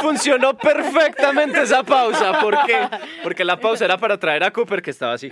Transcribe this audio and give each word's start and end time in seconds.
funcionó 0.00 0.56
perfectamente 0.56 1.62
esa 1.62 1.82
pausa. 1.82 2.40
¿Por 2.40 2.56
qué? 2.66 2.78
Porque 3.22 3.44
la 3.44 3.58
pausa 3.58 3.84
era 3.84 3.98
para 3.98 4.18
traer 4.18 4.44
a 4.44 4.50
Cooper 4.50 4.82
que 4.82 4.90
estaba 4.90 5.14
así. 5.14 5.30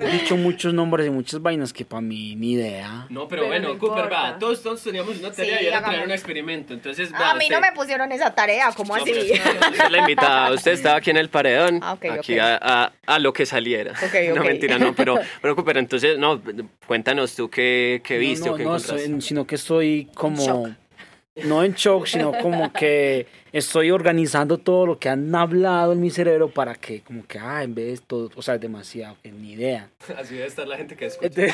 He 0.00 0.10
dicho 0.12 0.36
muchos 0.36 0.72
nombres 0.74 1.06
y 1.06 1.10
muchas 1.10 1.40
vainas 1.40 1.72
que 1.72 1.84
para 1.84 2.00
mí 2.00 2.34
ni 2.36 2.52
idea. 2.52 3.06
No, 3.10 3.28
pero, 3.28 3.42
Pero 3.42 3.46
bueno, 3.48 3.68
no 3.74 3.78
Cooper, 3.78 4.04
importa. 4.04 4.22
va. 4.32 4.38
Todos, 4.38 4.62
todos 4.62 4.82
teníamos 4.82 5.18
una 5.18 5.30
tarea 5.32 5.58
Sí, 5.58 5.64
y 5.64 5.66
era 5.68 5.78
hagamos. 5.78 5.94
traer 5.94 6.06
un 6.06 6.12
experimento. 6.12 6.74
Entonces, 6.74 7.12
A 7.12 7.18
va, 7.20 7.34
mí 7.34 7.44
usted- 7.44 7.54
no 7.56 7.60
me 7.60 7.72
pusieron 7.72 8.12
esa 8.12 8.34
tarea, 8.34 8.70
¿cómo 8.76 8.96
No, 8.96 9.02
así? 9.02 9.12
pero 9.12 9.24
usted 9.24 9.84
es 9.84 9.90
la 9.90 9.98
invitada. 9.98 10.52
Usted 10.52 10.72
estaba 10.72 10.96
aquí 10.96 11.10
en 11.10 11.16
el 11.16 11.28
paredón. 11.28 11.80
Ah, 11.82 11.92
ok, 11.94 12.04
aquí 12.06 12.34
ok. 12.38 12.40
A, 12.44 12.58
a- 12.84 12.92
a 13.06 13.18
lo 13.18 13.32
que 13.32 13.46
saliera. 13.46 13.92
Ok, 13.92 14.14
No, 14.34 14.40
ok. 14.40 14.46
mentira, 14.46 14.78
no. 14.78 14.94
Pero, 14.94 15.18
pero 15.40 15.56
Cooper, 15.56 15.78
entonces, 15.78 16.18
no, 16.18 16.40
cuéntanos 16.86 17.34
tú 17.34 17.48
qué, 17.50 18.00
qué 18.04 18.18
viste 18.18 18.48
no, 18.48 18.54
o 18.54 18.56
qué 18.56 18.64
no, 18.64 18.70
encontraste. 18.76 19.06
soy- 19.08 19.20
sino 19.22 19.46
que 19.46 19.54
estoy 19.56 20.08
como... 20.14 20.68
No 21.36 21.64
en 21.64 21.72
shock, 21.72 22.06
sino 22.06 22.32
como 22.32 22.70
que 22.74 23.26
estoy 23.52 23.90
organizando 23.90 24.58
todo 24.58 24.84
lo 24.84 24.98
que 24.98 25.08
han 25.08 25.34
hablado 25.34 25.92
en 25.92 26.00
mi 26.00 26.10
cerebro 26.10 26.50
para 26.50 26.74
que, 26.74 27.00
como 27.00 27.26
que, 27.26 27.38
ah, 27.38 27.62
en 27.62 27.74
vez 27.74 28.00
de 28.00 28.06
todo, 28.06 28.30
o 28.36 28.42
sea, 28.42 28.56
es 28.56 28.60
demasiado, 28.60 29.16
que 29.22 29.32
ni 29.32 29.52
idea. 29.52 29.88
Así 30.18 30.34
debe 30.34 30.46
estar 30.46 30.68
la 30.68 30.76
gente 30.76 30.94
que 30.94 31.06
escucha. 31.06 31.30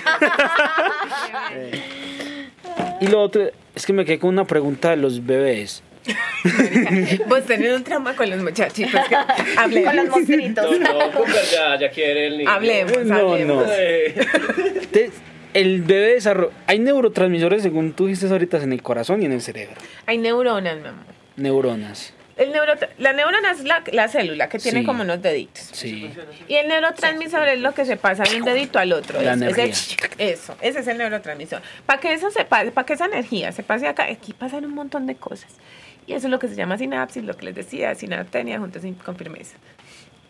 Y 3.00 3.06
lo 3.06 3.20
otro 3.22 3.48
es 3.74 3.86
que 3.86 3.92
me 3.92 4.04
quedé 4.04 4.18
con 4.18 4.30
una 4.30 4.44
pregunta 4.44 4.90
de 4.90 4.96
los 4.96 5.24
bebés. 5.24 5.82
Vos 7.28 7.44
tenés 7.44 7.76
un 7.76 7.84
trauma 7.84 8.16
con 8.16 8.28
los 8.28 8.42
muchachitos. 8.42 9.00
Que... 9.08 9.14
Hablemos. 9.56 9.88
Con 9.94 9.96
los 9.96 10.08
monstruitos. 10.08 10.80
No, 10.80 10.92
no, 11.12 11.24
ya, 11.52 11.78
ya 11.78 11.90
quiere 11.90 12.26
el 12.28 12.38
niño. 12.38 12.50
Hablemos, 12.50 13.04
No, 13.04 13.32
hablemos. 13.32 13.66
no. 13.66 13.72
Eh, 13.72 14.14
Entonces, 14.16 15.12
el 15.54 15.82
bebé 15.82 16.14
desarrolla... 16.14 16.52
Hay 16.66 16.78
neurotransmisores, 16.78 17.62
según 17.62 17.92
tú 17.92 18.06
dijiste 18.06 18.26
ahorita, 18.28 18.62
en 18.62 18.72
el 18.72 18.82
corazón 18.82 19.22
y 19.22 19.26
en 19.26 19.32
el 19.32 19.40
cerebro. 19.42 19.76
Hay 20.06 20.18
neuronas, 20.18 20.76
mi 20.80 20.88
amor. 20.88 21.04
Neuronas. 21.36 22.12
El 22.36 22.52
neuro... 22.52 22.74
La 22.98 23.12
neurona 23.12 23.50
es 23.50 23.64
la, 23.64 23.82
la 23.92 24.06
célula 24.08 24.48
que 24.48 24.58
tiene 24.58 24.80
Sí. 24.80 24.86
como 24.86 25.02
unos 25.02 25.20
deditos. 25.20 25.70
Sí. 25.72 26.10
Y 26.46 26.54
el 26.54 26.68
neurotransmisor 26.68 27.48
es 27.48 27.58
lo 27.60 27.74
que 27.74 27.84
se 27.84 27.96
pasa 27.96 28.22
de 28.22 28.36
un 28.36 28.44
dedito 28.44 28.78
al 28.78 28.92
otro. 28.92 29.20
La 29.20 29.34
Es- 29.34 29.42
ese- 29.58 29.96
eso, 30.18 30.56
ese 30.60 30.78
es 30.80 30.86
el 30.86 30.98
neurotransmisor. 30.98 31.62
Para 31.84 31.98
que 32.00 32.12
eso 32.12 32.30
se 32.30 32.44
pase, 32.44 32.70
para 32.70 32.86
que 32.86 32.92
esa 32.92 33.06
energía 33.06 33.50
se 33.50 33.62
pase 33.64 33.88
acá, 33.88 34.04
aquí 34.04 34.32
pasan 34.34 34.64
un 34.64 34.74
montón 34.74 35.06
de 35.06 35.16
cosas. 35.16 35.50
Y 36.06 36.12
eso 36.12 36.28
es 36.28 36.30
lo 36.30 36.38
que 36.38 36.46
se 36.48 36.54
llama 36.54 36.78
sinapsis, 36.78 37.24
lo 37.24 37.36
que 37.36 37.46
les 37.46 37.54
decía, 37.56 37.94
sinaptenia 37.96 38.58
junto 38.60 38.78
sin- 38.80 38.94
con 38.94 39.16
firmeza. 39.16 39.56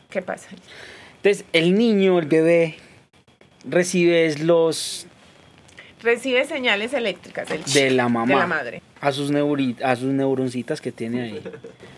¿Qué 0.08 0.22
pasa? 0.22 0.48
Entonces, 1.16 1.44
el 1.52 1.74
niño, 1.76 2.18
el 2.18 2.26
bebé, 2.26 2.76
recibe 3.68 4.34
los 4.38 5.06
Recibe 6.02 6.44
señales 6.44 6.92
eléctricas 6.94 7.48
del 7.48 7.62
de 7.64 7.90
la 7.90 8.08
mamá. 8.08 8.34
de 8.34 8.40
la 8.40 8.46
madre. 8.46 8.82
A 9.00 9.12
sus, 9.12 9.30
neuri- 9.32 9.80
a 9.82 9.96
sus 9.96 10.12
neuroncitas 10.12 10.80
que 10.80 10.92
tiene 10.92 11.22
ahí. 11.22 11.42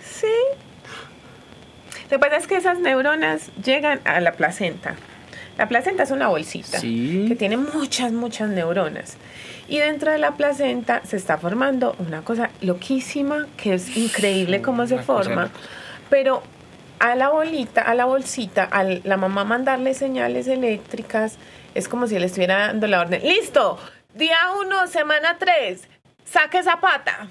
Sí. 0.03 0.27
Lo 2.11 2.17
que 2.17 2.19
pasa 2.19 2.37
es 2.37 2.47
que 2.47 2.56
esas 2.56 2.78
neuronas 2.78 3.51
llegan 3.62 4.01
a 4.05 4.21
la 4.21 4.33
placenta. 4.33 4.95
La 5.59 5.69
placenta 5.69 6.03
es 6.05 6.11
una 6.11 6.28
bolsita 6.28 6.81
Sí. 6.81 7.27
que 7.28 7.37
tiene 7.37 7.56
muchas, 7.56 8.12
muchas 8.12 8.48
neuronas. 8.48 9.17
Y 9.69 9.78
dentro 9.78 10.11
de 10.11 10.19
la 10.19 10.33
placenta 10.33 11.03
se 11.05 11.17
está 11.17 11.39
formando 11.39 11.95
una 11.98 12.23
cosa 12.23 12.51
loquísima 12.61 13.47
que 13.56 13.75
es 13.75 13.97
increíble 13.97 14.62
cómo 14.62 14.87
se 14.87 14.95
Una 14.95 15.03
forma. 15.03 15.51
Pero 16.09 16.43
a 16.98 17.15
la 17.15 17.28
bolita, 17.28 17.83
a 17.83 17.95
la 17.95 18.06
bolsita, 18.06 18.65
a 18.65 18.83
la 18.83 19.17
mamá 19.17 19.45
mandarle 19.45 19.95
señales 19.95 20.48
eléctricas, 20.48 21.37
es 21.74 21.88
como 21.88 22.06
si 22.06 22.18
le 22.18 22.26
estuviera 22.26 22.68
dando 22.68 22.86
la 22.86 23.00
orden. 23.00 23.22
¡Listo! 23.22 23.78
Día 24.14 24.38
uno, 24.60 24.86
semana 24.86 25.36
tres. 25.38 25.82
Saque 26.24 26.58
esa 26.58 26.80
pata. 26.80 27.28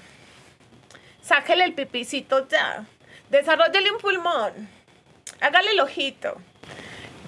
Sáquele 1.22 1.64
el 1.64 1.74
pipicito 1.74 2.48
ya. 2.48 2.84
Desarrollele 3.30 3.92
un 3.92 3.98
pulmón. 3.98 4.68
Hágale 5.40 5.72
el 5.72 5.80
ojito. 5.80 6.36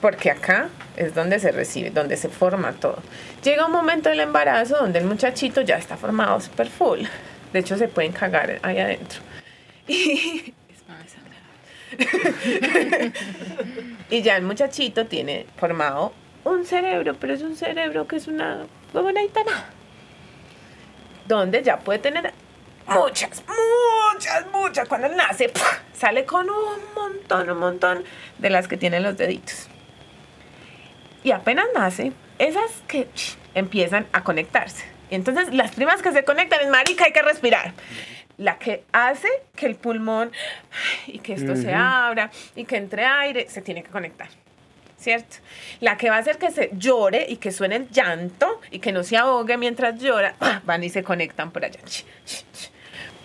Porque 0.01 0.31
acá 0.31 0.69
es 0.97 1.15
donde 1.15 1.39
se 1.39 1.53
recibe, 1.53 1.91
donde 1.91 2.17
se 2.17 2.29
forma 2.29 2.73
todo. 2.73 2.99
Llega 3.45 3.67
un 3.67 3.73
momento 3.73 4.09
del 4.09 4.21
embarazo 4.21 4.79
donde 4.79 4.99
el 4.99 5.05
muchachito 5.05 5.61
ya 5.61 5.77
está 5.77 5.97
formado 5.97 6.41
super 6.41 6.69
full. 6.69 7.03
De 7.53 7.59
hecho, 7.59 7.77
se 7.77 7.89
pueden 7.89 8.13
cagar 8.13 8.59
ahí 8.63 8.79
adentro. 8.79 9.21
Y, 9.87 10.55
y 14.11 14.23
ya 14.23 14.37
el 14.37 14.45
muchachito 14.45 15.07
tiene 15.07 15.47
formado 15.57 16.13
un 16.45 16.65
cerebro, 16.65 17.15
pero 17.15 17.35
es 17.35 17.43
un 17.43 17.57
cerebro 17.57 18.07
que 18.07 18.17
es 18.17 18.27
una 18.27 18.67
huevonadita 18.93 19.45
nada. 19.45 19.71
Donde 21.27 21.63
ya 21.63 21.79
puede 21.79 21.99
tener 21.99 22.33
muchas, 22.87 23.43
muchas, 24.13 24.47
muchas. 24.53 24.89
Cuando 24.89 25.09
nace, 25.09 25.53
sale 25.93 26.25
con 26.25 26.49
un 26.51 26.95
montón, 26.95 27.51
un 27.51 27.59
montón 27.59 28.05
de 28.39 28.51
las 28.51 28.69
que 28.69 28.77
tienen 28.77 29.03
los 29.03 29.17
deditos. 29.17 29.69
Y 31.25 31.31
apenas 31.31 31.67
nace, 31.75 32.13
esas 32.39 32.83
que 32.89 33.09
empiezan 33.55 34.07
a 34.13 34.25
conectarse. 34.25 34.85
Y 35.11 35.15
entonces 35.15 35.55
las 35.55 35.73
primas 35.73 36.03
que 36.03 36.11
se 36.13 36.25
conectan 36.25 36.61
es 36.63 36.69
marica, 36.69 37.05
hay 37.05 37.13
que 37.13 37.23
respirar. 37.23 37.73
La 38.39 38.59
que 38.59 38.83
hace 38.93 39.29
que 39.55 39.67
el 39.67 39.77
pulmón 39.77 40.33
y 41.07 41.21
que 41.21 41.35
esto 41.35 41.55
se 41.55 41.73
abra 41.73 42.31
y 42.57 42.65
que 42.65 42.77
entre 42.77 43.05
aire, 43.05 43.49
se 43.49 43.63
tiene 43.63 43.83
que 43.83 43.91
conectar. 43.91 44.29
¿Cierto? 45.03 45.37
La 45.81 45.97
que 45.97 46.09
va 46.11 46.17
a 46.17 46.19
hacer 46.21 46.39
que 46.39 46.53
se 46.53 46.71
llore 46.75 47.27
y 47.29 47.37
que 47.39 47.51
suene 47.51 47.75
el 47.75 47.89
llanto 47.91 48.61
y 48.71 48.79
que 48.79 48.93
no 48.93 49.03
se 49.03 49.17
ahogue 49.17 49.57
mientras 49.57 49.99
llora, 50.01 50.37
van 50.65 50.85
y 50.85 50.91
se 50.91 51.03
conectan 51.03 51.51
por 51.51 51.65
allá. 51.65 51.81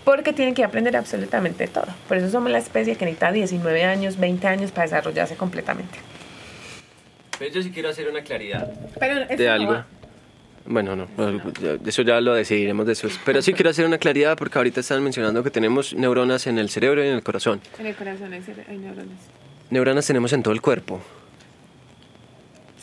Porque 0.03 0.33
tienen 0.33 0.55
que 0.55 0.63
aprender 0.63 0.95
absolutamente 0.97 1.67
todo. 1.67 1.85
Por 2.07 2.17
eso 2.17 2.29
somos 2.31 2.49
la 2.51 2.57
especie 2.57 2.95
que 2.95 3.05
necesita 3.05 3.31
19 3.31 3.83
años, 3.83 4.17
20 4.17 4.47
años 4.47 4.71
para 4.71 4.83
desarrollarse 4.83 5.35
completamente. 5.35 5.99
Pero 7.37 7.53
yo 7.53 7.61
sí 7.61 7.69
quiero 7.71 7.89
hacer 7.89 8.09
una 8.09 8.21
claridad 8.23 8.71
Pero 8.99 9.21
eso 9.21 9.35
de 9.37 9.45
no 9.45 9.51
algo. 9.53 9.71
va- 9.73 9.85
Bueno, 10.65 10.95
no, 10.95 11.07
ya- 11.61 11.77
eso 11.87 12.01
ya 12.01 12.19
lo 12.19 12.33
decidiremos 12.33 12.87
después. 12.87 13.19
Pero 13.23 13.41
sí 13.43 13.53
quiero 13.53 13.69
hacer 13.69 13.85
una 13.85 13.99
claridad 13.99 14.35
porque 14.35 14.57
ahorita 14.57 14.79
están 14.79 15.03
mencionando 15.03 15.43
que 15.43 15.51
tenemos 15.51 15.93
neuronas 15.93 16.47
en 16.47 16.57
el 16.57 16.69
cerebro 16.69 17.03
y 17.03 17.07
en 17.07 17.13
el 17.13 17.21
corazón. 17.23 17.61
En 17.77 17.85
el 17.85 17.95
corazón 17.95 18.33
hay 18.33 18.77
neuronas. 18.77 19.19
Neuronas 19.69 20.07
tenemos 20.07 20.31
en 20.33 20.41
todo 20.43 20.53
el 20.53 20.61
cuerpo. 20.61 21.01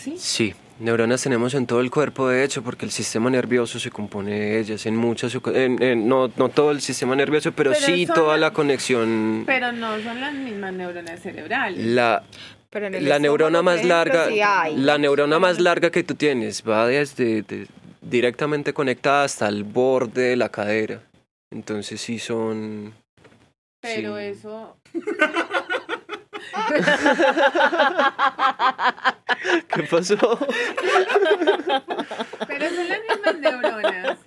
¿Sí? 0.05 0.15
Sí, 0.19 0.55
neuronas 0.81 1.23
tenemos 1.23 1.55
en 1.55 1.67
todo 1.67 1.81
el 1.81 1.91
cuerpo, 1.91 2.29
de 2.29 2.45
hecho, 2.45 2.63
porque 2.63 2.85
el 2.85 2.91
sistema 2.93 3.31
nervioso 3.31 3.79
se 3.79 3.91
compone 3.91 4.33
de 4.39 4.61
ellas 4.61 4.85
en 4.87 4.97
muchas 4.97 5.35
en- 5.55 5.83
en- 5.83 6.07
no, 6.09 6.31
no 6.37 6.49
todo 6.51 6.71
el 6.73 6.81
sistema 6.83 7.17
nervioso, 7.17 7.53
pero, 7.53 7.73
Pero 7.73 7.87
sí 7.87 8.07
toda 8.07 8.35
la- 8.37 8.49
la 8.49 8.53
conexión. 8.53 9.45
Pero 9.47 9.73
no 9.73 9.99
son 10.03 10.21
las 10.21 10.35
mismas 10.35 10.75
neuronas 10.75 11.21
cerebrales. 11.21 11.85
La, 11.87 12.23
Pero 12.71 12.87
en 12.89 12.97
el 12.97 13.09
la 13.09 13.19
neurona 13.19 13.63
más 13.63 13.77
ejemplo, 13.77 13.97
larga, 13.97 14.29
sí 14.29 14.41
hay. 14.43 14.77
la 14.77 14.99
neurona 14.99 15.39
más 15.39 15.59
larga 15.61 15.91
que 15.91 16.03
tú 16.03 16.15
tienes 16.17 16.63
va 16.69 16.87
desde 16.87 17.41
de- 17.43 17.67
directamente 18.03 18.75
conectada 18.75 19.25
hasta 19.25 19.49
el 19.49 19.65
borde 19.65 20.23
de 20.23 20.37
la 20.37 20.51
cadera. 20.51 21.01
Entonces 21.51 22.01
sí 22.01 22.19
son. 22.19 22.93
Pero 23.81 24.19
sí. 24.19 24.25
eso... 24.25 24.77
¿Qué 29.75 29.83
pasó? 29.85 30.17
Pero 32.47 32.69
son 32.69 32.89
las 32.89 33.01
mismas 33.09 33.39
neuronas. 33.41 34.19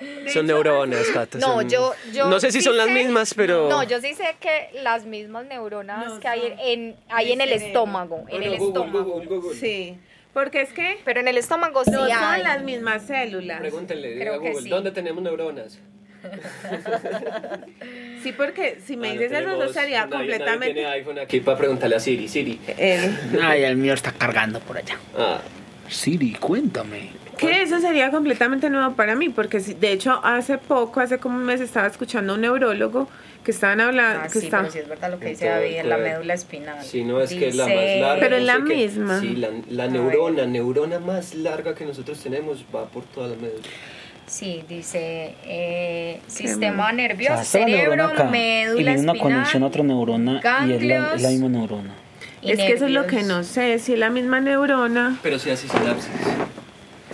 De 0.00 0.28
son 0.28 0.28
hecho, 0.28 0.42
neuronas, 0.42 1.06
Cata. 1.12 1.38
No, 1.38 1.54
son- 1.60 1.68
yo, 1.68 1.94
yo 2.12 2.28
No 2.28 2.40
sé 2.40 2.50
si 2.52 2.58
sí 2.58 2.64
son 2.64 2.76
las 2.76 2.86
sé- 2.86 2.92
mismas, 2.94 3.34
pero. 3.34 3.68
No, 3.68 3.82
yo 3.82 4.00
sí 4.00 4.14
sé 4.14 4.36
que 4.40 4.70
las 4.82 5.04
mismas 5.04 5.46
neuronas 5.46 6.06
No 6.14 6.20
que 6.20 6.28
hay 6.28 6.54
en, 6.58 6.96
hay 7.08 7.32
en 7.32 7.40
el 7.40 7.52
estómago, 7.52 8.24
en 8.28 8.42
el 8.42 8.54
estómago. 8.54 9.22
Sí, 9.54 9.98
porque 10.32 10.62
es 10.62 10.72
que 10.72 10.98
Pero 11.04 11.20
en 11.20 11.28
el 11.28 11.38
estómago 11.38 11.84
sí 11.84 11.90
no 11.90 12.00
son 12.08 12.12
hay. 12.12 12.42
las 12.42 12.62
mismas 12.62 13.02
células. 13.06 13.60
Pregúntenle 13.60 14.18
Creo 14.18 14.34
a 14.34 14.40
que 14.40 14.48
Google, 14.48 14.62
sí. 14.64 14.68
¿dónde 14.70 14.90
tenemos 14.90 15.22
neuronas? 15.22 15.78
Sí, 18.22 18.32
porque 18.32 18.78
si 18.84 18.96
me 18.96 19.10
Ah, 19.10 19.14
no 19.14 19.20
dices 19.20 19.38
eso, 19.38 19.62
eso 19.64 19.72
sería 19.72 20.06
nadie- 20.06 20.10
nadie 20.10 20.10
completamente... 20.30 20.74
tiene 20.74 20.88
iPhone 20.88 21.18
aquí 21.18 21.40
para 21.40 21.58
preguntarle 21.58 21.96
a 21.96 22.00
Siri. 22.00 22.26
Siri. 22.28 22.58
El- 22.78 23.14
Ay, 23.42 23.62
el 23.64 23.76
mío 23.76 23.92
está 23.92 24.12
cargando 24.12 24.60
por 24.60 24.78
allá. 24.78 24.96
Ah, 25.16 25.40
Siri, 25.88 26.32
cuéntame. 26.32 27.10
Que 27.36 27.62
eso 27.62 27.80
sería 27.80 28.10
completamente 28.10 28.70
nuevo 28.70 28.94
para 28.94 29.14
mí, 29.16 29.28
porque 29.28 29.60
si- 29.60 29.74
de 29.74 29.92
hecho 29.92 30.20
hace 30.24 30.56
poco, 30.56 31.00
hace 31.00 31.18
como 31.18 31.36
un 31.36 31.44
mes, 31.44 31.60
estaba 31.60 31.86
escuchando 31.86 32.32
a 32.32 32.36
un 32.36 32.40
neurólogo 32.42 33.08
que 33.44 33.50
estaban 33.50 33.82
hablando, 33.82 34.20
Ah, 34.24 34.28
que 34.32 34.38
sí, 34.40 34.46
está- 34.46 34.60
pero 34.60 34.72
sí 34.72 34.78
es 34.78 34.88
verdad 34.88 35.10
lo 35.10 35.18
que 35.18 35.26
En 35.26 35.30
dice 35.32 35.44
David, 35.46 35.76
en 35.76 35.88
la 35.90 35.98
médula 35.98 36.32
espinal. 36.32 36.82
Sí, 36.82 37.04
no, 37.04 37.20
es 37.20 37.30
que 37.30 37.48
es 37.48 37.56
la 37.56 37.64
más 37.66 37.74
Dice- 37.74 38.00
larga. 38.00 38.20
Pero 38.20 38.30
no 38.36 38.40
es 38.40 38.46
la 38.46 38.54
sé 38.54 38.62
qué. 38.64 38.74
misma. 38.74 39.20
Sí, 39.20 39.36
la, 39.36 39.48
la 39.68 39.86
neurona, 39.88 40.46
neurona 40.46 40.98
más 40.98 41.34
larga 41.34 41.74
que 41.74 41.84
nosotros 41.84 42.18
tenemos 42.22 42.64
va 42.74 42.86
por 42.86 43.04
toda 43.04 43.28
la 43.28 43.36
médula. 43.36 43.64
Sí, 44.26 44.64
dice 44.68 45.34
eh, 45.44 46.20
sistema 46.26 46.90
nervioso, 46.92 47.34
O 47.34 47.44
sea, 47.44 47.66
cerebro, 47.66 48.04
acá, 48.06 48.24
y 48.26 48.30
médula 48.30 48.74
viene 48.74 49.00
una 49.00 49.12
espinal. 49.12 49.18
conexión 49.18 49.62
a 49.62 49.66
otra 49.66 49.82
neurona 49.82 50.40
y 50.66 50.72
es 50.72 50.82
la, 50.82 51.14
la 51.16 51.28
misma 51.28 51.48
neurona. 51.48 51.94
y 52.40 52.52
Es 52.52 52.58
que 52.58 52.72
eso 52.72 52.86
es 52.86 52.90
lo 52.92 53.06
que 53.06 53.22
no 53.22 53.44
sé, 53.44 53.78
si 53.78 53.92
es 53.92 53.98
la 53.98 54.10
misma 54.10 54.40
neurona, 54.40 55.18
Pero 55.22 55.38
sí 55.38 55.50
hace 55.50 55.68
sinapsis. 55.68 56.08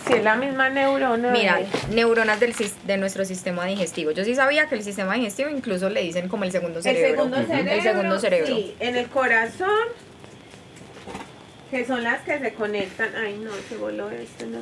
si 0.06 0.12
es 0.14 0.22
la 0.24 0.36
misma 0.36 0.70
neurona. 0.70 1.30
Mira, 1.32 1.56
de- 1.58 1.94
neuronas 1.94 2.38
del, 2.40 2.54
sis- 2.54 2.76
de 2.84 2.96
nuestro 2.96 3.24
sistema 3.24 3.66
digestivo. 3.66 4.12
Yo 4.12 4.24
sí 4.24 4.34
sabía 4.36 4.66
que 4.68 4.76
el 4.76 4.82
sistema 4.84 5.14
digestivo 5.14 5.50
incluso 5.50 5.90
le 5.90 6.02
dicen 6.02 6.28
como 6.28 6.44
el 6.44 6.52
segundo 6.52 6.78
el 6.78 6.82
cerebro. 6.84 7.10
segundo 7.10 7.36
cerebro. 7.44 7.72
El 7.72 7.82
segundo 7.82 8.18
cerebro. 8.20 8.46
Sí, 8.54 8.74
en 8.80 8.96
el 8.96 9.06
corazón, 9.08 9.68
que 11.70 11.84
son 11.84 12.02
las 12.02 12.20
que 12.22 12.38
se 12.38 12.52
conectan. 12.54 13.10
Ay, 13.16 13.38
no, 13.42 13.50
se 13.68 13.76
voló 13.76 14.10
esto, 14.10 14.46
no 14.46 14.58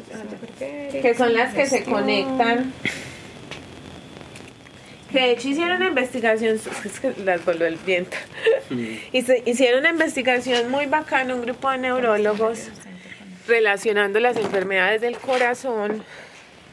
sé. 0.58 1.00
Que 1.00 1.14
son 1.14 1.32
las 1.34 1.54
que 1.54 1.66
se 1.66 1.84
conectan. 1.84 2.72
Que 5.10 5.20
de 5.20 5.30
hecho 5.32 5.48
hicieron 5.48 5.76
una 5.76 5.88
investigación, 5.88 6.56
es 6.84 7.00
que 7.00 7.14
las 7.24 7.44
voló 7.44 7.64
el 7.66 7.76
viento. 7.76 8.16
Y 9.12 9.22
se- 9.22 9.42
hicieron 9.46 9.80
una 9.80 9.90
investigación 9.90 10.70
muy 10.70 10.86
bacana, 10.86 11.34
un 11.34 11.42
grupo 11.42 11.70
de 11.70 11.78
neurólogos 11.78 12.68
relacionando 13.46 14.20
las 14.20 14.36
enfermedades 14.36 15.00
del 15.00 15.16
corazón 15.16 16.04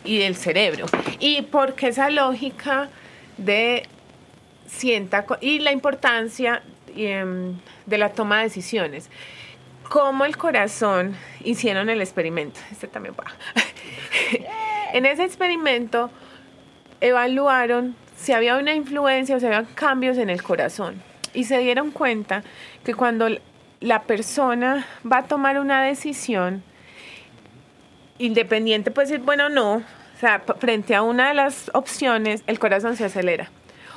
y 0.03 0.17
del 0.19 0.35
cerebro. 0.35 0.85
Y 1.19 1.43
porque 1.43 1.87
esa 1.87 2.09
lógica 2.09 2.89
de 3.37 3.83
sienta 4.67 5.25
y 5.39 5.59
la 5.59 5.71
importancia 5.71 6.61
em, 6.97 7.57
de 7.85 7.97
la 7.97 8.09
toma 8.11 8.39
de 8.39 8.43
decisiones. 8.45 9.09
Cómo 9.89 10.25
el 10.25 10.37
corazón 10.37 11.15
hicieron 11.43 11.89
el 11.89 12.01
experimento. 12.01 12.59
Este 12.71 12.87
también 12.87 13.15
va. 13.19 13.25
en 14.93 15.05
ese 15.05 15.23
experimento 15.23 16.09
evaluaron 17.01 17.95
si 18.15 18.33
había 18.33 18.57
una 18.57 18.73
influencia 18.73 19.35
o 19.35 19.39
si 19.39 19.45
había 19.45 19.65
cambios 19.75 20.17
en 20.17 20.29
el 20.29 20.41
corazón. 20.41 21.01
Y 21.33 21.43
se 21.43 21.59
dieron 21.59 21.91
cuenta 21.91 22.43
que 22.83 22.93
cuando 22.93 23.27
la 23.81 24.03
persona 24.03 24.87
va 25.09 25.19
a 25.19 25.23
tomar 25.23 25.59
una 25.59 25.83
decisión, 25.83 26.63
independiente 28.17 28.91
puede 28.91 29.09
decir 29.09 29.25
bueno 29.25 29.47
o 29.47 29.49
no, 29.49 29.75
o 29.75 30.19
sea, 30.19 30.41
frente 30.59 30.95
a 30.95 31.01
una 31.01 31.27
de 31.27 31.33
las 31.33 31.69
opciones, 31.73 32.43
el 32.47 32.57
corazón 32.57 32.95
se 32.95 33.05
acelera 33.05 33.51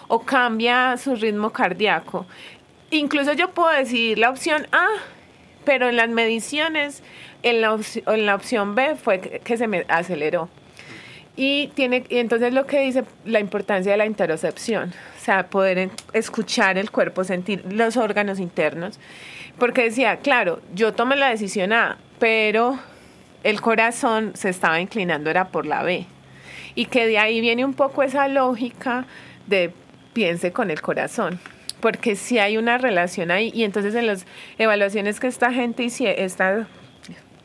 o 0.08 0.20
cambia 0.20 0.96
su 0.96 1.14
ritmo 1.14 1.50
cardíaco. 1.50 2.26
Incluso 2.90 3.35
yo 3.35 3.50
puedo 3.50 3.70
decidir 3.70 4.19
la 4.19 4.31
opción 4.31 4.67
A, 4.73 4.87
pero 5.68 5.90
en 5.90 5.96
las 5.96 6.08
mediciones, 6.08 7.02
en 7.42 7.60
la, 7.60 7.78
en 8.06 8.24
la 8.24 8.34
opción 8.34 8.74
B 8.74 8.96
fue 8.96 9.20
que, 9.20 9.56
se 9.58 9.66
me 9.66 9.84
aceleró. 9.88 10.48
Y, 11.36 11.66
tiene, 11.74 12.04
y 12.08 12.16
entonces 12.16 12.54
lo 12.54 12.66
que 12.66 12.80
dice 12.80 13.04
la 13.26 13.38
importancia 13.38 13.92
de 13.92 13.98
la 13.98 14.06
interocepción, 14.06 14.94
o 14.94 15.22
sea, 15.22 15.50
poder 15.50 15.90
escuchar 16.14 16.78
el 16.78 16.90
cuerpo, 16.90 17.22
sentir 17.22 17.70
los 17.70 17.98
órganos 17.98 18.40
internos. 18.40 18.98
Porque 19.58 19.82
decía, 19.82 20.16
claro, 20.20 20.62
yo 20.74 20.94
tomé 20.94 21.16
la 21.16 21.28
decisión 21.28 21.74
A, 21.74 21.98
pero 22.18 22.78
el 23.44 23.60
corazón 23.60 24.32
se 24.36 24.48
estaba 24.48 24.80
inclinando, 24.80 25.28
era 25.28 25.48
por 25.48 25.66
la 25.66 25.82
B. 25.82 26.06
Y 26.76 26.86
que 26.86 27.06
de 27.06 27.18
ahí 27.18 27.42
viene 27.42 27.66
un 27.66 27.74
poco 27.74 28.02
esa 28.02 28.26
lógica 28.26 29.04
de 29.46 29.70
piense 30.14 30.50
con 30.50 30.70
el 30.70 30.80
corazón. 30.80 31.38
Porque 31.80 32.16
si 32.16 32.38
hay 32.38 32.56
una 32.56 32.78
relación 32.78 33.30
ahí, 33.30 33.50
y 33.54 33.64
entonces 33.64 33.94
en 33.94 34.06
las 34.06 34.26
evaluaciones 34.58 35.20
que 35.20 35.28
esta 35.28 35.52
gente 35.52 35.86
esta, 36.00 36.66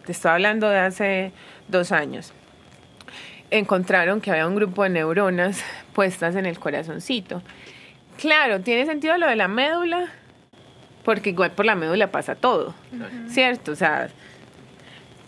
te 0.06 0.12
estoy 0.12 0.32
hablando 0.32 0.70
de 0.70 0.80
hace 0.80 1.32
dos 1.68 1.92
años, 1.92 2.34
encontraron 3.52 4.22
que 4.22 4.32
había 4.32 4.48
un 4.48 4.56
grupo 4.56 4.84
de 4.84 4.90
neuronas 4.90 5.64
puestas 5.94 6.36
en 6.36 6.46
el 6.46 6.60
corazoncito. 6.60 7.42
Claro, 8.18 8.62
tiene 8.62 8.86
sentido 8.86 9.18
lo 9.18 9.28
de 9.28 9.36
la 9.36 9.48
médula, 9.48 10.08
porque 11.04 11.32
igual 11.32 11.52
por 11.52 11.66
la 11.66 11.76
médula 11.76 12.08
pasa 12.08 12.36
todo, 12.36 12.74
¿cierto? 13.28 13.72
O 13.72 13.76
sea, 13.76 14.10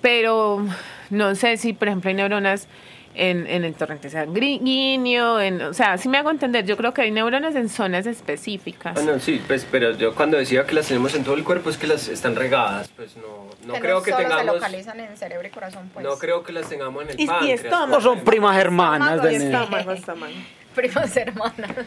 pero 0.01 0.65
no 1.09 1.35
sé 1.35 1.57
si, 1.57 1.73
por 1.73 1.87
ejemplo, 1.87 2.09
hay 2.09 2.15
neuronas 2.15 2.67
en, 3.15 3.47
en 3.47 3.63
el 3.65 3.73
torrente 3.73 4.09
sanguíneo, 4.09 5.39
en, 5.39 5.61
o 5.61 5.73
sea, 5.73 5.97
si 5.97 6.09
me 6.09 6.17
hago 6.17 6.29
entender, 6.31 6.65
yo 6.65 6.77
creo 6.77 6.93
que 6.93 7.01
hay 7.03 7.11
neuronas 7.11 7.55
en 7.55 7.69
zonas 7.69 8.05
específicas. 8.05 8.93
Bueno, 8.93 9.19
sí, 9.19 9.41
pues, 9.47 9.65
pero 9.69 9.91
yo 9.91 10.13
cuando 10.15 10.37
decía 10.37 10.65
que 10.65 10.73
las 10.75 10.87
tenemos 10.87 11.15
en 11.15 11.23
todo 11.23 11.35
el 11.35 11.43
cuerpo 11.43 11.69
es 11.69 11.77
que 11.77 11.87
las 11.87 12.07
están 12.07 12.35
regadas, 12.35 12.89
pues 12.95 13.15
no, 13.17 13.47
no 13.65 13.73
que 13.73 13.79
creo 13.79 13.97
no 13.99 14.03
que 14.03 14.11
solo 14.11 14.23
se 14.23 14.29
tengamos, 14.29 14.55
localizan 14.55 14.99
en 14.99 15.17
cerebro 15.17 15.47
y 15.47 15.51
corazón, 15.51 15.89
pues. 15.93 16.05
no 16.05 16.17
creo 16.17 16.43
que 16.43 16.51
las 16.53 16.67
tengamos 16.69 17.03
en 17.03 17.09
el 17.11 17.19
Y- 17.19 17.29
y 17.45 17.51
estómago. 17.51 17.87
No 17.87 18.01
son 18.01 18.19
primas 18.21 18.57
hermanas. 18.57 19.11
Estómago, 19.15 19.27
de- 19.39 19.45
Estómago, 19.45 19.91
estómago. 19.91 20.33
Primas 20.75 21.15
hermanas. 21.17 21.71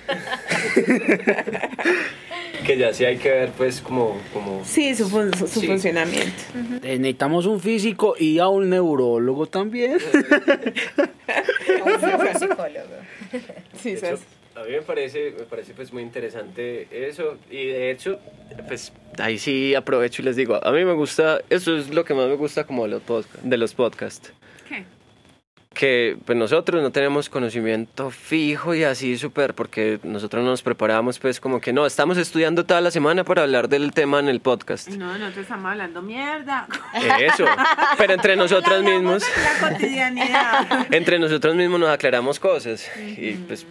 Que 2.66 2.76
ya 2.76 2.92
sí 2.92 3.04
hay 3.04 3.16
que 3.16 3.30
ver, 3.30 3.50
pues, 3.56 3.80
como, 3.80 4.20
como 4.32 4.62
Sí, 4.64 4.94
su, 4.94 5.08
fun- 5.08 5.32
su, 5.38 5.46
su 5.46 5.60
Sí. 5.60 5.66
funcionamiento. 5.66 6.32
Eh, 6.82 6.98
Necesitamos 6.98 7.46
un 7.46 7.60
físico 7.60 8.14
y 8.18 8.38
a 8.40 8.48
un 8.48 8.68
neurólogo 8.68 9.46
también. 9.46 9.92
un 9.92 10.00
psicólogo. 12.38 12.96
Sí, 13.80 13.90
hecho, 13.90 14.18
a 14.56 14.64
mí 14.64 14.72
me 14.72 14.82
parece, 14.82 15.34
me 15.38 15.44
parece 15.44 15.72
pues 15.72 15.92
muy 15.92 16.02
interesante 16.02 16.88
eso 16.90 17.38
y 17.50 17.66
de 17.68 17.90
hecho, 17.90 18.18
pues 18.66 18.92
ahí 19.18 19.38
sí 19.38 19.74
aprovecho 19.74 20.20
y 20.22 20.24
les 20.26 20.36
digo, 20.36 20.58
a 20.62 20.72
mí 20.72 20.84
me 20.84 20.92
gusta, 20.94 21.40
eso 21.48 21.76
es 21.76 21.88
lo 21.90 22.04
que 22.04 22.12
más 22.14 22.26
me 22.28 22.34
gusta 22.34 22.64
como 22.64 22.86
de 22.86 23.56
los, 23.56 23.74
podcasts. 23.74 24.32
Que 25.74 26.16
pues 26.24 26.36
nosotros 26.36 26.82
no 26.82 26.90
tenemos 26.90 27.28
conocimiento 27.28 28.10
fijo 28.10 28.74
y 28.74 28.84
así 28.84 29.16
súper, 29.16 29.54
porque 29.54 30.00
nosotros 30.02 30.44
nos 30.44 30.62
preparamos 30.62 31.18
pues 31.18 31.40
como 31.40 31.60
que 31.60 31.72
no, 31.72 31.86
estamos 31.86 32.18
estudiando 32.18 32.64
toda 32.64 32.80
la 32.80 32.90
semana 32.90 33.22
para 33.24 33.42
hablar 33.42 33.68
del 33.68 33.92
tema 33.92 34.18
en 34.18 34.28
el 34.28 34.40
podcast. 34.40 34.88
No, 34.88 35.16
nosotros 35.18 35.42
estamos 35.44 35.70
hablando 35.70 36.02
mierda. 36.02 36.66
Eso, 37.20 37.44
pero 37.96 38.14
entre 38.14 38.34
nosotros 38.36 38.82
mismos, 38.82 39.22
La 39.62 39.70
cotidianidad. 39.70 40.86
entre 40.94 41.18
nosotros 41.18 41.54
mismos 41.54 41.80
nos 41.80 41.90
aclaramos 41.90 42.40
cosas 42.40 42.90
y 43.16 43.32
pues 43.32 43.66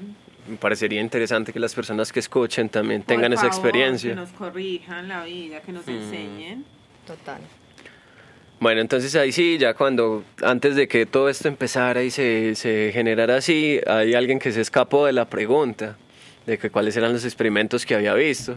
me 0.47 0.55
parecería 0.55 1.01
interesante 1.01 1.51
que 1.51 1.59
las 1.59 1.75
personas 1.75 2.13
que 2.13 2.19
escuchen 2.19 2.69
también 2.69 3.03
tengan 3.03 3.33
esa 3.33 3.47
experiencia. 3.47 4.11
Que 4.11 4.15
nos 4.15 4.29
corrijan 4.31 5.07
la 5.09 5.25
vida, 5.25 5.59
que 5.61 5.73
nos 5.73 5.87
enseñen. 5.87 6.63
Total. 7.05 7.39
Bueno, 8.59 8.81
entonces 8.81 9.15
ahí 9.15 9.31
sí, 9.31 9.57
ya 9.59 9.75
cuando, 9.75 10.23
antes 10.41 10.75
de 10.75 10.87
que 10.87 11.05
todo 11.05 11.29
esto 11.29 11.47
empezara 11.47 12.01
y 12.03 12.09
se, 12.09 12.55
se 12.55 12.89
generara 12.91 13.35
así, 13.37 13.79
hay 13.85 14.15
alguien 14.15 14.39
que 14.39 14.51
se 14.51 14.61
escapó 14.61 15.05
de 15.05 15.13
la 15.13 15.25
pregunta 15.25 15.95
de 16.47 16.57
que 16.57 16.71
cuáles 16.71 16.97
eran 16.97 17.13
los 17.13 17.23
experimentos 17.23 17.85
que 17.85 17.93
había 17.93 18.15
visto. 18.15 18.55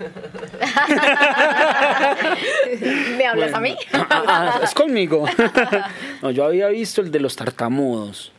¿Me 3.16 3.26
hablas 3.26 3.52
a 3.54 3.60
mí? 3.60 3.76
Ah, 3.92 4.06
ah, 4.10 4.60
es 4.62 4.74
conmigo. 4.74 5.26
no, 6.22 6.30
yo 6.30 6.44
había 6.44 6.68
visto 6.68 7.00
el 7.00 7.10
de 7.10 7.20
los 7.20 7.36
tartamudos, 7.36 8.32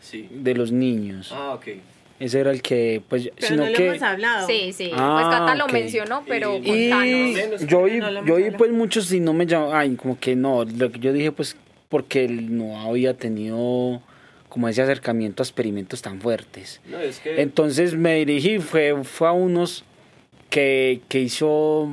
Sí. 0.00 0.28
de 0.30 0.54
los 0.54 0.70
niños. 0.72 1.32
Ah, 1.34 1.54
ok. 1.54 1.66
Ese 2.18 2.40
era 2.40 2.50
el 2.50 2.62
que, 2.62 3.02
pues, 3.08 3.30
Pero 3.36 3.46
sino 3.48 3.64
no 3.64 3.70
lo 3.70 3.76
que... 3.76 3.88
hemos 3.88 4.02
hablado. 4.02 4.46
Sí, 4.46 4.72
sí. 4.72 4.90
Ah, 4.94 5.18
pues 5.22 5.38
Cata 5.38 5.54
lo 5.54 5.64
ok. 5.66 5.72
mencionó, 5.72 6.24
pero 6.26 6.56
Y- 6.62 6.86
Y 6.86 6.90
contanos. 7.34 7.66
yo 7.66 7.82
vi, 7.84 7.98
No 7.98 8.24
yo 8.24 8.36
vi 8.36 8.50
pues 8.52 8.70
muchos 8.72 9.12
y 9.12 9.20
no 9.20 9.32
me 9.34 9.44
llamó, 9.46 9.74
ay, 9.74 9.94
como 9.96 10.18
que 10.18 10.34
no, 10.34 10.64
lo 10.64 10.90
que 10.90 10.98
yo 10.98 11.12
dije 11.12 11.30
pues 11.32 11.56
porque 11.88 12.24
él 12.24 12.56
no 12.56 12.80
había 12.80 13.14
tenido 13.14 14.00
como 14.48 14.68
ese 14.68 14.80
acercamiento 14.82 15.42
a 15.42 15.44
experimentos 15.44 16.00
tan 16.00 16.20
fuertes. 16.20 16.80
No, 16.86 16.98
es 16.98 17.18
que... 17.20 17.42
Entonces 17.42 17.94
me 17.94 18.14
dirigí, 18.24 18.58
fue, 18.60 19.04
fue 19.04 19.28
a 19.28 19.32
unos 19.32 19.84
que, 20.48 21.02
que 21.08 21.20
hizo 21.20 21.88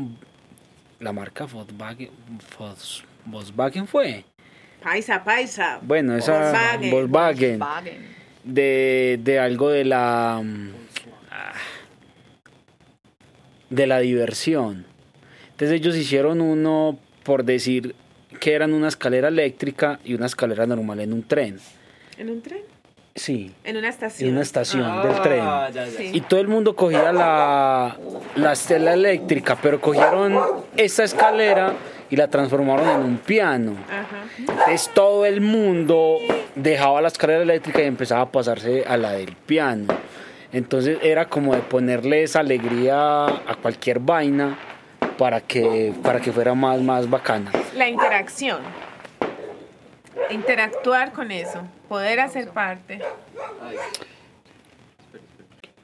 la 1.02 1.12
marca 1.12 1.46
Volkswagen, 1.46 2.10
Volks- 2.58 3.04
Volkswagen 3.26 3.88
fue. 3.88 4.24
Paisa, 4.82 5.22
paisa. 5.24 5.80
Bueno, 5.82 6.16
esa 6.16 6.32
Volkswagen. 6.32 6.92
Volkswagen, 6.92 7.60
Volkswagen. 7.60 8.23
De, 8.44 9.20
de 9.24 9.40
algo 9.40 9.70
de 9.70 9.86
la 9.86 10.42
mm, 10.44 10.70
ah, 11.32 11.54
de 13.70 13.88
la 13.88 14.00
diversión. 14.00 14.86
Entonces 15.52 15.80
ellos 15.80 15.96
hicieron 15.96 16.42
uno 16.42 16.98
por 17.24 17.44
decir 17.44 17.96
que 18.40 18.54
eran 18.54 18.74
una 18.74 18.88
escalera 18.88 19.28
eléctrica 19.30 20.00
y 20.04 20.14
una 20.14 20.26
escalera 20.26 20.66
normal 20.66 21.00
en 21.00 21.14
un 21.14 21.24
tren. 21.24 21.60
¿En 22.18 22.30
un 22.30 22.42
tren? 22.42 22.62
Sí, 23.16 23.54
En 23.64 23.78
una 23.78 23.90
estación. 23.90 24.28
en 24.30 24.34
una 24.36 24.42
estación 24.42 24.84
Ah, 24.86 25.04
del 25.06 25.22
tren. 25.22 25.38
ya, 25.38 25.70
ya. 25.70 25.86
Sí. 25.86 26.10
Y 26.14 26.22
todo 26.22 26.40
el 26.40 26.48
mundo 26.48 26.76
cogía 26.76 27.14
la, 27.14 27.96
la 28.36 28.52
estela 28.54 28.94
eléctrica, 28.96 29.56
pero 29.62 29.80
cogieron 29.80 30.36
esta 30.76 31.04
escalera 31.04 31.74
y 32.14 32.16
la 32.16 32.28
transformaron 32.28 32.88
en 32.88 32.98
un 33.02 33.18
piano. 33.18 33.76
Ajá. 33.90 34.26
Entonces 34.38 34.92
todo 34.94 35.26
el 35.26 35.42
mundo 35.42 36.20
dejaba 36.54 37.02
la 37.02 37.08
escalera 37.08 37.42
eléctrica 37.42 37.82
y 37.82 37.86
empezaba 37.88 38.22
a 38.22 38.32
pasarse 38.32 38.84
a 38.88 38.98
la 38.98 39.14
del 39.14 39.36
piano. 39.36 39.88
Entonces 40.52 41.00
era 41.02 41.26
como 41.28 41.56
de 41.56 41.62
ponerle 41.62 42.22
esa 42.22 42.42
alegría 42.42 43.26
a 43.26 43.56
cualquier 43.60 43.98
vaina 43.98 44.60
para 45.18 45.42
que, 45.42 45.92
para 46.04 46.20
que 46.20 46.32
fuera 46.32 46.54
más, 46.54 46.80
más 46.82 47.10
bacana. 47.10 47.52
La 47.76 47.90
interacción. 47.90 48.60
Interactuar 50.30 51.14
con 51.14 51.32
eso. 51.32 51.62
Poder 51.90 52.20
hacer 52.20 52.50
parte. 52.50 53.00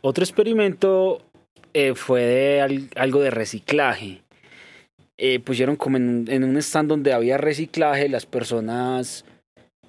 Otro 0.02 0.24
experimento 0.24 1.24
eh, 1.74 1.96
fue 1.96 2.22
de 2.22 2.62
al- 2.62 2.90
algo 2.96 3.20
de 3.22 3.32
reciclaje. 3.32 4.22
Eh, 5.22 5.40
pusieron 5.42 5.76
como 5.76 5.98
en, 5.98 6.08
un- 6.08 6.26
en 6.32 6.46
un 6.46 6.56
stand 6.58 6.88
donde 6.88 7.12
había 7.12 7.38
reciclaje, 7.38 8.08
las 8.08 8.26
personas 8.26 9.26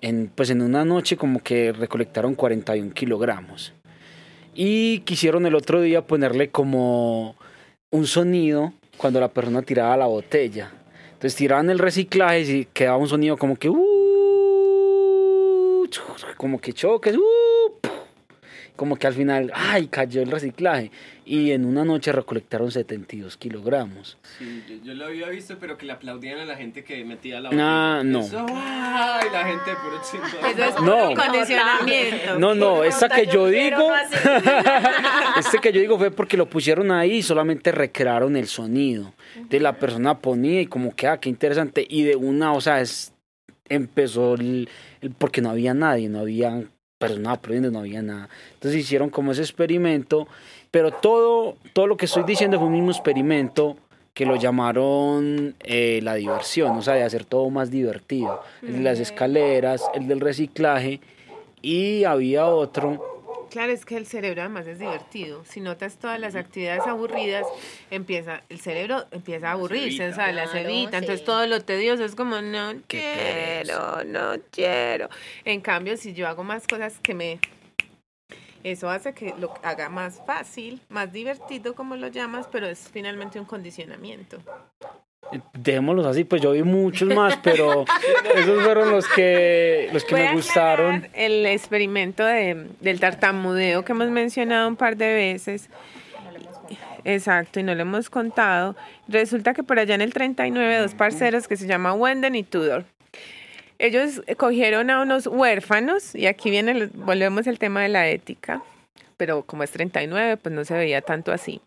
en, 0.00 0.28
pues 0.34 0.50
en 0.50 0.60
una 0.60 0.84
noche 0.84 1.16
como 1.16 1.40
que 1.40 1.70
recolectaron 1.72 2.34
41 2.34 2.92
kilogramos. 2.92 3.72
Y 4.56 4.99
quisieron 5.00 5.46
el 5.46 5.54
otro 5.54 5.80
día 5.80 6.04
ponerle 6.04 6.49
como 6.50 7.37
un 7.92 8.06
sonido 8.08 8.72
cuando 8.96 9.20
la 9.20 9.28
persona 9.28 9.62
tiraba 9.62 9.96
la 9.96 10.06
botella. 10.06 10.72
Entonces 11.12 11.37
tiraban 11.37 11.70
el 11.70 11.78
reciclaje 11.78 12.40
y 12.40 12.64
quedaba 12.64 12.96
un 12.96 13.06
sonido 13.08 13.37
como 13.37 13.54
que... 13.56 13.68
"Uh", 13.70 13.76
como 16.37 16.60
que 16.60 16.72
choques. 16.72 17.16
"Uh", 17.16 17.20
como 18.80 18.96
que 18.96 19.06
al 19.06 19.12
final, 19.12 19.52
ay, 19.54 19.88
cayó 19.88 20.22
el 20.22 20.30
reciclaje. 20.30 20.90
Y 21.26 21.50
en 21.50 21.66
una 21.66 21.84
noche 21.84 22.12
recolectaron 22.12 22.70
72 22.72 23.37
kilogramos. 23.37 24.16
Sí, 24.38 24.64
yo, 24.66 24.76
yo 24.82 24.94
lo 24.94 25.04
había 25.04 25.28
visto, 25.28 25.58
pero 25.60 25.76
que 25.76 25.84
le 25.84 25.92
aplaudían 25.92 26.38
a 26.40 26.46
la 26.46 26.56
gente 26.56 26.82
que 26.82 27.04
metía 27.04 27.40
la 27.40 27.50
Ah, 27.52 28.00
no. 28.02 28.20
Eso, 28.20 28.46
¡ay! 28.49 29.28
La 29.30 29.44
gente 29.44 29.70
puro 29.82 30.00
chingón. 30.10 30.30
Eso 30.50 30.64
es 30.64 30.82
No. 30.82 31.14
condicionamiento. 31.14 32.38
No, 32.38 32.54
no, 32.54 32.82
esta 32.82 33.10
que 33.10 33.26
yo 33.26 33.49
digo, 33.49 33.90
este 35.38 35.58
que 35.58 35.72
yo 35.72 35.80
digo 35.82 35.99
fue 35.99 36.10
porque 36.10 36.38
lo 36.38 36.46
pusieron 36.49 36.90
ahí 36.90 37.16
y 37.16 37.22
solamente 37.22 37.72
recrearon 37.72 38.34
el 38.37 38.46
sonido. 38.46 39.12
De 39.50 39.60
la 39.60 39.75
persona 39.76 40.18
ponía 40.20 40.62
y 40.62 40.66
como 40.66 40.96
que, 40.96 41.06
ah, 41.06 41.18
qué 41.18 41.28
interesante. 41.28 41.87
Y 41.87 42.02
de 42.04 42.16
una, 42.16 42.54
o 42.54 42.62
sea, 42.62 42.80
es, 42.80 43.12
empezó 43.68 44.34
el, 44.37 44.68
el- 45.02 45.10
porque 45.10 45.42
no 45.42 45.50
había 45.50 45.75
nadie, 45.75 46.08
no 46.08 46.20
había 46.20 46.64
personas 47.00 47.38
aprendiendo, 47.38 47.71
no 47.71 47.80
había 47.80 48.02
nada. 48.02 48.28
Entonces 48.54 48.78
hicieron 48.78 49.09
como 49.09 49.33
ese 49.33 49.40
experimento, 49.40 50.28
pero 50.71 50.92
todo, 50.92 51.57
todo 51.73 51.87
lo 51.87 51.97
que 51.97 52.04
estoy 52.04 52.25
diciendo 52.25 52.59
fue 52.59 52.66
un 52.66 52.75
mismo 52.75 52.90
experimento 52.90 53.76
que 54.12 54.26
lo 54.26 54.37
llamaron 54.37 55.54
eh, 55.61 56.00
la 56.02 56.14
diversión, 56.14 56.76
o 56.76 56.83
sea, 56.83 56.95
de 56.95 57.02
hacer 57.02 57.25
todo 57.25 57.49
más 57.49 57.71
divertido. 57.71 58.42
El 58.62 58.75
de 58.75 58.80
las 58.80 59.00
escaleras, 59.00 59.83
el 59.95 60.09
del 60.09 60.21
reciclaje 60.21 61.00
y 61.62 62.04
había 62.04 62.47
otro 62.47 63.10
Claro, 63.50 63.73
es 63.73 63.85
que 63.85 63.97
el 63.97 64.07
cerebro 64.07 64.42
además 64.42 64.66
es 64.66 64.78
divertido. 64.78 65.45
Si 65.45 65.61
notas 65.61 65.97
todas 65.99 66.21
las 66.21 66.37
actividades 66.37 66.87
aburridas, 66.87 67.47
empieza, 67.90 68.42
el 68.49 68.61
cerebro 68.61 69.07
empieza 69.11 69.49
a 69.49 69.52
aburrirse, 69.52 70.09
o 70.09 70.14
sea, 70.14 70.33
las 70.33 70.50
Claro, 70.50 70.69
evita. 70.69 70.99
Entonces 70.99 71.21
sí. 71.21 71.26
todo 71.26 71.47
lo 71.47 71.61
tedioso 71.61 72.04
es 72.04 72.14
como, 72.14 72.40
no 72.40 72.75
quiero, 72.87 74.04
no 74.04 74.35
quiero. 74.50 75.09
En 75.45 75.61
cambio, 75.61 75.97
si 75.97 76.14
yo 76.14 76.28
hago 76.28 76.45
más 76.45 76.66
cosas 76.66 76.99
que 77.00 77.14
me... 77.14 77.40
Eso 78.62 78.90
hace 78.90 79.14
que 79.14 79.35
lo 79.38 79.54
haga 79.62 79.88
más 79.88 80.21
fácil, 80.26 80.80
más 80.88 81.12
divertido, 81.12 81.75
como 81.75 81.97
lo 81.97 82.09
llamas, 82.09 82.47
pero 82.47 82.66
es 82.66 82.90
finalmente 82.92 83.40
un 83.40 83.47
condicionamiento. 83.47 84.38
Dejémoslos 85.52 86.06
así, 86.06 86.24
pues 86.24 86.42
yo 86.42 86.52
vi 86.52 86.62
muchos 86.62 87.08
más, 87.14 87.36
pero 87.42 87.84
esos 88.34 88.64
fueron 88.64 88.90
los 88.90 89.06
que 89.06 89.88
los 89.92 90.04
que 90.04 90.14
Voy 90.14 90.24
me 90.24 90.32
gustaron. 90.32 91.06
El 91.12 91.46
experimento 91.46 92.24
de, 92.24 92.66
del 92.80 92.98
tartamudeo 92.98 93.84
que 93.84 93.92
hemos 93.92 94.10
mencionado 94.10 94.68
un 94.68 94.76
par 94.76 94.96
de 94.96 95.14
veces. 95.14 95.68
Exacto, 97.04 97.60
y 97.60 97.62
no 97.62 97.74
lo 97.74 97.82
hemos 97.82 98.10
contado. 98.10 98.76
Resulta 99.08 99.54
que 99.54 99.62
por 99.62 99.78
allá 99.78 99.94
en 99.94 100.00
el 100.00 100.12
39, 100.12 100.78
dos 100.78 100.94
parceros 100.94 101.48
que 101.48 101.56
se 101.56 101.66
llaman 101.66 102.00
Wenden 102.00 102.34
y 102.34 102.42
Tudor. 102.42 102.84
Ellos 103.78 104.22
cogieron 104.36 104.90
a 104.90 105.00
unos 105.00 105.26
huérfanos, 105.26 106.14
y 106.14 106.26
aquí 106.26 106.50
viene, 106.50 106.90
volvemos 106.92 107.46
al 107.48 107.58
tema 107.58 107.80
de 107.80 107.88
la 107.88 108.08
ética, 108.08 108.62
pero 109.20 109.42
como 109.42 109.62
es 109.62 109.70
39, 109.70 110.38
pues 110.38 110.54
no 110.54 110.64
se 110.64 110.72
veía 110.72 111.02
tanto 111.02 111.30
así. 111.30 111.60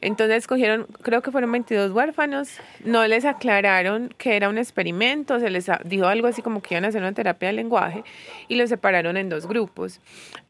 Entonces 0.00 0.48
cogieron, 0.48 0.88
creo 1.02 1.22
que 1.22 1.30
fueron 1.30 1.52
22 1.52 1.92
huérfanos, 1.92 2.58
no 2.84 3.06
les 3.06 3.24
aclararon 3.24 4.12
que 4.18 4.34
era 4.34 4.48
un 4.48 4.58
experimento, 4.58 5.38
se 5.38 5.50
les 5.50 5.70
dijo 5.84 6.06
algo 6.06 6.26
así 6.26 6.42
como 6.42 6.60
que 6.60 6.74
iban 6.74 6.84
a 6.84 6.88
hacer 6.88 7.00
una 7.00 7.12
terapia 7.12 7.50
de 7.50 7.52
lenguaje 7.52 8.02
y 8.48 8.56
los 8.56 8.70
separaron 8.70 9.16
en 9.16 9.28
dos 9.28 9.46
grupos. 9.46 10.00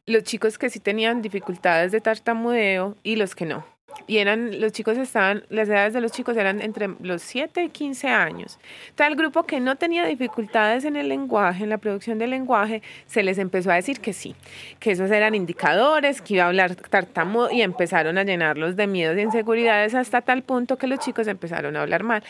Los 0.07 0.23
chicos 0.23 0.57
que 0.57 0.71
sí 0.71 0.81
tenían 0.81 1.21
dificultades 1.21 1.93
de 1.93 2.01
tartamudeo 2.01 2.97
y 3.03 3.17
los 3.17 3.35
que 3.35 3.45
no. 3.45 3.67
Y 4.07 4.19
eran, 4.19 4.61
los 4.61 4.73
chicos 4.73 4.99
estaban, 4.99 5.45
las 5.51 5.69
edades 5.69 5.93
de 5.93 6.01
los 6.01 6.13
chicos 6.13 6.37
eran 6.37 6.61
entre 6.61 6.89
los 7.01 7.23
7 7.23 7.65
y 7.65 7.69
15 7.69 8.09
años. 8.09 8.59
Tal 8.95 9.15
grupo 9.15 9.45
que 9.45 9.61
no 9.61 9.77
tenía 9.77 10.05
dificultades 10.05 10.85
en 10.85 10.97
el 10.97 11.09
lenguaje, 11.09 11.65
en 11.65 11.71
la 11.71 11.79
producción 11.79 12.19
del 12.19 12.31
lenguaje, 12.31 12.83
se 13.07 13.23
les 13.23 13.39
empezó 13.39 13.71
a 13.71 13.75
decir 13.75 14.01
que 14.01 14.13
sí, 14.13 14.35
que 14.79 14.93
esos 14.93 15.11
eran 15.11 15.35
indicadores, 15.35 16.23
que 16.23 16.35
iba 16.35 16.45
a 16.45 16.49
hablar 16.49 16.75
tartamudo 16.75 17.51
y 17.51 17.63
empezaron 17.63 18.19
a 18.19 18.25
llenarlos 18.25 18.77
de 18.77 18.87
miedos 18.87 19.17
y 19.17 19.21
inseguridades 19.21 19.95
hasta 19.95 20.21
tal 20.23 20.43
punto 20.43 20.77
que 20.77 20.87
los 20.87 20.99
chicos 20.99 21.27
empezaron 21.29 21.77
a 21.77 21.83
hablar 21.83 22.03
mal. 22.03 22.23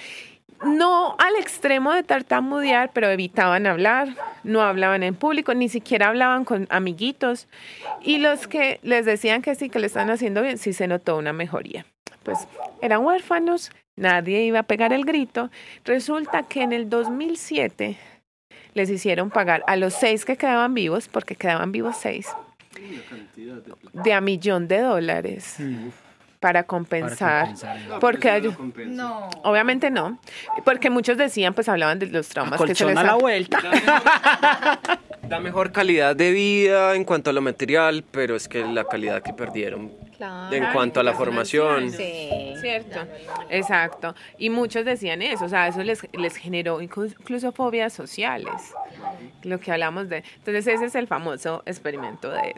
No 0.65 1.17
al 1.19 1.37
extremo 1.37 1.93
de 1.93 2.03
tartamudear, 2.03 2.91
pero 2.93 3.09
evitaban 3.09 3.67
hablar, 3.67 4.09
no 4.45 4.63
hablaban 4.63 5.03
en 5.03 5.15
público, 5.15 5.55
ni 5.55 5.69
siquiera 5.69 6.09
hablaban 6.09 6.45
con 6.45 6.67
amiguitos. 6.71 7.49
Y 8.03 8.19
los 8.19 8.47
que 8.47 8.79
les 8.83 9.07
decían 9.07 9.43
que 9.43 9.55
sí, 9.55 9.71
que 9.71 9.79
le 9.79 9.87
están 9.87 10.11
haciendo 10.11 10.43
bien, 10.43 10.59
sí 10.59 10.73
se 10.73 10.87
notó 10.87 11.17
una 11.17 11.33
mejoría. 11.33 11.87
Pues 12.23 12.47
eran 12.83 13.05
huérfanos, 13.05 13.71
nadie 13.97 14.45
iba 14.45 14.61
a 14.61 14.65
pegar 14.65 14.93
el 14.93 15.05
grito. 15.05 15.51
Resulta 15.85 16.43
que 16.43 16.63
en 16.63 16.73
el 16.73 16.91
2007 16.91 17.97
les 18.75 18.91
hicieron 18.91 19.31
pagar 19.31 19.65
a 19.67 19.77
los 19.77 19.95
seis 19.95 20.25
que 20.25 20.37
quedaban 20.37 20.75
vivos, 20.75 21.09
porque 21.09 21.37
quedaban 21.37 21.73
vivos 21.73 21.97
seis, 21.97 22.29
de 23.93 24.13
a 24.13 24.21
millón 24.21 24.69
de 24.69 24.81
dólares 24.81 25.57
para 26.41 26.63
compensar. 26.65 27.49
Porque 28.01 28.31
hay- 28.31 28.57
No. 28.87 29.29
Obviamente 29.45 29.91
no, 29.91 30.19
porque 30.65 30.89
muchos 30.91 31.17
decían, 31.19 31.53
pues 31.55 31.69
hablaban 31.69 31.99
de 31.99 32.07
los 32.07 32.29
traumas 32.29 32.61
que 32.61 32.75
se 32.75 32.87
les 32.87 32.97
a 32.97 33.03
la 33.03 33.15
vuelta. 33.15 33.61
Da 35.29 35.39
mejor 35.39 35.71
calidad 35.71 36.17
de 36.17 36.33
vida 36.33 36.97
en 36.97 37.05
cuanto 37.05 37.31
a 37.31 37.33
lo 37.33 37.41
material, 37.43 38.03
pero 38.11 38.35
es 38.35 38.49
que 38.49 38.65
la 38.65 38.85
calidad 38.85 39.23
que 39.23 39.33
perdieron 39.33 39.93
Claro. 40.17 40.53
en 40.55 40.67
cuanto 40.73 40.99
a 41.01 41.03
la 41.03 41.13
formación. 41.15 41.91
Sí. 41.93 42.55
Cierto, 42.61 43.01
exacto. 43.49 44.15
Y 44.39 44.51
muchos 44.51 44.85
decían 44.85 45.23
eso, 45.23 45.45
o 45.45 45.49
sea, 45.49 45.69
eso 45.69 45.83
les, 45.83 46.07
les 46.13 46.37
generó 46.37 46.81
inclu- 46.83 47.15
incluso 47.21 47.53
fobias 47.53 47.93
sociales, 47.93 48.53
lo 49.45 49.61
que 49.61 49.73
hablamos 49.73 50.09
de. 50.09 50.25
Entonces 50.39 50.67
ese 50.67 50.87
es 50.87 50.95
el 50.95 51.07
famoso 51.07 51.63
experimento 51.65 52.31
de, 52.31 52.55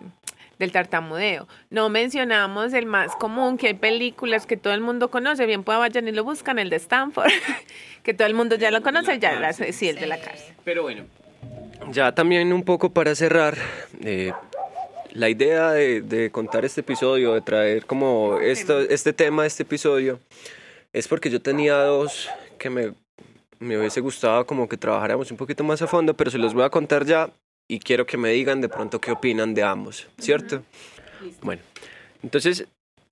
del 0.58 0.72
tartamudeo. 0.72 1.48
No 1.70 1.88
mencionamos 1.88 2.72
el 2.72 2.86
más 2.86 3.14
común, 3.16 3.58
que 3.58 3.68
hay 3.68 3.74
películas 3.74 4.46
que 4.46 4.56
todo 4.56 4.72
el 4.72 4.80
mundo 4.80 5.10
conoce, 5.10 5.46
bien 5.46 5.64
pueda 5.64 5.78
vayan 5.78 6.08
y 6.08 6.12
lo 6.12 6.24
buscan, 6.24 6.58
el 6.58 6.70
de 6.70 6.76
Stanford, 6.76 7.30
que 8.02 8.14
todo 8.14 8.26
el 8.26 8.34
mundo 8.34 8.56
ya 8.56 8.70
lo 8.70 8.82
conoce, 8.82 9.18
ya 9.18 9.38
la, 9.38 9.52
sí, 9.52 9.88
el 9.88 9.96
de 9.96 10.06
la 10.06 10.20
cárcel. 10.20 10.54
Pero 10.64 10.82
bueno, 10.82 11.04
ya 11.90 12.12
también 12.12 12.52
un 12.52 12.62
poco 12.62 12.90
para 12.90 13.14
cerrar, 13.14 13.56
eh, 14.04 14.32
la 15.12 15.28
idea 15.28 15.72
de, 15.72 16.00
de 16.00 16.30
contar 16.30 16.64
este 16.64 16.80
episodio, 16.80 17.34
de 17.34 17.42
traer 17.42 17.84
como 17.84 18.38
esto, 18.38 18.80
este 18.80 19.12
tema, 19.12 19.44
este 19.44 19.62
episodio, 19.62 20.20
es 20.92 21.08
porque 21.08 21.30
yo 21.30 21.40
tenía 21.40 21.74
dos 21.74 22.28
que 22.58 22.70
me, 22.70 22.94
me 23.58 23.78
hubiese 23.78 24.00
gustado 24.00 24.46
como 24.46 24.68
que 24.68 24.76
trabajáramos 24.76 25.30
un 25.30 25.36
poquito 25.36 25.64
más 25.64 25.82
a 25.82 25.86
fondo, 25.86 26.14
pero 26.14 26.30
se 26.30 26.38
los 26.38 26.54
voy 26.54 26.64
a 26.64 26.70
contar 26.70 27.04
ya 27.04 27.30
y 27.72 27.78
quiero 27.80 28.04
que 28.04 28.18
me 28.18 28.30
digan 28.30 28.60
de 28.60 28.68
pronto 28.68 29.00
qué 29.00 29.10
opinan 29.12 29.54
de 29.54 29.62
ambos, 29.62 30.06
¿cierto? 30.18 30.62
Bueno, 31.40 31.62
entonces, 32.22 32.66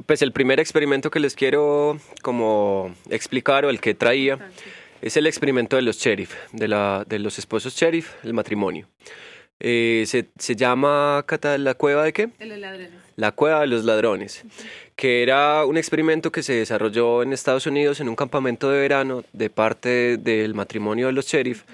pues 0.05 0.21
el 0.21 0.33
primer 0.33 0.61
experimento 0.61 1.11
que 1.11 1.19
les 1.19 1.35
quiero 1.35 1.99
como 2.21 2.95
explicar 3.09 3.65
o 3.65 3.71
el 3.71 3.81
que 3.81 3.95
traía 3.95 4.51
es 5.01 5.17
el 5.17 5.27
experimento 5.27 5.77
de 5.77 5.83
los 5.83 5.97
sheriff, 5.97 6.35
de, 6.53 6.69
la, 6.69 7.07
de 7.09 7.19
los 7.19 7.39
esposos 7.39 7.75
sheriff, 7.75 8.23
el 8.23 8.35
matrimonio. 8.35 8.87
Eh, 9.61 10.05
se, 10.07 10.29
se 10.39 10.57
llama 10.57 11.25
Cata, 11.27 11.57
la 11.57 11.73
cueva 11.73 12.05
de 12.05 12.13
qué? 12.13 12.29
De 12.39 12.45
los 12.45 12.59
ladrones. 12.59 12.91
La 13.17 13.33
cueva 13.33 13.61
de 13.61 13.67
los 13.67 13.85
ladrones, 13.87 14.45
que 14.95 15.23
era 15.23 15.65
un 15.65 15.79
experimento 15.79 16.33
que 16.33 16.43
se 16.43 16.53
desarrolló 16.53 17.23
en 17.23 17.33
Estados 17.33 17.67
Unidos 17.67 18.01
en 18.01 18.11
un 18.11 18.17
campamento 18.17 18.71
de 18.71 18.79
verano 18.79 19.25
de 19.33 19.49
parte 19.49 20.19
del 20.19 20.55
matrimonio 20.55 21.07
de 21.07 21.15
los 21.15 21.27
sheriff, 21.27 21.65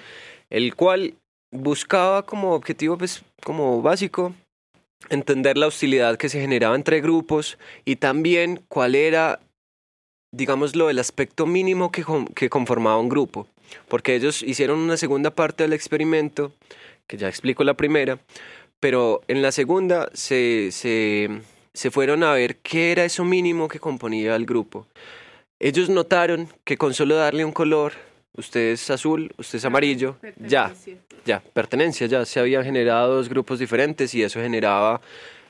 el 0.50 0.76
cual 0.76 1.14
buscaba 1.56 2.24
como 2.24 2.54
objetivo 2.54 2.96
pues 2.96 3.22
como 3.44 3.82
básico 3.82 4.34
entender 5.08 5.56
la 5.56 5.66
hostilidad 5.66 6.16
que 6.16 6.28
se 6.28 6.40
generaba 6.40 6.74
entre 6.74 7.00
grupos 7.00 7.58
y 7.84 7.96
también 7.96 8.62
cuál 8.68 8.94
era 8.94 9.40
digámoslo 10.36 10.90
el 10.90 10.98
aspecto 10.98 11.46
mínimo 11.46 11.90
que, 11.90 12.04
que 12.34 12.50
conformaba 12.50 12.98
un 12.98 13.08
grupo, 13.08 13.46
porque 13.88 14.14
ellos 14.14 14.42
hicieron 14.42 14.78
una 14.78 14.96
segunda 14.96 15.30
parte 15.30 15.64
del 15.64 15.72
experimento, 15.72 16.52
que 17.06 17.16
ya 17.16 17.28
explico 17.28 17.64
la 17.64 17.74
primera, 17.74 18.18
pero 18.80 19.22
en 19.28 19.42
la 19.42 19.52
segunda 19.52 20.10
se, 20.12 20.70
se, 20.72 21.30
se 21.72 21.90
fueron 21.90 22.22
a 22.22 22.32
ver 22.32 22.56
qué 22.56 22.92
era 22.92 23.04
eso 23.04 23.24
mínimo 23.24 23.68
que 23.68 23.80
componía 23.80 24.36
el 24.36 24.44
grupo. 24.44 24.86
Ellos 25.58 25.88
notaron 25.88 26.48
que 26.64 26.76
con 26.76 26.92
solo 26.92 27.16
darle 27.16 27.44
un 27.44 27.52
color, 27.52 27.94
usted 28.36 28.72
es 28.72 28.90
azul, 28.90 29.32
usted 29.36 29.58
es 29.58 29.64
amarillo, 29.64 30.16
ya, 30.38 30.72
ya, 31.24 31.40
pertenencia, 31.40 32.06
ya 32.06 32.24
se 32.24 32.40
habían 32.40 32.64
generado 32.64 33.14
dos 33.14 33.28
grupos 33.28 33.58
diferentes 33.58 34.14
y 34.14 34.22
eso 34.22 34.40
generaba 34.40 35.00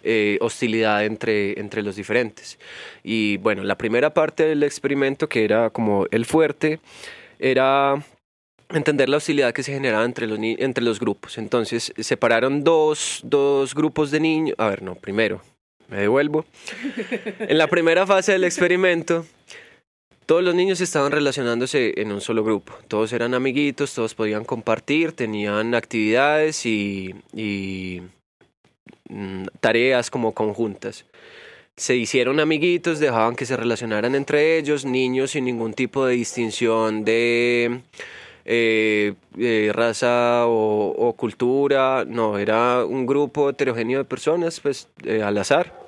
eh, 0.02 0.38
hostilidad 0.40 1.04
entre, 1.04 1.58
entre 1.58 1.82
los 1.82 1.96
diferentes. 1.96 2.58
Y 3.02 3.38
bueno, 3.38 3.64
la 3.64 3.76
primera 3.76 4.14
parte 4.14 4.44
del 4.44 4.62
experimento, 4.62 5.28
que 5.28 5.44
era 5.44 5.70
como 5.70 6.06
el 6.10 6.24
fuerte, 6.24 6.80
era 7.38 8.02
entender 8.70 9.08
la 9.08 9.16
hostilidad 9.16 9.52
que 9.52 9.62
se 9.62 9.72
generaba 9.72 10.04
entre 10.04 10.26
los, 10.26 10.38
entre 10.40 10.84
los 10.84 11.00
grupos. 11.00 11.38
Entonces 11.38 11.92
separaron 11.98 12.64
dos, 12.64 13.20
dos 13.24 13.74
grupos 13.74 14.10
de 14.10 14.20
niños. 14.20 14.54
A 14.58 14.68
ver, 14.68 14.82
no, 14.82 14.94
primero, 14.94 15.40
me 15.88 15.98
devuelvo. 15.98 16.44
En 17.40 17.58
la 17.58 17.66
primera 17.66 18.06
fase 18.06 18.32
del 18.32 18.44
experimento, 18.44 19.26
todos 20.26 20.42
los 20.42 20.54
niños 20.54 20.80
estaban 20.80 21.12
relacionándose 21.12 21.94
en 22.00 22.12
un 22.12 22.20
solo 22.20 22.42
grupo. 22.42 22.74
Todos 22.88 23.12
eran 23.12 23.32
amiguitos, 23.32 23.94
todos 23.94 24.14
podían 24.14 24.44
compartir, 24.44 25.12
tenían 25.12 25.74
actividades 25.74 26.66
y, 26.66 27.14
mm, 29.08 29.46
tareas 29.60 30.10
como 30.10 30.32
conjuntas. 30.32 31.06
Se 31.76 31.94
hicieron 31.96 32.40
amiguitos, 32.40 32.98
dejaban 32.98 33.36
que 33.36 33.46
se 33.46 33.56
relacionaran 33.56 34.14
entre 34.14 34.58
ellos, 34.58 34.84
niños 34.84 35.32
sin 35.32 35.44
ningún 35.44 35.74
tipo 35.74 36.06
de 36.06 36.14
distinción 36.14 37.04
de 37.04 37.82
eh, 38.44 39.14
eh, 39.38 39.70
raza 39.74 40.46
o, 40.46 40.90
o 40.90 41.12
cultura. 41.14 42.04
No, 42.06 42.38
era 42.38 42.84
un 42.84 43.06
grupo 43.06 43.50
heterogéneo 43.50 43.98
de 43.98 44.04
personas, 44.04 44.60
pues 44.60 44.88
eh, 45.04 45.22
al 45.22 45.38
azar. 45.38 45.85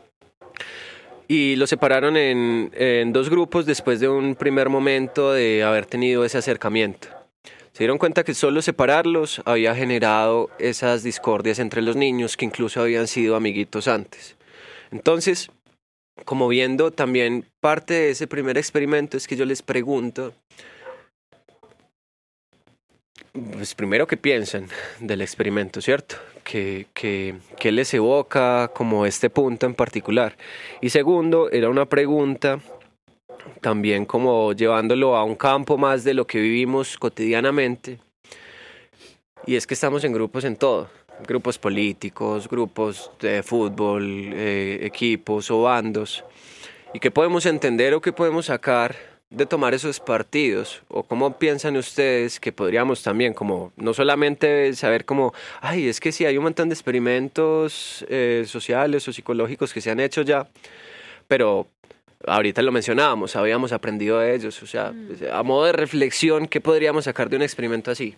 Y 1.28 1.56
los 1.56 1.70
separaron 1.70 2.16
en, 2.16 2.72
en 2.74 3.12
dos 3.12 3.28
grupos 3.28 3.66
después 3.66 4.00
de 4.00 4.08
un 4.08 4.34
primer 4.34 4.70
momento 4.70 5.32
de 5.32 5.62
haber 5.62 5.86
tenido 5.86 6.24
ese 6.24 6.38
acercamiento. 6.38 7.08
Se 7.72 7.84
dieron 7.84 7.98
cuenta 7.98 8.24
que 8.24 8.34
solo 8.34 8.60
separarlos 8.60 9.40
había 9.44 9.74
generado 9.74 10.50
esas 10.58 11.04
discordias 11.04 11.60
entre 11.60 11.82
los 11.82 11.94
niños 11.94 12.36
que 12.36 12.44
incluso 12.44 12.80
habían 12.80 13.06
sido 13.06 13.36
amiguitos 13.36 13.86
antes. 13.86 14.36
Entonces, 14.90 15.50
como 16.24 16.48
viendo 16.48 16.90
también 16.90 17.44
parte 17.60 17.94
de 17.94 18.10
ese 18.10 18.26
primer 18.26 18.58
experimento 18.58 19.16
es 19.16 19.28
que 19.28 19.36
yo 19.36 19.44
les 19.44 19.62
pregunto, 19.62 20.34
pues 23.52 23.74
primero 23.74 24.06
qué 24.06 24.16
piensan 24.16 24.68
del 25.00 25.20
experimento, 25.20 25.80
¿cierto? 25.80 26.16
¿Qué, 26.44 26.86
qué, 26.94 27.34
qué 27.58 27.72
les 27.72 27.92
evoca 27.94 28.70
como 28.74 29.06
este 29.06 29.30
punto 29.30 29.66
en 29.66 29.74
particular? 29.74 30.36
Y 30.80 30.90
segundo, 30.90 31.50
era 31.50 31.68
una 31.68 31.86
pregunta 31.86 32.60
también 33.60 34.04
como 34.04 34.52
llevándolo 34.52 35.16
a 35.16 35.24
un 35.24 35.34
campo 35.34 35.76
más 35.78 36.04
de 36.04 36.14
lo 36.14 36.26
que 36.26 36.40
vivimos 36.40 36.96
cotidianamente. 36.96 37.98
Y 39.46 39.56
es 39.56 39.66
que 39.66 39.74
estamos 39.74 40.04
en 40.04 40.12
grupos 40.12 40.44
en 40.44 40.56
todo, 40.56 40.90
grupos 41.26 41.58
políticos, 41.58 42.48
grupos 42.48 43.10
de 43.20 43.42
fútbol, 43.42 44.32
eh, 44.34 44.80
equipos 44.82 45.50
o 45.50 45.62
bandos. 45.62 46.24
¿Y 46.92 47.00
qué 47.00 47.10
podemos 47.10 47.46
entender 47.46 47.94
o 47.94 48.00
qué 48.00 48.12
podemos 48.12 48.46
sacar 48.46 48.96
de 49.30 49.46
tomar 49.46 49.74
esos 49.74 50.00
partidos? 50.00 50.82
¿O 50.88 51.02
cómo 51.02 51.38
piensan 51.38 51.76
ustedes 51.76 52.40
que 52.40 52.52
podríamos 52.52 53.02
también, 53.02 53.34
como 53.34 53.72
no 53.76 53.94
solamente 53.94 54.74
saber 54.74 55.04
como, 55.04 55.34
ay, 55.60 55.88
es 55.88 56.00
que 56.00 56.12
sí, 56.12 56.24
hay 56.24 56.38
un 56.38 56.44
montón 56.44 56.68
de 56.68 56.74
experimentos 56.74 58.04
eh, 58.08 58.44
sociales 58.46 59.06
o 59.08 59.12
psicológicos 59.12 59.72
que 59.72 59.80
se 59.80 59.90
han 59.90 60.00
hecho 60.00 60.22
ya, 60.22 60.48
pero 61.26 61.68
ahorita 62.26 62.62
lo 62.62 62.72
mencionábamos, 62.72 63.36
habíamos 63.36 63.72
aprendido 63.72 64.18
de 64.18 64.34
ellos, 64.34 64.62
o 64.62 64.66
sea, 64.66 64.92
a 65.32 65.42
modo 65.42 65.66
de 65.66 65.72
reflexión, 65.72 66.46
¿qué 66.46 66.60
podríamos 66.60 67.04
sacar 67.04 67.28
de 67.28 67.36
un 67.36 67.42
experimento 67.42 67.90
así? 67.90 68.16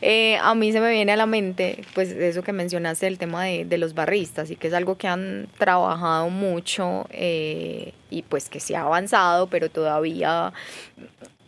Eh, 0.00 0.36
a 0.36 0.54
mí 0.54 0.72
se 0.72 0.80
me 0.80 0.90
viene 0.90 1.12
a 1.12 1.16
la 1.16 1.26
mente, 1.26 1.82
pues 1.94 2.10
eso 2.10 2.42
que 2.42 2.52
mencionaste, 2.52 3.06
el 3.06 3.18
tema 3.18 3.44
de, 3.44 3.64
de 3.64 3.78
los 3.78 3.94
barristas, 3.94 4.50
y 4.50 4.56
que 4.56 4.68
es 4.68 4.74
algo 4.74 4.96
que 4.96 5.08
han 5.08 5.48
trabajado 5.58 6.28
mucho 6.30 7.06
eh, 7.10 7.92
y 8.10 8.22
pues 8.22 8.48
que 8.48 8.60
se 8.60 8.76
ha 8.76 8.82
avanzado, 8.82 9.48
pero 9.48 9.70
todavía 9.70 10.52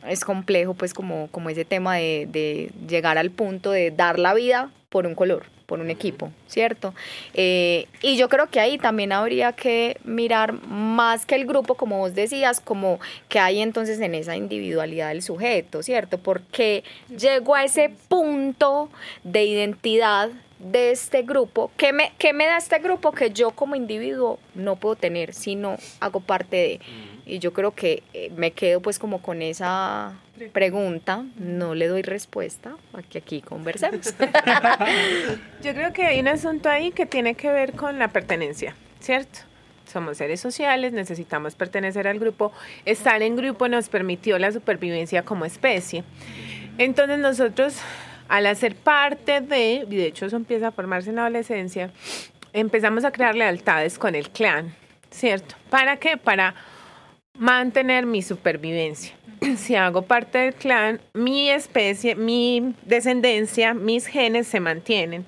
es 0.08 0.24
complejo, 0.24 0.74
pues 0.74 0.94
como, 0.94 1.28
como 1.30 1.50
ese 1.50 1.64
tema 1.64 1.96
de, 1.96 2.28
de 2.30 2.70
llegar 2.88 3.18
al 3.18 3.30
punto 3.30 3.70
de 3.70 3.90
dar 3.90 4.18
la 4.18 4.34
vida 4.34 4.70
por 4.88 5.06
un 5.06 5.14
color 5.14 5.46
por 5.66 5.80
un 5.80 5.90
equipo, 5.90 6.30
¿cierto? 6.46 6.94
Eh, 7.34 7.86
y 8.00 8.16
yo 8.16 8.28
creo 8.28 8.48
que 8.48 8.60
ahí 8.60 8.78
también 8.78 9.12
habría 9.12 9.52
que 9.52 9.98
mirar 10.04 10.52
más 10.52 11.26
que 11.26 11.34
el 11.34 11.44
grupo, 11.44 11.74
como 11.74 11.98
vos 11.98 12.14
decías, 12.14 12.60
como 12.60 13.00
que 13.28 13.38
hay 13.38 13.60
entonces 13.60 14.00
en 14.00 14.14
esa 14.14 14.36
individualidad 14.36 15.08
del 15.08 15.22
sujeto, 15.22 15.82
¿cierto? 15.82 16.18
Porque 16.18 16.84
llegó 17.14 17.54
a 17.54 17.64
ese 17.64 17.90
punto 18.08 18.88
de 19.24 19.44
identidad 19.44 20.30
de 20.58 20.90
este 20.90 21.22
grupo, 21.22 21.70
¿qué 21.76 21.92
me, 21.92 22.12
¿qué 22.16 22.32
me 22.32 22.46
da 22.46 22.56
este 22.56 22.78
grupo 22.78 23.12
que 23.12 23.30
yo 23.30 23.50
como 23.50 23.74
individuo 23.76 24.38
no 24.54 24.76
puedo 24.76 24.96
tener 24.96 25.34
si 25.34 25.54
no 25.54 25.76
hago 26.00 26.20
parte 26.20 26.56
de? 26.56 26.80
Y 27.28 27.40
yo 27.40 27.52
creo 27.52 27.72
que 27.72 28.04
eh, 28.14 28.30
me 28.36 28.52
quedo 28.52 28.80
pues 28.80 29.00
como 29.00 29.20
con 29.20 29.42
esa 29.42 30.14
pregunta, 30.52 31.24
no 31.36 31.74
le 31.74 31.88
doy 31.88 32.02
respuesta, 32.02 32.76
aquí 32.92 33.18
aquí 33.18 33.40
conversemos. 33.40 34.14
Yo 35.62 35.74
creo 35.74 35.92
que 35.92 36.04
hay 36.04 36.20
un 36.20 36.28
asunto 36.28 36.68
ahí 36.68 36.92
que 36.92 37.04
tiene 37.04 37.34
que 37.34 37.50
ver 37.50 37.72
con 37.72 37.98
la 37.98 38.08
pertenencia, 38.08 38.76
¿cierto? 39.00 39.40
Somos 39.92 40.18
seres 40.18 40.40
sociales, 40.40 40.92
necesitamos 40.92 41.56
pertenecer 41.56 42.06
al 42.06 42.20
grupo. 42.20 42.52
Estar 42.84 43.20
en 43.22 43.34
grupo 43.34 43.66
nos 43.66 43.88
permitió 43.88 44.38
la 44.38 44.52
supervivencia 44.52 45.24
como 45.24 45.44
especie. 45.44 46.04
Entonces 46.78 47.18
nosotros, 47.18 47.78
al 48.28 48.46
hacer 48.46 48.76
parte 48.76 49.40
de, 49.40 49.84
y 49.90 49.96
de 49.96 50.06
hecho 50.06 50.26
eso 50.26 50.36
empieza 50.36 50.68
a 50.68 50.70
formarse 50.72 51.10
en 51.10 51.16
la 51.16 51.22
adolescencia, 51.22 51.90
empezamos 52.52 53.04
a 53.04 53.10
crear 53.10 53.34
lealtades 53.34 53.98
con 53.98 54.14
el 54.14 54.30
clan, 54.30 54.74
¿cierto? 55.10 55.56
¿Para 55.70 55.96
qué? 55.96 56.16
Para 56.16 56.54
mantener 57.38 58.06
mi 58.06 58.22
supervivencia. 58.22 59.14
Si 59.56 59.74
hago 59.76 60.02
parte 60.02 60.38
del 60.38 60.54
clan, 60.54 61.00
mi 61.12 61.50
especie, 61.50 62.14
mi 62.14 62.74
descendencia, 62.84 63.74
mis 63.74 64.06
genes 64.06 64.46
se 64.46 64.60
mantienen. 64.60 65.24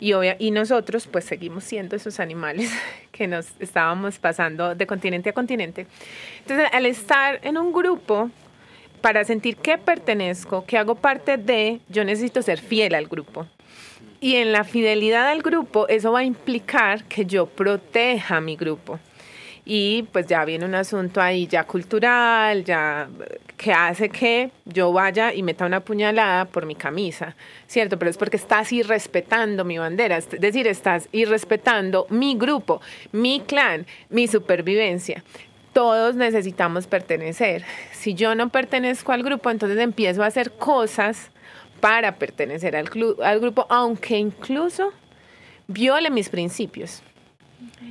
Y, 0.00 0.12
obvia- 0.12 0.36
y 0.38 0.50
nosotros 0.50 1.06
pues 1.06 1.24
seguimos 1.24 1.64
siendo 1.64 1.96
esos 1.96 2.20
animales 2.20 2.70
que 3.12 3.26
nos 3.26 3.46
estábamos 3.58 4.18
pasando 4.18 4.74
de 4.74 4.86
continente 4.86 5.30
a 5.30 5.32
continente. 5.32 5.86
Entonces, 6.40 6.68
al 6.72 6.86
estar 6.86 7.40
en 7.42 7.58
un 7.58 7.72
grupo, 7.72 8.30
para 9.00 9.24
sentir 9.24 9.56
que 9.56 9.76
pertenezco, 9.78 10.64
que 10.64 10.78
hago 10.78 10.94
parte 10.96 11.36
de, 11.36 11.80
yo 11.88 12.04
necesito 12.04 12.42
ser 12.42 12.58
fiel 12.60 12.94
al 12.94 13.06
grupo. 13.08 13.46
Y 14.20 14.36
en 14.36 14.50
la 14.52 14.64
fidelidad 14.64 15.28
al 15.28 15.42
grupo, 15.42 15.86
eso 15.88 16.10
va 16.12 16.20
a 16.20 16.24
implicar 16.24 17.04
que 17.04 17.24
yo 17.24 17.46
proteja 17.46 18.40
mi 18.40 18.56
grupo. 18.56 18.98
Y 19.70 20.04
pues 20.12 20.26
ya 20.26 20.46
viene 20.46 20.64
un 20.64 20.74
asunto 20.74 21.20
ahí 21.20 21.46
ya 21.46 21.64
cultural, 21.64 22.64
ya 22.64 23.06
que 23.58 23.70
hace 23.70 24.08
que 24.08 24.50
yo 24.64 24.94
vaya 24.94 25.34
y 25.34 25.42
meta 25.42 25.66
una 25.66 25.80
puñalada 25.80 26.46
por 26.46 26.64
mi 26.64 26.74
camisa, 26.74 27.36
¿cierto? 27.66 27.98
Pero 27.98 28.10
es 28.10 28.16
porque 28.16 28.38
estás 28.38 28.72
irrespetando 28.72 29.66
mi 29.66 29.76
bandera, 29.76 30.16
es 30.16 30.30
decir, 30.30 30.66
estás 30.66 31.10
irrespetando 31.12 32.06
mi 32.08 32.34
grupo, 32.38 32.80
mi 33.12 33.40
clan, 33.40 33.84
mi 34.08 34.26
supervivencia. 34.26 35.22
Todos 35.74 36.14
necesitamos 36.14 36.86
pertenecer. 36.86 37.62
Si 37.92 38.14
yo 38.14 38.34
no 38.34 38.48
pertenezco 38.48 39.12
al 39.12 39.22
grupo, 39.22 39.50
entonces 39.50 39.78
empiezo 39.80 40.22
a 40.22 40.28
hacer 40.28 40.52
cosas 40.52 41.30
para 41.80 42.16
pertenecer 42.16 42.74
al, 42.74 42.88
al 43.22 43.40
grupo, 43.40 43.66
aunque 43.68 44.16
incluso 44.16 44.94
viole 45.66 46.08
mis 46.08 46.30
principios. 46.30 47.02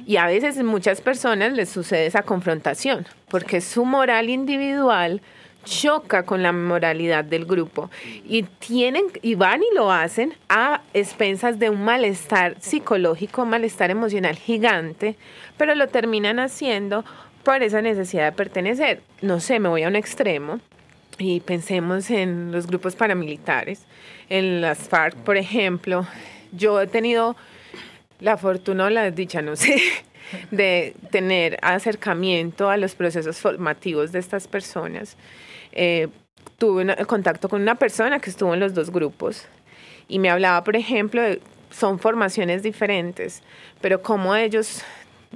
Y 0.05 0.17
a 0.17 0.25
veces 0.25 0.63
muchas 0.63 1.01
personas 1.01 1.53
les 1.53 1.69
sucede 1.69 2.05
esa 2.05 2.23
confrontación, 2.23 3.05
porque 3.29 3.61
su 3.61 3.83
moral 3.83 4.29
individual 4.29 5.21
choca 5.67 6.23
con 6.23 6.41
la 6.41 6.53
moralidad 6.53 7.25
del 7.25 7.45
grupo 7.45 7.91
y 8.25 8.43
tienen 8.43 9.03
y 9.21 9.35
van 9.35 9.61
y 9.61 9.75
lo 9.75 9.91
hacen 9.91 10.33
a 10.47 10.81
expensas 10.93 11.59
de 11.59 11.69
un 11.69 11.83
malestar 11.83 12.55
psicológico, 12.59 13.43
un 13.43 13.49
malestar 13.49 13.91
emocional 13.91 14.37
gigante, 14.37 15.17
pero 15.57 15.75
lo 15.75 15.87
terminan 15.87 16.39
haciendo 16.39 17.03
por 17.43 17.63
esa 17.63 17.81
necesidad 17.81 18.25
de 18.25 18.31
pertenecer. 18.31 19.01
No 19.21 19.39
sé, 19.39 19.59
me 19.59 19.69
voy 19.69 19.83
a 19.83 19.89
un 19.89 19.97
extremo 19.97 20.61
y 21.17 21.41
pensemos 21.41 22.09
en 22.09 22.51
los 22.51 22.67
grupos 22.67 22.95
paramilitares, 22.95 23.81
en 24.29 24.61
las 24.61 24.77
FARC, 24.87 25.15
por 25.17 25.37
ejemplo. 25.37 26.07
Yo 26.53 26.79
he 26.79 26.87
tenido 26.87 27.35
la 28.19 28.37
fortuna 28.37 28.85
o 28.85 28.89
la 28.89 29.03
desdicha, 29.03 29.41
no 29.41 29.55
sé, 29.55 29.81
de 30.51 30.95
tener 31.11 31.57
acercamiento 31.61 32.69
a 32.69 32.77
los 32.77 32.95
procesos 32.95 33.37
formativos 33.37 34.11
de 34.11 34.19
estas 34.19 34.47
personas. 34.47 35.15
Eh, 35.71 36.07
tuve 36.57 36.83
una- 36.83 36.95
contacto 36.95 37.49
con 37.49 37.61
una 37.61 37.75
persona 37.75 38.19
que 38.19 38.29
estuvo 38.29 38.53
en 38.53 38.59
los 38.59 38.73
dos 38.73 38.89
grupos 38.91 39.45
y 40.07 40.19
me 40.19 40.29
hablaba, 40.29 40.63
por 40.63 40.75
ejemplo, 40.75 41.21
de, 41.21 41.41
son 41.69 41.99
formaciones 41.99 42.63
diferentes, 42.63 43.43
pero 43.81 44.01
cómo 44.01 44.35
ellos 44.35 44.83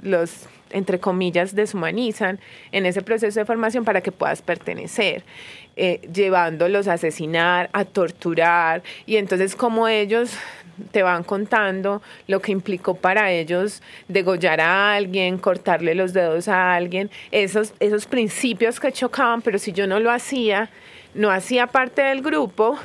los, 0.00 0.46
entre 0.70 0.98
comillas, 0.98 1.54
deshumanizan 1.54 2.40
en 2.72 2.86
ese 2.86 3.02
proceso 3.02 3.38
de 3.38 3.44
formación 3.46 3.84
para 3.84 4.00
que 4.00 4.10
puedas 4.10 4.40
pertenecer, 4.42 5.22
eh, 5.76 6.00
llevándolos 6.12 6.88
a 6.88 6.94
asesinar, 6.94 7.68
a 7.74 7.84
torturar, 7.84 8.82
y 9.06 9.16
entonces 9.16 9.54
como 9.54 9.86
ellos 9.88 10.32
te 10.90 11.02
van 11.02 11.24
contando 11.24 12.02
lo 12.26 12.40
que 12.40 12.52
implicó 12.52 12.94
para 12.94 13.30
ellos 13.30 13.82
degollar 14.08 14.60
a 14.60 14.94
alguien, 14.94 15.38
cortarle 15.38 15.94
los 15.94 16.12
dedos 16.12 16.48
a 16.48 16.74
alguien, 16.74 17.10
esos, 17.30 17.74
esos 17.80 18.06
principios 18.06 18.80
que 18.80 18.92
chocaban, 18.92 19.42
pero 19.42 19.58
si 19.58 19.72
yo 19.72 19.86
no 19.86 20.00
lo 20.00 20.10
hacía, 20.10 20.70
no 21.14 21.30
hacía 21.30 21.66
parte 21.66 22.02
del 22.02 22.22
grupo, 22.22 22.78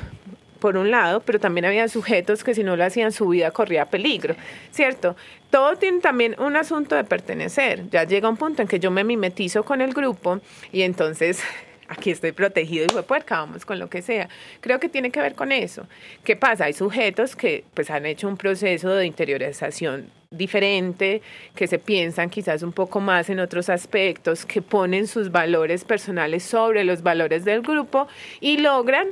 por 0.58 0.76
un 0.76 0.90
lado, 0.90 1.20
pero 1.20 1.38
también 1.38 1.64
había 1.64 1.88
sujetos 1.88 2.44
que 2.44 2.54
si 2.54 2.62
no 2.62 2.76
lo 2.76 2.84
hacían 2.84 3.12
su 3.12 3.28
vida 3.28 3.50
corría 3.50 3.86
peligro, 3.86 4.34
¿cierto? 4.70 5.16
Todo 5.50 5.76
tiene 5.76 6.00
también 6.00 6.34
un 6.38 6.56
asunto 6.56 6.94
de 6.94 7.04
pertenecer. 7.04 7.88
Ya 7.90 8.04
llega 8.04 8.28
un 8.28 8.36
punto 8.36 8.62
en 8.62 8.68
que 8.68 8.80
yo 8.80 8.90
me 8.90 9.04
mimetizo 9.04 9.62
con 9.62 9.80
el 9.80 9.94
grupo 9.94 10.40
y 10.72 10.82
entonces 10.82 11.42
aquí 11.88 12.10
estoy 12.10 12.32
protegido 12.32 12.84
y 12.84 12.88
fue 12.92 13.02
puerca, 13.02 13.40
vamos 13.40 13.64
con 13.64 13.78
lo 13.78 13.88
que 13.88 14.02
sea. 14.02 14.28
Creo 14.60 14.78
que 14.78 14.88
tiene 14.88 15.10
que 15.10 15.20
ver 15.20 15.34
con 15.34 15.50
eso. 15.50 15.86
¿Qué 16.24 16.36
pasa? 16.36 16.66
Hay 16.66 16.74
sujetos 16.74 17.34
que 17.34 17.64
pues 17.74 17.90
han 17.90 18.06
hecho 18.06 18.28
un 18.28 18.36
proceso 18.36 18.90
de 18.94 19.06
interiorización 19.06 20.10
diferente, 20.30 21.22
que 21.54 21.66
se 21.66 21.78
piensan 21.78 22.28
quizás 22.28 22.62
un 22.62 22.72
poco 22.72 23.00
más 23.00 23.30
en 23.30 23.40
otros 23.40 23.70
aspectos, 23.70 24.44
que 24.44 24.60
ponen 24.60 25.06
sus 25.06 25.32
valores 25.32 25.84
personales 25.84 26.42
sobre 26.42 26.84
los 26.84 27.02
valores 27.02 27.44
del 27.44 27.62
grupo 27.62 28.08
y 28.40 28.58
logran 28.58 29.08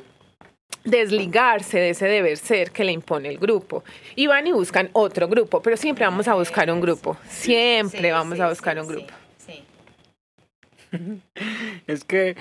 desligarse 0.84 1.78
de 1.78 1.90
ese 1.90 2.06
deber 2.06 2.36
ser 2.36 2.70
que 2.70 2.84
le 2.84 2.92
impone 2.92 3.30
el 3.30 3.38
grupo. 3.38 3.82
Y 4.14 4.26
van 4.26 4.46
y 4.46 4.52
buscan 4.52 4.90
otro 4.92 5.26
grupo, 5.26 5.62
pero 5.62 5.76
siempre 5.76 6.04
vamos 6.04 6.28
a 6.28 6.34
buscar 6.34 6.70
un 6.70 6.80
grupo, 6.80 7.16
siempre 7.28 8.12
vamos 8.12 8.38
a 8.38 8.48
buscar 8.48 8.78
un 8.78 8.86
grupo. 8.86 9.25
Es 11.87 12.05
que 12.05 12.37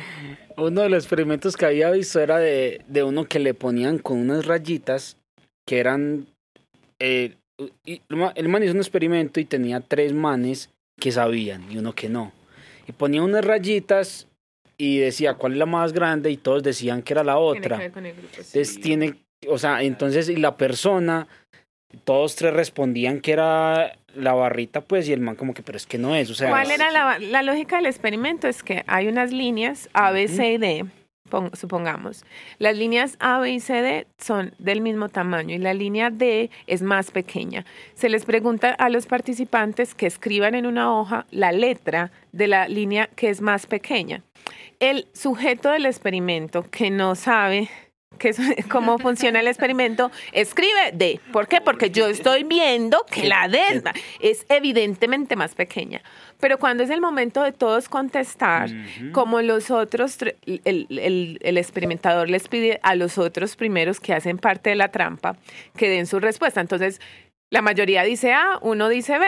uno 0.58 0.82
de 0.82 0.90
los 0.90 1.04
experimentos 1.04 1.58
que 1.58 1.66
había 1.66 1.92
visto 1.92 2.20
era 2.20 2.38
de, 2.38 2.82
de 2.88 3.04
uno 3.04 3.26
que 3.26 3.40
le 3.40 3.54
ponían 3.54 4.00
con 4.00 4.20
unas 4.20 4.46
rayitas 4.46 5.18
que 5.66 5.80
eran... 5.80 6.28
Eh, 7.00 7.36
el 7.86 8.50
man 8.50 8.64
hizo 8.64 8.74
un 8.74 8.80
experimento 8.80 9.40
y 9.40 9.46
tenía 9.46 9.80
tres 9.80 10.14
manes 10.14 10.72
que 11.00 11.12
sabían 11.12 11.72
y 11.72 11.78
uno 11.78 11.94
que 11.94 12.10
no. 12.10 12.34
Y 12.88 12.92
ponía 12.92 13.24
unas 13.24 13.46
rayitas 13.46 14.28
y 14.78 14.98
decía 14.98 15.36
cuál 15.36 15.54
es 15.54 15.60
la 15.60 15.66
más 15.66 15.94
grande 15.94 16.32
y 16.32 16.38
todos 16.38 16.64
decían 16.64 17.02
que 17.02 17.14
era 17.14 17.24
la 17.24 17.38
otra. 17.38 17.84
Entonces 17.84 18.80
tiene, 18.82 19.16
o 19.48 19.58
sea, 19.58 19.82
entonces 19.84 20.30
y 20.30 20.36
la 20.36 20.58
persona, 20.58 21.28
todos 22.04 22.36
tres 22.36 22.54
respondían 22.54 23.22
que 23.22 23.32
era 23.32 23.98
la 24.14 24.34
barrita, 24.34 24.82
pues, 24.82 25.08
y 25.10 25.14
el 25.14 25.20
man 25.20 25.36
como 25.36 25.54
que, 25.54 25.64
pero 25.64 25.78
es 25.78 25.86
que 25.86 25.98
no 25.98 26.16
es, 26.16 26.30
o 26.30 26.36
sea. 26.36 26.50
¿Cuál 26.50 26.72
era 26.72 26.92
la, 26.92 27.20
la 27.20 27.44
lógica 27.44 27.78
del 27.78 27.86
experimento? 27.86 28.48
Es 28.48 28.64
que 28.64 28.84
hay 28.88 29.08
unas 29.08 29.32
líneas 29.32 29.90
A, 29.94 30.12
B, 30.12 30.28
C 30.28 30.54
y 30.54 30.58
D 30.58 30.86
supongamos, 31.54 32.24
las 32.60 32.78
líneas 32.78 33.18
A, 33.20 33.40
B 33.40 33.52
y 33.52 33.60
C, 33.60 33.82
D 33.82 34.08
son 34.18 34.54
del 34.60 34.82
mismo 34.82 35.10
tamaño 35.10 35.56
y 35.56 35.58
la 35.58 35.74
línea 35.74 36.10
D 36.10 36.50
es 36.68 36.82
más 36.82 37.12
pequeña. 37.12 37.66
Se 37.96 38.10
les 38.10 38.26
pregunta 38.26 38.72
a 38.72 38.90
los 38.90 39.08
participantes 39.08 39.96
que 39.96 40.06
escriban 40.06 40.56
en 40.56 40.66
una 40.66 40.94
hoja 40.94 41.26
la 41.32 41.52
letra 41.52 42.12
de 42.32 42.48
la 42.48 42.68
línea 42.68 43.08
que 43.16 43.30
es 43.30 43.42
más 43.42 43.66
pequeña. 43.66 44.22
El 44.80 45.08
sujeto 45.14 45.70
del 45.70 45.86
experimento 45.86 46.64
que 46.70 46.92
no 46.92 47.16
sabe 47.16 47.70
que 48.18 48.30
es, 48.30 48.40
cómo 48.70 48.98
funciona 48.98 49.40
el 49.40 49.48
experimento, 49.48 50.12
escribe 50.32 50.92
D. 50.94 51.20
¿Por 51.32 51.48
qué? 51.48 51.62
Porque 51.62 51.90
yo 51.92 52.08
estoy 52.08 52.44
viendo 52.44 53.06
que 53.10 53.28
la 53.28 53.48
D 53.48 53.84
es 54.20 54.46
evidentemente 54.50 55.36
más 55.36 55.56
pequeña. 55.56 56.02
Pero 56.40 56.58
cuando 56.58 56.84
es 56.84 56.90
el 56.90 57.02
momento 57.02 57.44
de 57.44 57.52
todos 57.52 57.90
contestar, 57.90 58.70
como 59.14 59.42
los 59.42 59.72
otros, 59.72 60.18
el, 60.22 60.62
el, 60.66 61.40
el, 61.42 61.58
experimentador 61.58 62.30
les 62.30 62.48
pide 62.48 62.80
a 62.84 62.96
los 62.96 63.18
otros 63.18 63.56
primeros 63.56 64.00
que 64.00 64.14
hacen 64.14 64.38
parte 64.38 64.72
de 64.72 64.76
la 64.76 64.90
trampa 64.90 65.38
que 65.78 65.90
den 65.90 66.08
su 66.08 66.20
respuesta. 66.20 66.60
Entonces, 66.60 67.00
la 67.50 67.62
mayoría 67.62 68.04
dice 68.04 68.34
A, 68.34 68.60
uno 68.62 68.90
dice 68.90 69.18
B, 69.18 69.26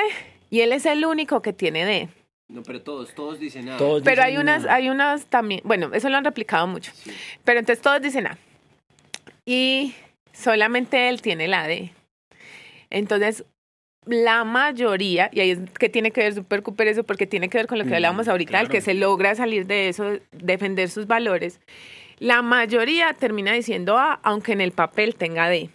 y 0.50 0.62
él 0.62 0.74
es 0.74 0.86
el 0.86 1.06
único 1.06 1.42
que 1.42 1.54
tiene 1.54 1.86
D. 1.86 2.10
No, 2.50 2.64
pero 2.64 2.82
todos, 2.82 3.14
todos 3.14 3.40
dicen 3.40 3.70
A. 3.70 3.78
pero 4.04 4.24
hay 4.24 4.38
unas, 4.38 4.66
hay 4.66 4.90
unas 4.90 5.26
también, 5.26 5.62
bueno, 5.64 5.90
eso 5.94 6.10
lo 6.10 6.18
han 6.18 6.26
replicado 6.26 6.68
mucho. 6.68 6.92
Pero 7.44 7.60
entonces 7.60 7.82
todos 7.82 8.02
dicen 8.02 8.28
A 8.28 8.38
y 9.48 9.96
solamente 10.34 11.10
él 11.10 11.22
tiene 11.22 11.48
la 11.48 11.68
D. 11.68 11.92
Entonces, 12.90 13.46
la 14.06 14.44
mayoría, 14.44 15.30
y 15.32 15.40
ahí 15.40 15.52
es 15.52 15.60
que 15.80 15.90
tiene 15.90 16.12
que 16.12 16.22
ver 16.22 16.34
Super 16.34 16.62
Cooper 16.62 16.90
eso, 16.90 17.04
porque 17.04 17.26
tiene 17.26 17.50
que 17.50 17.58
ver 17.58 17.68
con 17.68 17.78
lo 17.78 17.86
que 17.86 17.92
mm, 17.92 17.96
hablábamos 17.96 18.28
ahorita, 18.28 18.60
el 18.60 18.70
que 18.70 18.82
se 18.82 18.94
logra 18.94 19.36
salir 19.36 19.66
de 19.66 19.90
eso, 19.90 20.20
defender 20.32 20.90
sus 20.90 21.08
valores. 21.08 21.60
La 22.20 22.42
mayoría 22.42 23.14
termina 23.14 23.54
diciendo 23.54 23.98
A, 23.98 24.20
aunque 24.24 24.52
en 24.52 24.62
el 24.62 24.72
papel 24.72 25.16
tenga 25.16 25.50
D. 25.50 25.70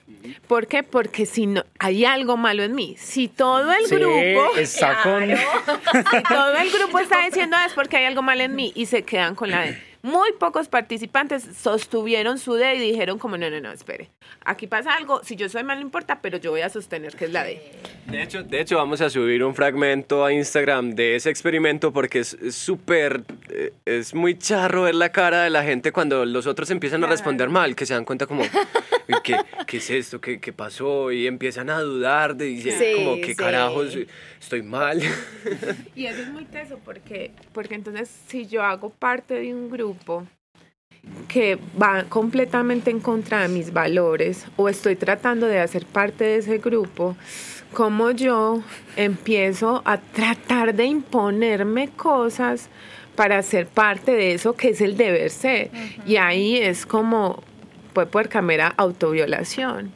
¿Por 0.49 0.67
qué? 0.67 0.83
Porque 0.83 1.25
si 1.25 1.47
no, 1.47 1.65
hay 1.79 2.05
algo 2.05 2.37
malo 2.37 2.65
en 2.65 2.75
mí. 2.75 2.97
Si 2.99 3.29
todo 3.29 3.73
el 3.73 3.87
grupo. 3.87 4.57
Está 4.59 5.03
si 5.03 6.23
todo 6.29 6.57
el 6.57 6.71
grupo 6.71 6.99
está 7.01 7.25
diciendo 7.25 7.57
A 7.57 7.67
es 7.67 7.73
porque 7.73 7.97
hay 7.97 8.05
algo 8.05 8.23
malo 8.23 8.43
en 8.43 8.55
mí 8.55 8.73
y 8.75 8.87
se 8.87 9.03
quedan 9.03 9.35
con 9.35 9.51
la 9.51 9.63
D. 9.63 9.92
Muy 10.03 10.33
pocos 10.33 10.67
participantes 10.67 11.45
sostuvieron 11.57 12.39
su 12.39 12.55
D 12.55 12.75
y 12.75 12.81
dijeron 12.81 13.21
como, 13.21 13.37
no, 13.37 13.49
no, 13.49 13.61
no, 13.61 13.71
espere. 13.71 14.09
Aquí 14.45 14.67
pasa 14.67 14.95
algo, 14.95 15.23
si 15.23 15.37
yo 15.37 15.49
soy 15.49 15.63
mal 15.63 15.79
no 15.79 15.83
importa, 15.83 16.21
pero 16.21 16.39
yo 16.39 16.51
voy 16.51 16.63
a 16.63 16.69
sostener 16.69 17.15
que 17.15 17.27
es 17.27 17.33
la 17.33 17.45
D. 17.45 17.63
De 18.07 18.21
hecho, 18.21 18.43
de 18.43 18.61
hecho 18.61 18.79
vamos 18.79 19.01
a 19.01 19.09
subir 19.09 19.45
un 19.45 19.55
fragmento 19.55 20.25
a 20.25 20.33
Instagram 20.33 20.97
de 20.97 21.15
ese 21.15 21.31
experimento 21.31 21.93
porque 21.93 22.19
es 22.19 22.37
súper, 22.51 23.23
eh, 23.49 23.73
es 23.85 24.13
muy 24.13 24.37
charro 24.37 24.83
ver 24.83 24.97
la 24.97 25.13
cara 25.13 25.45
de 25.45 25.51
la 25.51 25.63
gente 25.63 25.93
cuando 25.93 26.25
los 26.27 26.49
otros 26.49 26.71
empiezan 26.73 27.05
a 27.05 27.07
responder 27.07 27.49
mal, 27.49 27.77
que 27.77 27.87
se 27.87 27.95
dan 27.95 28.05
cuenta 28.05 28.27
como, 28.27 28.43
¿qué, 29.23 29.37
qué 29.69 29.77
es 29.77 29.91
esto? 29.91 30.21
¿Qué, 30.21 30.41
¿Qué, 30.41 30.53
pasó? 30.53 31.13
Y 31.13 31.29
empiezan 31.29 31.71
a 31.71 31.81
dudar, 31.81 32.35
de, 32.35 32.47
decir 32.55 32.97
como, 32.97 33.21
¿qué 33.21 33.37
carajos? 33.37 33.97
Estoy 34.41 34.63
mal. 34.63 35.01
Y 35.95 36.07
eso 36.07 36.23
es 36.23 36.29
muy 36.29 36.45
teso 36.45 36.81
porque, 36.85 37.31
porque 37.53 37.75
entonces 37.75 38.11
si 38.27 38.47
yo 38.47 38.63
hago 38.63 38.91
parte 38.91 39.35
de 39.35 39.55
un 39.55 39.71
grupo, 39.71 39.92
que 41.29 41.59
va 41.81 42.05
completamente 42.05 42.91
en 42.91 43.01
contra 43.01 43.43
de 43.43 43.49
mis 43.49 43.73
valores 43.73 44.47
o 44.57 44.69
estoy 44.69 44.97
tratando 44.97 45.47
de 45.47 45.59
hacer 45.59 45.85
parte 45.87 46.25
de 46.25 46.37
ese 46.37 46.59
grupo, 46.59 47.17
como 47.73 48.11
yo 48.11 48.63
empiezo 48.97 49.83
a 49.85 49.99
tratar 49.99 50.75
de 50.75 50.85
imponerme 50.85 51.89
cosas 51.89 52.69
para 53.17 53.43
ser 53.43 53.67
parte 53.67 54.13
de 54.13 54.35
eso 54.35 54.55
que 54.55 54.71
es 54.71 54.81
el 54.81 54.97
deber 54.97 55.31
ser. 55.31 55.71
Y 56.07 56.17
ahí 56.17 56.57
es 56.57 56.87
como, 56.87 57.43
puede 57.93 58.07
poder 58.07 58.29
cambiar 58.29 58.75
autoviolación. 58.77 59.91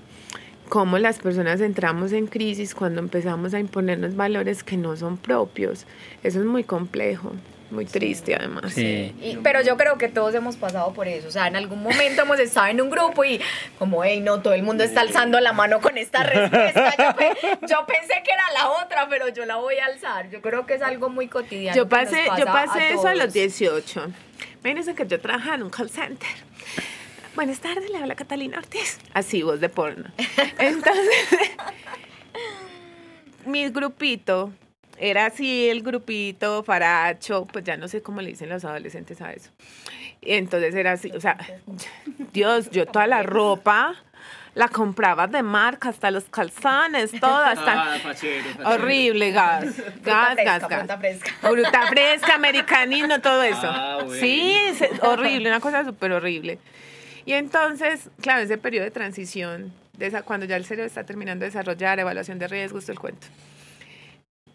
Cómo 0.68 0.98
las 0.98 1.20
personas 1.20 1.60
entramos 1.60 2.12
en 2.12 2.26
crisis 2.26 2.74
cuando 2.74 3.00
empezamos 3.00 3.54
a 3.54 3.60
imponernos 3.60 4.16
valores 4.16 4.64
que 4.64 4.76
no 4.76 4.96
son 4.96 5.16
propios. 5.16 5.86
Eso 6.24 6.40
es 6.40 6.46
muy 6.46 6.64
complejo. 6.64 7.32
Muy 7.70 7.84
triste 7.84 8.36
además. 8.36 8.72
Sí. 8.72 9.38
pero 9.42 9.60
yo 9.62 9.76
creo 9.76 9.98
que 9.98 10.08
todos 10.08 10.34
hemos 10.34 10.56
pasado 10.56 10.92
por 10.92 11.08
eso. 11.08 11.28
O 11.28 11.30
sea, 11.30 11.48
en 11.48 11.56
algún 11.56 11.82
momento 11.82 12.22
hemos 12.22 12.38
estado 12.38 12.68
en 12.68 12.80
un 12.80 12.90
grupo 12.90 13.24
y 13.24 13.40
como, 13.78 14.04
hey, 14.04 14.20
no, 14.20 14.40
todo 14.40 14.54
el 14.54 14.62
mundo 14.62 14.84
está 14.84 15.00
alzando 15.00 15.40
la 15.40 15.52
mano 15.52 15.80
con 15.80 15.98
esta 15.98 16.22
respuesta. 16.22 16.94
Yo, 17.62 17.86
pensé 17.86 18.22
que 18.24 18.30
era 18.30 18.44
la 18.54 18.70
otra, 18.70 19.08
pero 19.08 19.28
yo 19.28 19.44
la 19.46 19.56
voy 19.56 19.76
a 19.78 19.86
alzar. 19.86 20.30
Yo 20.30 20.40
creo 20.40 20.64
que 20.66 20.74
es 20.74 20.82
algo 20.82 21.08
muy 21.08 21.26
cotidiano. 21.26 21.76
Yo 21.76 21.88
pasé, 21.88 22.24
yo 22.38 22.46
pasé 22.46 22.92
eso 22.92 23.08
a 23.08 23.14
los 23.14 23.32
18. 23.32 24.12
Imagínense 24.60 24.94
que 24.94 25.06
yo 25.06 25.20
trabajaba 25.20 25.56
en 25.56 25.64
un 25.64 25.70
call 25.70 25.90
center. 25.90 26.28
Buenas 27.36 27.60
tardes, 27.60 27.90
le 27.90 27.98
habla 27.98 28.14
Catalina 28.14 28.58
Ortiz. 28.58 28.98
Así, 29.12 29.42
voz 29.42 29.60
de 29.60 29.68
porno. 29.68 30.10
Entonces, 30.58 31.28
mi 33.44 33.68
grupito 33.68 34.52
era 34.98 35.26
así 35.26 35.68
el 35.68 35.82
grupito 35.82 36.62
faracho, 36.62 37.46
pues 37.46 37.64
ya 37.64 37.76
no 37.76 37.88
sé 37.88 38.02
cómo 38.02 38.20
le 38.20 38.30
dicen 38.30 38.48
los 38.48 38.64
adolescentes 38.64 39.20
a 39.20 39.32
eso. 39.32 39.50
Entonces 40.22 40.74
era 40.74 40.92
así, 40.92 41.10
o 41.12 41.20
sea, 41.20 41.36
Dios, 42.32 42.70
yo 42.70 42.86
toda 42.86 43.06
la 43.06 43.22
ropa 43.22 43.94
la 44.56 44.68
compraba 44.68 45.26
de 45.26 45.42
marca, 45.42 45.90
hasta 45.90 46.10
los 46.10 46.24
calzones, 46.24 47.12
todo, 47.20 47.44
hasta 47.44 47.94
ah, 47.94 47.98
horrible, 48.64 49.30
gas, 49.30 49.66
gas, 50.02 50.36
gas, 50.36 50.66
gas. 50.66 50.78
Fruta 50.78 50.98
fresca. 50.98 51.30
Fruta 51.42 51.86
fresca, 51.88 52.34
americanino, 52.34 53.20
todo 53.20 53.42
eso. 53.42 53.66
Ah, 53.66 53.98
sí, 54.18 54.56
horrible, 55.02 55.50
una 55.50 55.60
cosa 55.60 55.84
súper 55.84 56.12
horrible. 56.12 56.58
Y 57.26 57.34
entonces, 57.34 58.08
claro, 58.22 58.40
ese 58.40 58.56
periodo 58.56 58.84
de 58.84 58.90
transición, 58.90 59.74
de 59.92 60.06
esa, 60.06 60.22
cuando 60.22 60.46
ya 60.46 60.56
el 60.56 60.64
cerebro 60.64 60.86
está 60.86 61.04
terminando 61.04 61.44
de 61.44 61.50
desarrollar, 61.50 61.98
evaluación 61.98 62.38
de 62.38 62.48
riesgos, 62.48 62.84
todo 62.84 62.92
el 62.92 62.98
cuento. 62.98 63.26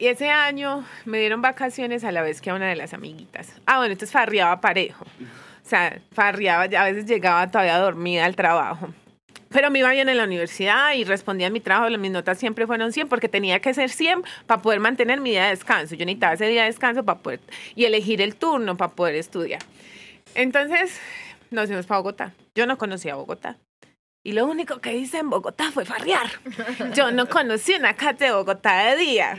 Y 0.02 0.08
ese 0.08 0.32
año 0.32 0.84
me 1.06 1.20
dieron 1.20 1.44
vacaciones 1.44 2.04
a 2.04 2.12
la 2.12 2.24
vez 2.24 2.42
que 2.42 2.50
a 2.50 2.56
una 2.56 2.68
de 2.68 2.76
las 2.76 2.96
amiguitas. 2.96 3.54
Ah, 3.68 3.78
bueno, 3.78 3.92
entonces 3.92 4.12
farriaba 4.12 4.60
parejo. 4.60 5.06
O 5.06 5.70
sea, 5.70 6.02
farriaba, 6.12 6.64
a 6.64 6.86
veces 6.86 7.06
llegaba 7.06 7.52
todavía 7.52 7.78
dormida 7.78 8.26
al 8.26 8.36
trabajo. 8.36 8.90
Pero 9.50 9.70
me 9.70 9.78
iba 9.78 9.92
bien 9.92 10.10
en 10.10 10.18
la 10.18 10.24
universidad 10.24 10.94
y 10.96 11.04
respondía 11.04 11.46
a 11.46 11.50
mi 11.52 11.60
trabajo. 11.60 11.96
Mis 12.00 12.10
notas 12.10 12.40
siempre 12.40 12.66
fueron 12.66 12.92
100 12.92 13.10
porque 13.10 13.30
tenía 13.30 13.60
que 13.60 13.76
ser 13.76 13.92
100 13.92 14.24
para 14.48 14.64
poder 14.64 14.80
mantener 14.80 15.22
mi 15.22 15.30
día 15.30 15.44
de 15.44 15.50
descanso. 15.52 15.94
Yo 15.94 16.04
necesitaba 16.04 16.34
ese 16.34 16.48
día 16.48 16.62
de 16.62 16.70
descanso 16.70 17.06
para 17.06 17.20
poder... 17.20 17.40
Y 17.76 17.86
elegir 17.86 18.24
el 18.24 18.36
turno 18.36 18.76
para 18.78 18.94
poder 18.94 19.14
estudiar. 19.14 19.62
Entonces 20.34 21.00
nos 21.52 21.68
fuimos 21.68 21.86
para 21.86 22.00
Bogotá. 22.00 22.34
Yo 22.56 22.66
no 22.66 22.80
conocía 22.80 23.14
Bogotá. 23.14 23.56
Y 24.24 24.34
lo 24.34 24.46
único 24.46 24.80
que 24.82 24.96
hice 24.96 25.18
en 25.18 25.32
Bogotá 25.32 25.72
fue 25.72 25.84
farrear. 25.84 26.28
Yo 26.94 27.12
no 27.12 27.28
conocí 27.28 27.74
una 27.74 27.96
calle 27.96 28.26
de 28.26 28.32
Bogotá 28.32 28.92
de 28.92 28.98
día. 28.98 29.36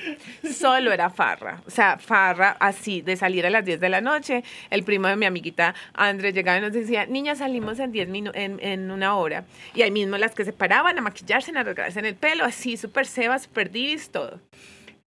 Solo 0.52 0.90
era 0.90 1.08
farra. 1.08 1.62
O 1.66 1.70
sea, 1.70 1.98
farra 1.98 2.56
así, 2.58 3.00
de 3.00 3.16
salir 3.16 3.46
a 3.46 3.50
las 3.50 3.64
10 3.64 3.78
de 3.78 3.88
la 3.88 4.00
noche. 4.00 4.42
El 4.70 4.82
primo 4.82 5.06
de 5.06 5.14
mi 5.14 5.24
amiguita 5.24 5.76
André 5.94 6.32
llegaba 6.32 6.58
y 6.58 6.62
nos 6.62 6.72
decía, 6.72 7.06
niña, 7.06 7.36
salimos 7.36 7.78
en 7.78 7.92
10 7.92 8.08
minutos, 8.08 8.40
en, 8.42 8.90
una 8.90 9.14
hora. 9.14 9.44
Y 9.72 9.82
ahí 9.82 9.92
mismo 9.92 10.18
las 10.18 10.34
que 10.34 10.44
se 10.44 10.52
paraban 10.52 10.98
a 10.98 11.00
maquillarse, 11.00 11.52
a 11.56 11.60
arreglarse 11.60 12.00
en 12.00 12.06
el 12.06 12.16
pelo, 12.16 12.44
así, 12.44 12.76
súper 12.76 13.06
seba, 13.06 13.38
súper 13.38 13.70
divis, 13.70 14.10
todo. 14.10 14.40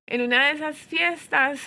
En 0.07 0.21
una 0.21 0.45
de 0.45 0.51
esas 0.53 0.77
fiestas 0.77 1.59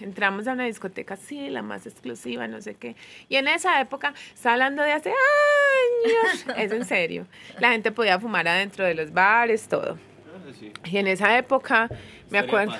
entramos 0.00 0.46
a 0.46 0.52
una 0.52 0.64
discoteca, 0.64 1.16
sí, 1.16 1.48
la 1.50 1.62
más 1.62 1.86
exclusiva, 1.86 2.46
no 2.48 2.60
sé 2.60 2.74
qué. 2.74 2.96
Y 3.28 3.36
en 3.36 3.48
esa 3.48 3.80
época, 3.80 4.14
está 4.34 4.52
hablando 4.52 4.82
de 4.82 4.92
hace 4.92 5.10
años, 5.10 6.46
es 6.56 6.72
en 6.72 6.84
serio. 6.84 7.26
La 7.58 7.70
gente 7.70 7.92
podía 7.92 8.18
fumar 8.18 8.46
adentro 8.48 8.84
de 8.84 8.94
los 8.94 9.12
bares, 9.12 9.68
todo. 9.68 9.98
Y 10.84 10.98
en 10.98 11.06
esa 11.06 11.36
época, 11.38 11.88
me 12.30 12.38
acuerdo, 12.38 12.74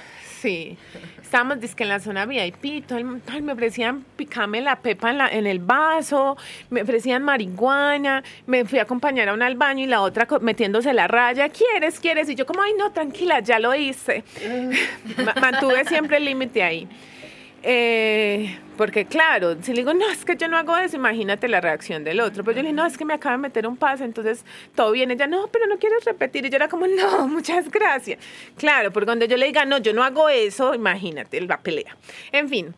sí, 0.44 0.76
estábamos 1.22 1.58
disque 1.58 1.84
en 1.84 1.88
la 1.88 2.00
zona 2.00 2.26
VIP, 2.26 2.82
todo 2.86 2.98
el- 2.98 3.22
ay, 3.32 3.40
me 3.40 3.54
ofrecían 3.54 4.04
picarme 4.14 4.60
la 4.60 4.76
pepa 4.76 5.08
en, 5.10 5.16
la- 5.16 5.28
en 5.30 5.46
el 5.46 5.58
vaso, 5.58 6.36
me 6.68 6.82
ofrecían 6.82 7.22
marihuana, 7.22 8.22
me 8.46 8.66
fui 8.66 8.78
a 8.78 8.82
acompañar 8.82 9.30
a 9.30 9.32
una 9.32 9.46
al 9.46 9.56
baño 9.56 9.82
y 9.84 9.86
la 9.86 10.02
otra 10.02 10.28
metiéndose 10.42 10.92
la 10.92 11.08
raya, 11.08 11.48
¿quieres, 11.48 11.98
quieres? 11.98 12.28
Y 12.28 12.34
yo 12.34 12.44
como, 12.44 12.60
ay, 12.62 12.72
no, 12.78 12.92
tranquila, 12.92 13.40
ya 13.40 13.58
lo 13.58 13.74
hice. 13.74 14.22
Ma- 15.24 15.34
Mantuve 15.40 15.86
siempre 15.86 16.18
el 16.18 16.26
límite 16.26 16.62
ahí. 16.62 16.86
Eh, 17.66 18.58
porque 18.76 19.06
claro, 19.06 19.56
si 19.62 19.72
le 19.72 19.78
digo, 19.78 19.94
no, 19.94 20.06
es 20.10 20.26
que 20.26 20.36
yo 20.36 20.48
no 20.48 20.58
hago 20.58 20.76
eso, 20.76 20.96
imagínate 20.96 21.48
la 21.48 21.62
reacción 21.62 22.04
del 22.04 22.20
otro. 22.20 22.44
Pero 22.44 22.56
yo 22.56 22.62
le 22.62 22.68
dije, 22.68 22.74
no, 22.74 22.84
es 22.84 22.98
que 22.98 23.06
me 23.06 23.14
acaba 23.14 23.36
de 23.36 23.42
meter 23.42 23.66
un 23.66 23.78
pase, 23.78 24.04
entonces 24.04 24.44
todo 24.74 24.92
bien. 24.92 25.10
Ella, 25.10 25.26
no, 25.26 25.48
pero 25.48 25.66
no 25.66 25.78
quieres 25.78 26.04
repetir. 26.04 26.44
Y 26.44 26.50
yo 26.50 26.56
era 26.56 26.68
como, 26.68 26.86
no, 26.86 27.26
muchas 27.28 27.70
gracias. 27.70 28.18
Claro, 28.58 28.92
porque 28.92 29.06
cuando 29.06 29.24
yo 29.24 29.38
le 29.38 29.46
diga, 29.46 29.64
no, 29.64 29.78
yo 29.78 29.94
no 29.94 30.04
hago 30.04 30.28
eso, 30.28 30.74
imagínate, 30.74 31.40
la 31.40 31.58
pelea. 31.58 31.96
En 32.32 32.50
fin, 32.50 32.74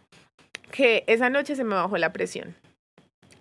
que 0.70 1.02
esa 1.08 1.30
noche 1.30 1.56
se 1.56 1.64
me 1.64 1.74
bajó 1.74 1.98
la 1.98 2.12
presión 2.12 2.54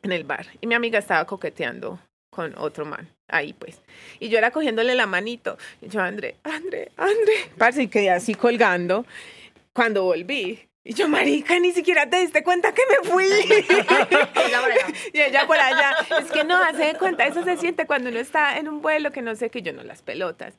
en 0.01 0.11
el 0.11 0.23
bar 0.23 0.47
y 0.61 0.67
mi 0.67 0.73
amiga 0.73 0.99
estaba 0.99 1.25
coqueteando 1.25 1.99
con 2.31 2.57
otro 2.57 2.85
man. 2.85 3.07
Ahí 3.27 3.53
pues. 3.53 3.81
Y 4.19 4.29
yo 4.29 4.37
era 4.37 4.51
cogiéndole 4.51 4.95
la 4.95 5.05
manito. 5.05 5.57
Y 5.81 5.89
yo, 5.89 6.01
André, 6.01 6.35
André, 6.43 6.91
André. 6.97 7.51
Parce, 7.57 7.83
y 7.83 7.87
quedé 7.87 8.09
así 8.09 8.33
colgando 8.33 9.05
cuando 9.73 10.03
volví. 10.03 10.67
Y 10.87 10.93
yo, 10.93 11.09
marica, 11.09 11.59
ni 11.59 11.71
siquiera 11.71 12.07
te 12.07 12.19
diste 12.19 12.43
cuenta 12.43 12.71
que 12.71 12.83
me 12.87 13.09
fui. 13.09 13.25
y 15.13 15.19
ella 15.19 15.47
por 15.47 15.57
allá. 15.57 15.95
Es 16.19 16.31
que 16.31 16.43
no, 16.43 16.55
hace 16.63 16.85
de 16.85 16.93
cuenta, 16.93 17.25
eso 17.25 17.43
se 17.43 17.57
siente 17.57 17.87
cuando 17.87 18.11
uno 18.11 18.19
está 18.19 18.59
en 18.59 18.69
un 18.69 18.83
vuelo 18.83 19.09
que 19.11 19.23
no 19.23 19.33
sé 19.33 19.49
que 19.49 19.63
yo 19.63 19.73
no 19.73 19.83
las 19.83 20.03
pelotas. 20.03 20.53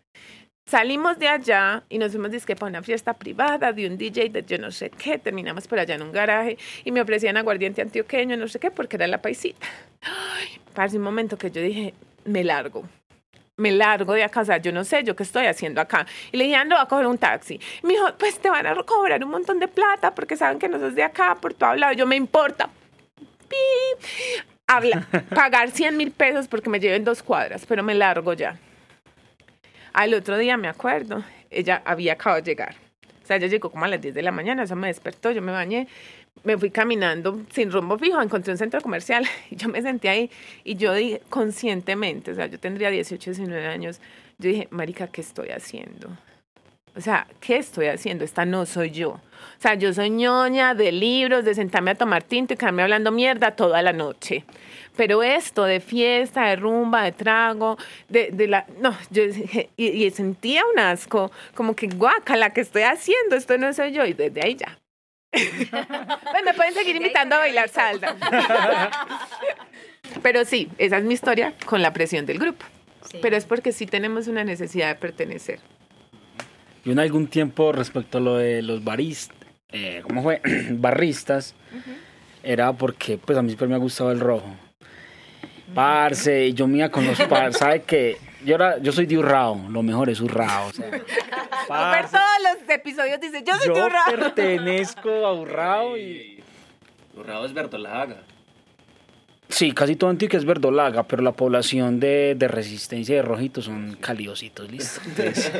Salimos 0.68 1.20
de 1.20 1.28
allá 1.28 1.84
y 1.88 1.98
nos 1.98 2.10
fuimos 2.10 2.32
disque 2.32 2.56
para 2.56 2.70
una 2.70 2.82
fiesta 2.82 3.14
privada 3.14 3.72
de 3.72 3.86
un 3.86 3.96
DJ 3.96 4.30
de 4.30 4.42
yo 4.42 4.58
no 4.58 4.72
sé 4.72 4.90
qué. 4.90 5.16
Terminamos 5.16 5.68
por 5.68 5.78
allá 5.78 5.94
en 5.94 6.02
un 6.02 6.10
garaje 6.10 6.58
y 6.82 6.90
me 6.90 7.00
ofrecían 7.00 7.36
aguardiente 7.36 7.82
antioqueño, 7.82 8.36
no 8.36 8.48
sé 8.48 8.58
qué, 8.58 8.72
porque 8.72 8.96
era 8.96 9.06
la 9.06 9.22
paisita. 9.22 9.64
Ay, 10.02 10.60
parce, 10.74 10.96
un 10.96 11.04
momento 11.04 11.38
que 11.38 11.52
yo 11.52 11.62
dije, 11.62 11.94
me 12.24 12.42
largo. 12.42 12.82
Me 13.58 13.72
largo 13.72 14.12
de 14.12 14.22
acá, 14.22 14.40
o 14.40 14.44
sea, 14.44 14.58
yo 14.58 14.70
no 14.70 14.84
sé, 14.84 15.02
yo 15.02 15.16
qué 15.16 15.22
estoy 15.22 15.46
haciendo 15.46 15.80
acá. 15.80 16.06
Y 16.30 16.36
le 16.36 16.44
dije, 16.44 16.56
ando 16.56 16.76
a 16.76 16.86
coger 16.86 17.06
un 17.06 17.16
taxi. 17.16 17.60
Y 17.82 17.86
me 17.86 17.94
dijo, 17.94 18.06
pues 18.18 18.38
te 18.38 18.50
van 18.50 18.66
a 18.66 18.74
cobrar 18.82 19.24
un 19.24 19.30
montón 19.30 19.58
de 19.58 19.68
plata 19.68 20.14
porque 20.14 20.36
saben 20.36 20.58
que 20.58 20.68
no 20.68 20.78
sos 20.78 20.94
de 20.94 21.02
acá, 21.02 21.36
por 21.40 21.54
tu 21.54 21.64
hablado. 21.64 21.94
Yo 21.94 22.06
me 22.06 22.16
importa. 22.16 22.68
Pi. 23.48 23.56
Habla, 24.66 25.06
pagar 25.34 25.70
100 25.70 25.96
mil 25.96 26.10
pesos 26.10 26.48
porque 26.48 26.68
me 26.68 26.80
lleven 26.80 27.04
dos 27.04 27.22
cuadras, 27.22 27.64
pero 27.66 27.82
me 27.82 27.94
largo 27.94 28.32
ya. 28.34 28.58
Al 29.92 30.12
otro 30.12 30.36
día 30.36 30.56
me 30.56 30.68
acuerdo, 30.68 31.24
ella 31.50 31.80
había 31.84 32.14
acabado 32.14 32.42
de 32.42 32.50
llegar. 32.50 32.74
O 33.22 33.26
sea, 33.26 33.36
ella 33.36 33.46
llegó 33.46 33.70
como 33.70 33.84
a 33.84 33.88
las 33.88 34.00
10 34.00 34.14
de 34.14 34.22
la 34.22 34.32
mañana, 34.32 34.64
eso 34.64 34.76
me 34.76 34.88
despertó, 34.88 35.30
yo 35.30 35.40
me 35.40 35.52
bañé, 35.52 35.88
me 36.44 36.56
fui 36.56 36.70
caminando 36.70 37.42
sin 37.52 37.70
rumbo 37.70 37.98
fijo, 37.98 38.20
encontré 38.20 38.52
un 38.52 38.58
centro 38.58 38.80
comercial 38.80 39.26
y 39.50 39.56
yo 39.56 39.68
me 39.68 39.82
senté 39.82 40.08
ahí 40.08 40.30
y 40.64 40.76
yo 40.76 40.94
dije 40.94 41.22
conscientemente, 41.28 42.30
o 42.30 42.34
sea, 42.34 42.46
yo 42.46 42.58
tendría 42.58 42.90
18, 42.90 43.30
19 43.30 43.66
años, 43.66 44.00
yo 44.38 44.50
dije, 44.50 44.68
marica, 44.70 45.08
¿qué 45.08 45.20
estoy 45.20 45.48
haciendo? 45.48 46.10
O 46.96 47.00
sea, 47.00 47.26
¿qué 47.40 47.56
estoy 47.56 47.86
haciendo? 47.86 48.24
Esta 48.24 48.46
no 48.46 48.64
soy 48.64 48.90
yo. 48.90 49.10
O 49.10 49.60
sea, 49.60 49.74
yo 49.74 49.92
soy 49.92 50.08
ñoña 50.08 50.74
de 50.74 50.92
libros, 50.92 51.44
de 51.44 51.54
sentarme 51.54 51.90
a 51.90 51.94
tomar 51.94 52.22
tinto 52.22 52.54
y 52.54 52.56
quedarme 52.56 52.82
hablando 52.82 53.12
mierda 53.12 53.50
toda 53.50 53.82
la 53.82 53.92
noche. 53.92 54.44
Pero 54.96 55.22
esto 55.22 55.64
de 55.64 55.80
fiesta, 55.80 56.46
de 56.46 56.56
rumba, 56.56 57.04
de 57.04 57.12
trago, 57.12 57.76
de, 58.08 58.46
la... 58.48 58.66
No, 58.80 58.96
yo 59.10 59.24
y, 59.76 59.86
y 59.86 60.10
sentía 60.10 60.62
un 60.72 60.78
asco, 60.78 61.30
como 61.54 61.76
que 61.76 61.86
guaca, 61.88 62.34
la 62.34 62.54
que 62.54 62.62
estoy 62.62 62.82
haciendo, 62.82 63.36
esto 63.36 63.58
no 63.58 63.74
soy 63.74 63.92
yo. 63.92 64.06
Y 64.06 64.14
desde 64.14 64.42
ahí 64.42 64.54
ya. 64.54 64.78
Pues 65.30 66.44
me 66.44 66.54
pueden 66.54 66.74
seguir 66.74 66.96
invitando 66.96 67.36
a 67.36 67.38
bailar 67.38 67.68
salsa. 67.68 68.16
Pero 70.22 70.44
sí, 70.44 70.68
esa 70.78 70.98
es 70.98 71.04
mi 71.04 71.14
historia 71.14 71.54
con 71.66 71.82
la 71.82 71.92
presión 71.92 72.26
del 72.26 72.38
grupo. 72.38 72.64
Sí. 73.10 73.18
Pero 73.22 73.36
es 73.36 73.44
porque 73.44 73.72
sí 73.72 73.86
tenemos 73.86 74.28
una 74.28 74.44
necesidad 74.44 74.88
de 74.88 74.94
pertenecer. 74.96 75.60
Yo 76.84 76.92
en 76.92 76.98
algún 77.00 77.26
tiempo 77.26 77.72
respecto 77.72 78.18
a 78.18 78.20
lo 78.20 78.36
de 78.36 78.62
los 78.62 78.82
baristas, 78.84 79.36
eh, 79.70 80.02
¿cómo 80.06 80.22
fue? 80.22 80.40
Barristas, 80.70 81.54
era 82.42 82.72
porque 82.72 83.18
pues 83.18 83.36
a 83.36 83.42
mí 83.42 83.48
siempre 83.48 83.68
me 83.68 83.74
ha 83.74 83.78
gustado 83.78 84.12
el 84.12 84.20
rojo. 84.20 84.54
Parce, 85.74 86.52
yo 86.52 86.68
iba 86.68 86.88
con 86.88 87.06
los 87.06 87.20
par, 87.22 87.52
¿sabe 87.52 87.82
qué? 87.82 88.16
Yo, 88.46 88.54
era, 88.54 88.78
yo 88.78 88.92
soy 88.92 89.06
de 89.06 89.18
Urrao, 89.18 89.68
lo 89.68 89.82
mejor 89.82 90.08
es 90.08 90.20
Urrao. 90.20 90.68
O 90.68 90.72
sea, 90.72 90.88
parce, 91.68 92.16
todos 92.16 92.58
los 92.60 92.70
episodios 92.70 93.20
dicen, 93.20 93.44
yo 93.44 93.54
soy 93.56 93.66
yo 93.66 93.88
rabo. 93.88 94.10
pertenezco 94.12 95.10
a 95.26 95.34
Urrao 95.34 95.98
y... 95.98 96.40
Urrao 97.16 97.44
es 97.44 97.52
verdolaga. 97.52 98.18
Sí, 99.48 99.72
casi 99.72 99.96
todo 99.96 100.10
Antioquia 100.10 100.38
es 100.38 100.44
verdolaga, 100.44 101.02
pero 101.04 101.22
la 101.22 101.32
población 101.32 101.98
de, 101.98 102.36
de 102.36 102.46
resistencia 102.46 103.16
de 103.16 103.22
rojitos 103.22 103.64
son 103.64 103.96
caliositos, 104.00 104.70
listo. 104.70 105.00
Entonces, 105.04 105.52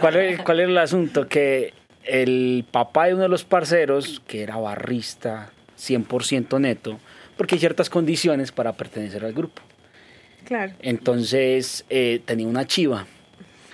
¿cuál, 0.00 0.16
es, 0.16 0.40
¿Cuál 0.40 0.60
es 0.60 0.68
el 0.68 0.78
asunto? 0.78 1.28
Que 1.28 1.74
el 2.04 2.64
papá 2.70 3.06
de 3.06 3.14
uno 3.14 3.24
de 3.24 3.28
los 3.28 3.44
parceros, 3.44 4.22
que 4.26 4.42
era 4.42 4.56
barrista 4.56 5.50
100% 5.78 6.58
neto, 6.58 6.98
porque 7.36 7.56
hay 7.56 7.58
ciertas 7.58 7.90
condiciones 7.90 8.50
para 8.50 8.72
pertenecer 8.72 9.24
al 9.26 9.34
grupo. 9.34 9.60
Claro. 10.44 10.72
Entonces 10.80 11.84
eh, 11.90 12.20
tenía 12.24 12.46
una 12.46 12.66
chiva. 12.66 13.06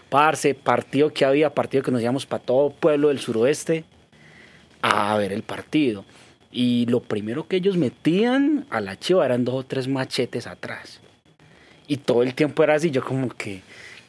Parce, 0.08 0.54
partido 0.54 1.12
que 1.12 1.24
había, 1.24 1.50
partido 1.54 1.82
que 1.82 1.90
nos 1.90 2.00
íbamos 2.02 2.26
para 2.26 2.42
todo 2.42 2.70
pueblo 2.70 3.08
del 3.08 3.18
suroeste 3.18 3.84
a 4.82 5.16
ver 5.16 5.32
el 5.32 5.42
partido. 5.42 6.04
Y 6.52 6.86
lo 6.86 7.00
primero 7.00 7.46
que 7.48 7.56
ellos 7.56 7.76
metían 7.76 8.66
a 8.70 8.80
la 8.80 8.98
chiva 8.98 9.24
eran 9.26 9.44
dos 9.44 9.54
o 9.56 9.62
tres 9.64 9.88
machetes 9.88 10.46
atrás. 10.46 11.00
Y 11.88 11.98
todo 11.98 12.22
el 12.22 12.34
tiempo 12.34 12.62
era 12.62 12.74
así, 12.74 12.90
yo 12.90 13.04
como 13.04 13.28
que, 13.28 13.60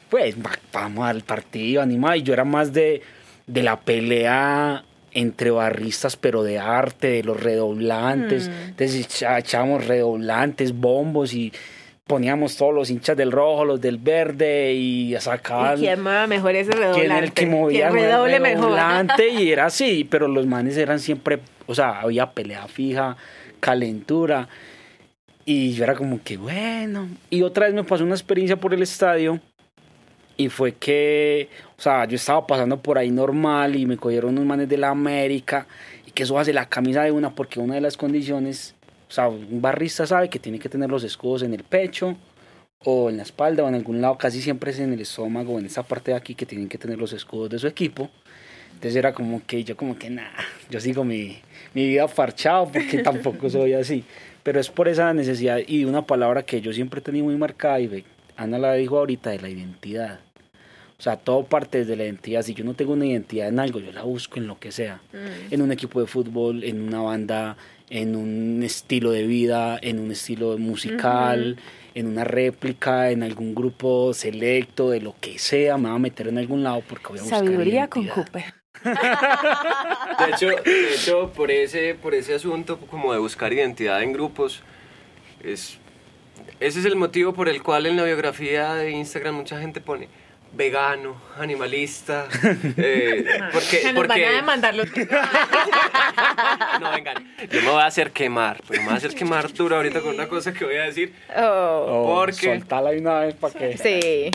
pues 0.08 0.36
va- 0.36 0.58
vamos 0.72 1.06
al 1.06 1.22
partido 1.22 1.82
animado. 1.82 2.14
Y 2.16 2.22
yo 2.22 2.32
era 2.32 2.44
más 2.44 2.72
de, 2.72 3.02
de 3.46 3.62
la 3.62 3.80
pelea 3.80 4.84
entre 5.12 5.50
barristas, 5.50 6.16
pero 6.16 6.42
de 6.42 6.58
arte, 6.58 7.08
de 7.08 7.22
los 7.24 7.38
redoblantes. 7.40 8.48
Entonces 8.48 8.94
echa- 9.06 9.38
echábamos 9.38 9.86
redoblantes, 9.86 10.72
bombos 10.72 11.34
y 11.34 11.52
poníamos 12.08 12.56
todos 12.56 12.74
los 12.74 12.90
hinchas 12.90 13.16
del 13.16 13.30
rojo, 13.30 13.64
los 13.64 13.80
del 13.80 13.98
verde 13.98 14.72
y 14.72 15.14
sacaban 15.20 15.78
¿Y 15.78 15.82
quién 15.82 16.02
mueva 16.02 16.26
mejor 16.26 16.56
ese 16.56 16.72
redoblante? 16.72 17.00
quién 17.00 17.12
era 17.12 17.24
el 17.24 17.32
que 17.32 17.46
movía 17.46 17.90
¿Quién 17.90 17.98
el 17.98 18.04
redoble 18.10 18.40
mejor? 18.40 18.78
y 19.38 19.52
era 19.52 19.66
así, 19.66 20.04
pero 20.10 20.26
los 20.26 20.46
manes 20.46 20.76
eran 20.76 20.98
siempre, 20.98 21.38
o 21.66 21.74
sea, 21.74 22.00
había 22.00 22.32
pelea 22.32 22.66
fija, 22.66 23.16
calentura 23.60 24.48
y 25.44 25.72
yo 25.72 25.84
era 25.84 25.94
como 25.94 26.20
que 26.22 26.36
bueno. 26.36 27.08
Y 27.30 27.42
otra 27.42 27.66
vez 27.66 27.74
me 27.74 27.84
pasó 27.84 28.04
una 28.04 28.14
experiencia 28.14 28.56
por 28.56 28.74
el 28.74 28.82
estadio 28.82 29.40
y 30.36 30.48
fue 30.48 30.72
que, 30.72 31.48
o 31.76 31.80
sea, 31.82 32.06
yo 32.06 32.16
estaba 32.16 32.46
pasando 32.46 32.80
por 32.80 32.96
ahí 32.96 33.10
normal 33.10 33.76
y 33.76 33.84
me 33.86 33.96
cogieron 33.96 34.32
unos 34.32 34.46
manes 34.46 34.68
de 34.68 34.78
la 34.78 34.88
América 34.88 35.66
y 36.06 36.10
que 36.12 36.22
eso 36.22 36.38
hace 36.38 36.52
la 36.52 36.66
camisa 36.66 37.02
de 37.02 37.12
una 37.12 37.34
porque 37.34 37.60
una 37.60 37.74
de 37.74 37.80
las 37.80 37.96
condiciones, 37.96 38.74
o 39.08 39.10
sea, 39.10 39.28
un 39.28 39.62
barrista 39.62 40.06
sabe 40.06 40.28
que 40.28 40.38
tiene 40.38 40.58
que 40.58 40.68
tener 40.68 40.90
los 40.90 41.02
escudos 41.04 41.42
en 41.42 41.54
el 41.54 41.64
pecho 41.64 42.16
o 42.84 43.10
en 43.10 43.16
la 43.16 43.22
espalda 43.22 43.64
o 43.64 43.68
en 43.68 43.74
algún 43.74 44.00
lado, 44.00 44.18
casi 44.18 44.40
siempre 44.42 44.70
es 44.70 44.78
en 44.78 44.92
el 44.92 45.00
estómago 45.00 45.54
o 45.54 45.58
en 45.58 45.66
esa 45.66 45.82
parte 45.82 46.10
de 46.10 46.16
aquí 46.16 46.34
que 46.34 46.46
tienen 46.46 46.68
que 46.68 46.78
tener 46.78 46.98
los 46.98 47.12
escudos 47.12 47.50
de 47.50 47.58
su 47.58 47.66
equipo. 47.66 48.10
Entonces 48.68 48.96
era 48.96 49.12
como 49.12 49.44
que 49.44 49.64
yo 49.64 49.76
como 49.76 49.98
que 49.98 50.10
nada, 50.10 50.36
yo 50.70 50.78
sigo 50.80 51.04
mi, 51.04 51.38
mi 51.74 51.88
vida 51.88 52.06
farchado 52.06 52.70
porque 52.70 52.98
tampoco 53.02 53.50
soy 53.50 53.72
así. 53.72 54.04
Pero 54.42 54.60
es 54.60 54.70
por 54.70 54.88
esa 54.88 55.12
necesidad 55.12 55.58
y 55.66 55.84
una 55.84 56.06
palabra 56.06 56.44
que 56.44 56.60
yo 56.60 56.72
siempre 56.72 57.00
he 57.00 57.02
tenido 57.02 57.24
muy 57.24 57.36
marcada 57.36 57.80
y 57.80 58.04
Ana 58.36 58.58
la 58.58 58.74
dijo 58.74 58.98
ahorita 58.98 59.30
de 59.30 59.40
la 59.40 59.48
identidad. 59.48 60.20
O 60.98 61.02
sea, 61.02 61.16
todo 61.16 61.44
parte 61.44 61.78
desde 61.78 61.96
la 61.96 62.04
identidad. 62.04 62.42
Si 62.42 62.54
yo 62.54 62.64
no 62.64 62.74
tengo 62.74 62.92
una 62.92 63.06
identidad 63.06 63.48
en 63.48 63.60
algo, 63.60 63.78
yo 63.78 63.92
la 63.92 64.02
busco 64.02 64.38
en 64.38 64.46
lo 64.46 64.58
que 64.58 64.72
sea. 64.72 65.00
En 65.50 65.62
un 65.62 65.70
equipo 65.70 66.00
de 66.00 66.06
fútbol, 66.06 66.64
en 66.64 66.80
una 66.80 67.00
banda, 67.02 67.56
en 67.90 68.16
un 68.16 68.62
estilo 68.62 69.10
de 69.10 69.26
vida, 69.26 69.78
en 69.80 69.98
un 69.98 70.10
estilo 70.10 70.58
musical, 70.58 71.58
en 71.94 72.06
una 72.06 72.24
réplica, 72.24 73.10
en 73.10 73.22
algún 73.22 73.54
grupo 73.54 74.12
selecto, 74.14 74.90
de 74.90 75.00
lo 75.00 75.14
que 75.20 75.38
sea, 75.38 75.78
me 75.78 75.88
va 75.88 75.96
a 75.96 75.98
meter 75.98 76.28
en 76.28 76.38
algún 76.38 76.62
lado 76.62 76.82
porque 76.86 77.08
voy 77.08 77.18
a 77.18 77.22
buscar 77.22 77.38
Sabiduría 77.40 77.88
con. 77.88 78.06
Cooper. 78.06 78.54
De 78.84 80.30
hecho, 80.32 80.48
de 80.48 80.94
hecho 80.94 81.32
por, 81.32 81.50
ese, 81.50 81.94
por 81.94 82.14
ese 82.14 82.34
asunto 82.34 82.78
como 82.78 83.12
de 83.12 83.18
buscar 83.18 83.52
identidad 83.52 84.02
en 84.02 84.12
grupos, 84.12 84.62
es, 85.42 85.78
ese 86.60 86.80
es 86.80 86.84
el 86.84 86.96
motivo 86.96 87.32
por 87.32 87.48
el 87.48 87.62
cual 87.62 87.86
en 87.86 87.96
la 87.96 88.04
biografía 88.04 88.74
de 88.74 88.90
Instagram 88.92 89.34
mucha 89.34 89.60
gente 89.60 89.80
pone 89.80 90.08
vegano, 90.52 91.20
animalista, 91.38 92.26
eh, 92.76 93.24
porque, 93.52 93.80
Que 93.80 93.92
nos 93.92 94.06
porque 94.06 94.22
van 94.24 94.32
a 94.32 94.36
demandar 94.36 94.74
los 94.74 94.88
no 96.80 96.90
vengan, 96.92 97.34
yo 97.50 97.62
me 97.62 97.70
voy 97.70 97.80
a 97.82 97.86
hacer 97.86 98.10
quemar, 98.12 98.60
pues 98.66 98.78
me 98.80 98.86
voy 98.86 98.94
a 98.94 98.96
hacer 98.96 99.14
quemar 99.14 99.52
duro 99.52 99.76
ahorita 99.76 100.00
con 100.00 100.14
una 100.14 100.26
cosa 100.28 100.52
que 100.52 100.64
voy 100.64 100.76
a 100.76 100.84
decir, 100.84 101.14
Oh, 101.36 101.86
Oh, 101.88 102.14
Porque- 102.16 102.46
Soltala 102.58 102.90
de 102.90 102.98
una 102.98 103.20
vez 103.20 103.34
para 103.34 103.54
que... 103.54 103.76
sí. 103.78 104.30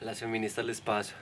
a 0.00 0.04
las 0.04 0.18
feministas 0.18 0.64
les 0.64 0.80
pasa. 0.80 1.14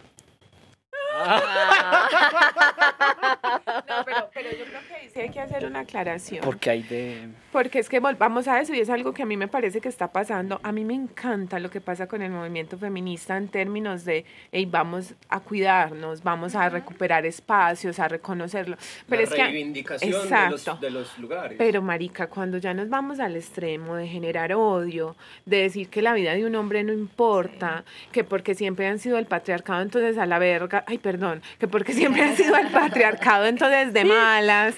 No, 3.88 4.04
pero, 4.04 4.30
pero 4.32 4.50
yo 4.50 4.64
creo 4.64 4.80
que 4.86 4.94
ahí 4.94 5.08
sí 5.12 5.20
hay 5.20 5.30
que 5.30 5.40
hacer 5.40 5.66
una 5.66 5.80
aclaración. 5.80 6.42
Porque 6.44 6.70
hay 6.70 6.82
de... 6.82 7.28
Porque 7.52 7.80
es 7.80 7.88
que 7.88 8.00
volvamos 8.00 8.46
a 8.48 8.60
eso 8.60 8.72
y 8.74 8.80
es 8.80 8.90
algo 8.90 9.12
que 9.12 9.22
a 9.22 9.26
mí 9.26 9.36
me 9.36 9.48
parece 9.48 9.80
que 9.80 9.88
está 9.88 10.12
pasando. 10.12 10.60
A 10.62 10.72
mí 10.72 10.84
me 10.84 10.94
encanta 10.94 11.58
lo 11.58 11.70
que 11.70 11.80
pasa 11.80 12.06
con 12.06 12.22
el 12.22 12.30
movimiento 12.30 12.78
feminista 12.78 13.36
en 13.36 13.48
términos 13.48 14.04
de, 14.04 14.24
hey, 14.52 14.66
vamos 14.70 15.14
a 15.28 15.40
cuidarnos, 15.40 16.22
vamos 16.22 16.54
a 16.54 16.68
recuperar 16.68 17.26
espacios, 17.26 17.98
a 17.98 18.08
reconocerlo. 18.08 18.76
Pero 19.08 19.22
es 19.22 19.30
que, 19.30 19.84
Exacto. 20.02 20.78
los 20.90 21.18
lugares. 21.18 21.58
Pero 21.58 21.82
marica, 21.82 22.28
cuando 22.28 22.58
ya 22.58 22.72
nos 22.72 22.88
vamos 22.88 23.18
al 23.20 23.36
extremo 23.36 23.96
de 23.96 24.06
generar 24.06 24.52
odio, 24.54 25.16
de 25.44 25.62
decir 25.62 25.88
que 25.88 26.02
la 26.02 26.14
vida 26.14 26.34
de 26.34 26.46
un 26.46 26.54
hombre 26.54 26.84
no 26.84 26.92
importa, 26.92 27.84
que 28.12 28.22
porque 28.24 28.54
siempre 28.54 28.86
han 28.86 28.98
sido 28.98 29.18
el 29.18 29.26
patriarcado, 29.26 29.82
entonces 29.82 30.18
a 30.18 30.26
la 30.26 30.38
verga, 30.38 30.84
ay, 30.86 30.98
perdón, 31.00 31.42
que 31.58 31.66
porque 31.68 31.92
siempre 31.92 32.22
han 32.22 32.36
sido 32.36 32.56
el 32.56 32.68
patriarcado, 32.68 33.46
entonces 33.46 33.92
de 33.92 34.04
malas. 34.04 34.74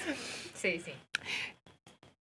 Sí, 0.53 0.81
sí. 0.83 0.91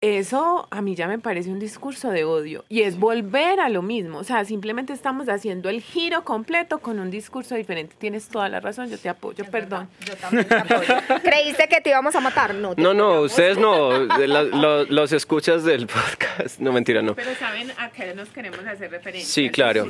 Eso 0.01 0.69
a 0.71 0.81
mí 0.81 0.95
ya 0.95 1.09
me 1.09 1.19
parece 1.19 1.51
un 1.51 1.59
discurso 1.59 2.11
de 2.11 2.23
odio 2.23 2.65
y 2.69 2.83
es 2.83 3.01
volver 3.01 3.59
a 3.59 3.69
lo 3.69 3.83
mismo. 3.83 4.19
O 4.19 4.23
sea, 4.23 4.45
simplemente 4.45 4.93
estamos 4.93 5.29
haciendo 5.29 5.69
el 5.69 5.81
giro 5.83 6.23
completo 6.23 6.79
con 6.79 7.01
un 7.01 7.11
discurso 7.11 7.57
diferente. 7.57 7.97
Tienes 7.99 8.29
toda 8.29 8.49
la 8.49 8.61
razón, 8.61 8.89
yo 8.91 8.97
te 8.97 9.09
apoyo, 9.09 9.45
perdón. 9.51 9.89
Yo 10.07 10.15
también 10.15 10.47
te 10.47 10.55
apoyo. 10.55 10.95
¿Creíste 11.25 11.67
que 11.67 11.81
te 11.81 11.91
íbamos 11.91 12.15
a 12.15 12.21
matar? 12.21 12.55
No. 12.55 12.75
No, 12.77 12.95
no, 12.95 13.23
ustedes 13.23 13.59
no, 13.59 14.07
de 14.07 14.29
la- 14.29 14.43
lo- 14.45 14.85
los 14.85 15.11
escuchas 15.11 15.65
del 15.65 15.89
podcast, 15.89 16.61
no 16.61 16.71
mentira, 16.73 17.03
no. 17.03 17.17
Pero 17.17 17.35
saben 17.35 17.73
a 17.77 17.91
qué 17.91 18.15
nos 18.15 18.29
queremos 18.29 18.61
hacer 18.61 18.93
referencia. 18.93 19.29
Sí, 19.29 19.51
claro. 19.51 19.89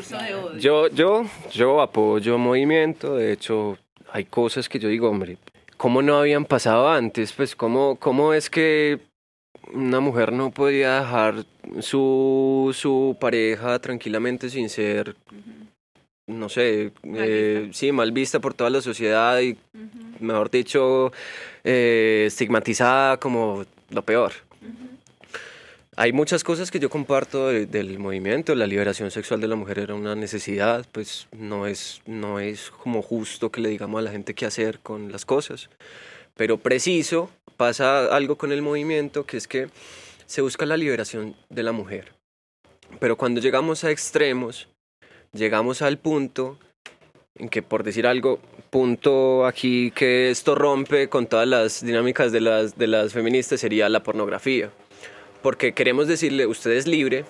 Yo, 0.58 0.88
yo, 0.88 1.26
yo 1.52 1.82
apoyo 1.82 2.38
movimiento, 2.38 3.14
de 3.14 3.32
hecho, 3.32 3.76
hay 4.12 4.24
cosas 4.24 4.68
que 4.68 4.78
yo 4.78 4.88
digo, 4.88 5.08
hombre, 5.08 5.38
¿cómo 5.76 6.02
no 6.02 6.18
habían 6.18 6.44
pasado 6.44 6.88
antes? 6.88 7.32
Pues, 7.32 7.54
¿cómo, 7.54 7.96
cómo 7.96 8.32
es 8.32 8.50
que 8.50 9.00
una 9.72 10.00
mujer 10.00 10.32
no 10.32 10.50
podía 10.50 11.00
dejar 11.00 11.44
su, 11.80 12.74
su 12.74 13.16
pareja 13.20 13.78
tranquilamente 13.78 14.48
sin 14.50 14.68
ser, 14.68 15.16
no 16.26 16.48
sé, 16.48 16.92
Mal 17.02 17.20
eh, 17.20 17.68
sí, 17.72 17.92
mal 17.92 18.12
vista 18.12 18.40
por 18.40 18.54
toda 18.54 18.70
la 18.70 18.80
sociedad 18.80 19.40
y, 19.40 19.56
mejor 20.20 20.50
dicho, 20.50 21.12
eh, 21.64 22.24
estigmatizada 22.26 23.18
como 23.18 23.64
lo 23.90 24.02
peor? 24.02 24.32
Hay 26.00 26.12
muchas 26.12 26.44
cosas 26.44 26.70
que 26.70 26.78
yo 26.78 26.90
comparto 26.90 27.48
de- 27.48 27.66
del 27.66 27.98
movimiento, 27.98 28.54
la 28.54 28.68
liberación 28.68 29.10
sexual 29.10 29.40
de 29.40 29.48
la 29.48 29.56
mujer 29.56 29.80
era 29.80 29.96
una 29.96 30.14
necesidad, 30.14 30.86
pues 30.92 31.26
no 31.36 31.66
es, 31.66 32.02
no 32.06 32.38
es 32.38 32.70
como 32.70 33.02
justo 33.02 33.50
que 33.50 33.60
le 33.60 33.68
digamos 33.68 33.98
a 33.98 34.02
la 34.02 34.12
gente 34.12 34.32
qué 34.32 34.46
hacer 34.46 34.78
con 34.78 35.10
las 35.10 35.24
cosas, 35.24 35.70
pero 36.36 36.56
preciso 36.56 37.30
pasa 37.56 38.14
algo 38.14 38.36
con 38.36 38.52
el 38.52 38.62
movimiento 38.62 39.26
que 39.26 39.38
es 39.38 39.48
que 39.48 39.70
se 40.26 40.40
busca 40.40 40.66
la 40.66 40.76
liberación 40.76 41.34
de 41.48 41.64
la 41.64 41.72
mujer, 41.72 42.12
pero 43.00 43.16
cuando 43.16 43.40
llegamos 43.40 43.82
a 43.82 43.90
extremos, 43.90 44.68
llegamos 45.32 45.82
al 45.82 45.98
punto 45.98 46.60
en 47.34 47.48
que 47.48 47.60
por 47.62 47.82
decir 47.82 48.06
algo, 48.06 48.38
punto 48.70 49.46
aquí 49.46 49.90
que 49.90 50.30
esto 50.30 50.54
rompe 50.54 51.08
con 51.08 51.26
todas 51.26 51.48
las 51.48 51.84
dinámicas 51.84 52.30
de 52.30 52.40
las, 52.40 52.78
de 52.78 52.86
las 52.86 53.12
feministas 53.12 53.58
sería 53.58 53.88
la 53.88 54.04
pornografía 54.04 54.70
porque 55.42 55.72
queremos 55.72 56.08
decirle, 56.08 56.46
usted 56.46 56.72
es 56.72 56.86
libre, 56.86 57.24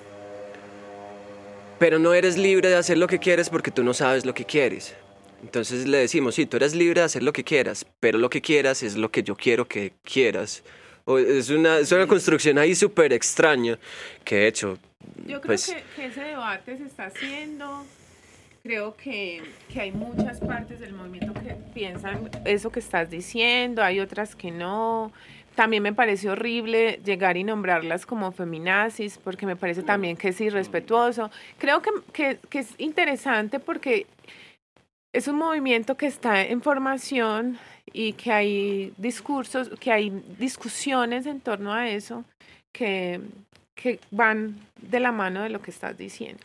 pero 1.79 1.99
no 1.99 2.15
eres 2.15 2.37
libre 2.37 2.69
de 2.69 2.77
hacer 2.77 2.99
lo 2.99 3.07
que 3.07 3.19
quieres 3.19 3.51
porque 3.51 3.71
tú 3.71 3.85
no 3.85 3.95
sabes 3.95 4.25
lo 4.25 4.35
que 4.35 4.45
quieres. 4.45 4.95
Entonces 5.43 5.87
le 5.87 5.99
decimos, 5.99 6.35
sí, 6.35 6.47
tú 6.47 6.57
eres 6.57 6.75
libre 6.75 7.01
de 7.01 7.07
hacer 7.07 7.23
lo 7.23 7.33
que 7.33 7.45
quieras, 7.45 7.87
pero 8.01 8.19
lo 8.19 8.29
que 8.29 8.41
quieras 8.41 8.83
es 8.83 8.97
lo 8.97 9.11
que 9.11 9.23
yo 9.23 9.37
quiero 9.37 9.69
que 9.69 9.93
quieras. 10.03 10.65
O 11.05 11.19
es, 11.19 11.49
una, 11.51 11.79
es 11.79 11.93
una 11.93 12.07
construcción 12.07 12.59
ahí 12.59 12.75
súper 12.75 13.13
extraña 13.13 13.79
que 14.25 14.37
de 14.37 14.47
hecho... 14.49 14.79
Yo 15.25 15.41
creo 15.41 15.43
pues, 15.43 15.67
que, 15.67 15.83
que 15.97 16.07
ese 16.07 16.21
debate 16.21 16.77
se 16.77 16.85
está 16.85 17.07
haciendo. 17.07 17.87
Creo 18.63 18.97
que, 18.97 19.41
que 19.73 19.81
hay 19.81 19.93
muchas 19.93 20.41
partes 20.41 20.81
del 20.81 20.93
movimiento 20.93 21.33
que 21.33 21.57
piensan 21.73 22.29
eso 22.45 22.71
que 22.71 22.81
estás 22.81 23.09
diciendo, 23.09 23.83
hay 23.83 24.01
otras 24.01 24.35
que 24.35 24.51
no. 24.51 25.13
También 25.59 25.83
me 25.83 25.93
parece 25.93 26.31
horrible 26.31 27.01
llegar 27.05 27.37
y 27.37 27.43
nombrarlas 27.43 28.07
como 28.07 28.31
feminazis, 28.31 29.19
porque 29.19 29.45
me 29.45 29.57
parece 29.57 29.83
también 29.83 30.17
que 30.17 30.29
es 30.29 30.41
irrespetuoso. 30.41 31.33
Creo 31.59 31.83
que, 31.83 31.91
que, 32.13 32.39
que 32.49 32.61
es 32.61 32.77
interesante 32.79 33.59
porque 33.59 34.07
es 35.13 35.27
un 35.27 35.35
movimiento 35.35 35.97
que 35.97 36.07
está 36.07 36.43
en 36.43 36.63
formación 36.63 37.59
y 37.93 38.13
que 38.13 38.31
hay 38.31 38.93
discursos, 38.99 39.69
que 39.81 39.91
hay 39.91 40.11
discusiones 40.39 41.27
en 41.27 41.41
torno 41.41 41.75
a 41.75 41.89
eso 41.89 42.25
que, 42.73 43.21
que 43.75 43.99
van 44.13 44.61
de 44.81 45.01
la 45.01 45.11
mano 45.11 45.43
de 45.43 45.49
lo 45.49 45.61
que 45.61 45.73
estás 45.73 45.99
diciendo. 45.99 46.45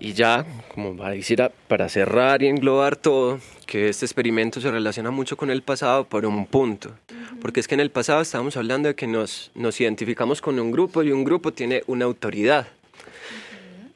Y 0.00 0.12
ya, 0.12 0.46
como 0.74 0.96
para, 0.96 1.14
decir, 1.14 1.42
para 1.66 1.88
cerrar 1.88 2.42
y 2.42 2.46
englobar 2.46 2.94
todo, 2.94 3.40
que 3.66 3.88
este 3.88 4.06
experimento 4.06 4.60
se 4.60 4.70
relaciona 4.70 5.10
mucho 5.10 5.36
con 5.36 5.50
el 5.50 5.62
pasado 5.62 6.04
por 6.04 6.24
un 6.24 6.46
punto. 6.46 6.94
Porque 7.40 7.60
es 7.60 7.66
que 7.66 7.74
en 7.74 7.80
el 7.80 7.90
pasado 7.90 8.20
estábamos 8.20 8.56
hablando 8.56 8.88
de 8.88 8.94
que 8.94 9.08
nos, 9.08 9.50
nos 9.54 9.80
identificamos 9.80 10.40
con 10.40 10.58
un 10.60 10.70
grupo 10.70 11.02
y 11.02 11.10
un 11.10 11.24
grupo 11.24 11.52
tiene 11.52 11.82
una 11.86 12.04
autoridad 12.04 12.68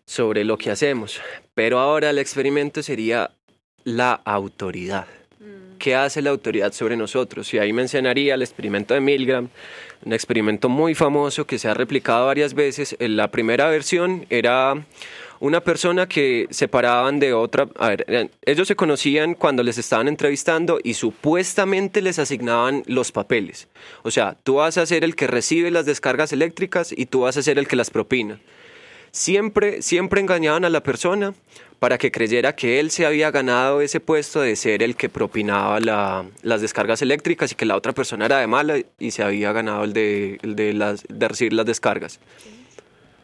sobre 0.04 0.44
lo 0.44 0.58
que 0.58 0.70
hacemos. 0.70 1.20
Pero 1.54 1.78
ahora 1.78 2.10
el 2.10 2.18
experimento 2.18 2.82
sería 2.82 3.30
la 3.84 4.12
autoridad. 4.12 5.06
¿Qué 5.78 5.96
hace 5.96 6.22
la 6.22 6.30
autoridad 6.30 6.72
sobre 6.72 6.96
nosotros? 6.96 7.52
Y 7.54 7.58
ahí 7.58 7.72
mencionaría 7.72 8.34
el 8.34 8.42
experimento 8.42 8.94
de 8.94 9.00
Milgram, 9.00 9.48
un 10.04 10.12
experimento 10.12 10.68
muy 10.68 10.94
famoso 10.94 11.44
que 11.44 11.58
se 11.58 11.68
ha 11.68 11.74
replicado 11.74 12.26
varias 12.26 12.54
veces. 12.54 12.94
En 13.00 13.16
la 13.16 13.32
primera 13.32 13.68
versión 13.68 14.26
era 14.30 14.84
una 15.42 15.60
persona 15.60 16.06
que 16.06 16.46
separaban 16.50 17.18
de 17.18 17.32
otra. 17.32 17.66
A 17.76 17.88
ver, 17.88 18.30
ellos 18.44 18.68
se 18.68 18.76
conocían 18.76 19.34
cuando 19.34 19.64
les 19.64 19.76
estaban 19.76 20.06
entrevistando 20.06 20.78
y 20.84 20.94
supuestamente 20.94 22.00
les 22.00 22.20
asignaban 22.20 22.84
los 22.86 23.10
papeles. 23.10 23.66
O 24.04 24.12
sea, 24.12 24.36
tú 24.44 24.54
vas 24.54 24.78
a 24.78 24.86
ser 24.86 25.02
el 25.02 25.16
que 25.16 25.26
recibe 25.26 25.72
las 25.72 25.84
descargas 25.84 26.32
eléctricas 26.32 26.94
y 26.96 27.06
tú 27.06 27.22
vas 27.22 27.36
a 27.36 27.42
ser 27.42 27.58
el 27.58 27.66
que 27.66 27.74
las 27.74 27.90
propina. 27.90 28.38
Siempre, 29.10 29.82
siempre 29.82 30.20
engañaban 30.20 30.64
a 30.64 30.70
la 30.70 30.82
persona 30.84 31.34
para 31.80 31.98
que 31.98 32.12
creyera 32.12 32.54
que 32.54 32.78
él 32.78 32.92
se 32.92 33.04
había 33.04 33.32
ganado 33.32 33.80
ese 33.80 33.98
puesto 33.98 34.40
de 34.40 34.54
ser 34.54 34.80
el 34.84 34.94
que 34.94 35.08
propinaba 35.08 35.80
la- 35.80 36.24
las 36.42 36.60
descargas 36.60 37.02
eléctricas 37.02 37.50
y 37.50 37.56
que 37.56 37.66
la 37.66 37.76
otra 37.76 37.92
persona 37.92 38.26
era 38.26 38.38
de 38.38 38.46
mala 38.46 38.76
y 39.00 39.10
se 39.10 39.24
había 39.24 39.52
ganado 39.52 39.82
el 39.82 39.92
de, 39.92 40.38
el 40.42 40.54
de, 40.54 40.72
las, 40.72 41.04
de 41.08 41.26
recibir 41.28 41.52
las 41.52 41.66
descargas. 41.66 42.20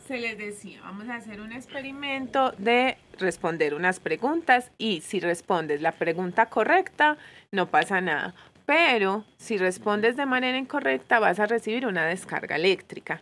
Se 0.09 0.17
les 0.17 0.39
decía, 0.39 0.81
vamos 0.85 1.07
a 1.11 1.17
hacer 1.17 1.39
un 1.43 1.53
experimento 1.53 2.55
de 2.57 2.97
responder 3.19 3.75
unas 3.75 4.01
preguntas 4.01 4.71
y 4.79 5.03
si 5.03 5.21
respondes 5.21 5.83
la 5.83 5.93
pregunta 5.93 6.47
correcta, 6.47 7.19
no 7.53 7.67
pasa 7.67 8.01
nada. 8.01 8.35
Pero 8.65 9.27
si 9.37 9.59
respondes 9.59 10.17
de 10.17 10.25
manera 10.25 10.57
incorrecta, 10.57 11.19
vas 11.19 11.39
a 11.41 11.45
recibir 11.45 11.87
una 11.87 12.07
descarga 12.07 12.57
eléctrica. 12.57 13.21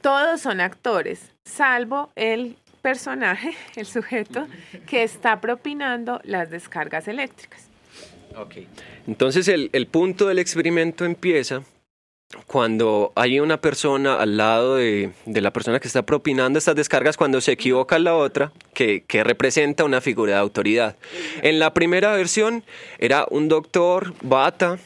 Todos 0.00 0.40
son 0.40 0.62
actores, 0.62 1.32
salvo 1.44 2.10
el 2.16 2.56
personaje, 2.80 3.52
el 3.76 3.84
sujeto, 3.84 4.46
que 4.86 5.02
está 5.02 5.38
propinando 5.38 6.18
las 6.24 6.48
descargas 6.48 7.08
eléctricas. 7.08 7.68
Entonces 9.06 9.48
el, 9.48 9.68
el 9.74 9.86
punto 9.86 10.28
del 10.28 10.38
experimento 10.38 11.04
empieza 11.04 11.62
cuando 12.46 13.12
hay 13.14 13.40
una 13.40 13.60
persona 13.60 14.14
al 14.16 14.36
lado 14.36 14.76
de, 14.76 15.12
de 15.26 15.40
la 15.40 15.52
persona 15.52 15.80
que 15.80 15.88
está 15.88 16.04
propinando 16.04 16.58
estas 16.58 16.76
descargas, 16.76 17.16
cuando 17.16 17.40
se 17.40 17.52
equivoca 17.52 17.98
la 17.98 18.14
otra, 18.14 18.52
que, 18.74 19.04
que 19.06 19.24
representa 19.24 19.84
una 19.84 20.00
figura 20.00 20.34
de 20.34 20.38
autoridad. 20.38 20.96
En 21.42 21.58
la 21.58 21.74
primera 21.74 22.12
versión 22.12 22.64
era 22.98 23.26
un 23.30 23.48
doctor 23.48 24.14
bata 24.22 24.78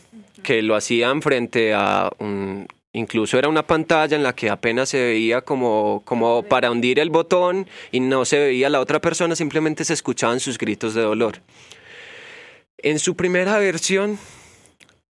que 0.43 0.63
lo 0.63 0.77
hacían 0.77 1.23
frente 1.23 1.75
a 1.75 2.11
un 2.19 2.67
Incluso 2.97 3.39
era 3.39 3.51
una 3.51 3.67
pantalla 3.67 4.17
en 4.17 4.23
la 4.23 4.35
que 4.35 4.49
apenas 4.49 4.89
se 4.89 4.99
veía 4.99 5.43
como, 5.43 6.01
como 6.07 6.43
para 6.45 6.71
hundir 6.71 6.99
el 6.99 7.11
botón 7.11 7.69
y 7.93 8.01
no 8.01 8.25
se 8.25 8.39
veía 8.39 8.71
la 8.71 8.81
otra 8.81 9.03
persona, 9.03 9.37
simplemente 9.37 9.85
se 9.85 9.93
escuchaban 9.93 10.41
sus 10.41 10.57
gritos 10.57 10.95
de 10.95 11.03
dolor. 11.03 11.43
En 12.79 12.99
su 12.99 13.15
primera 13.15 13.59
versión, 13.59 14.19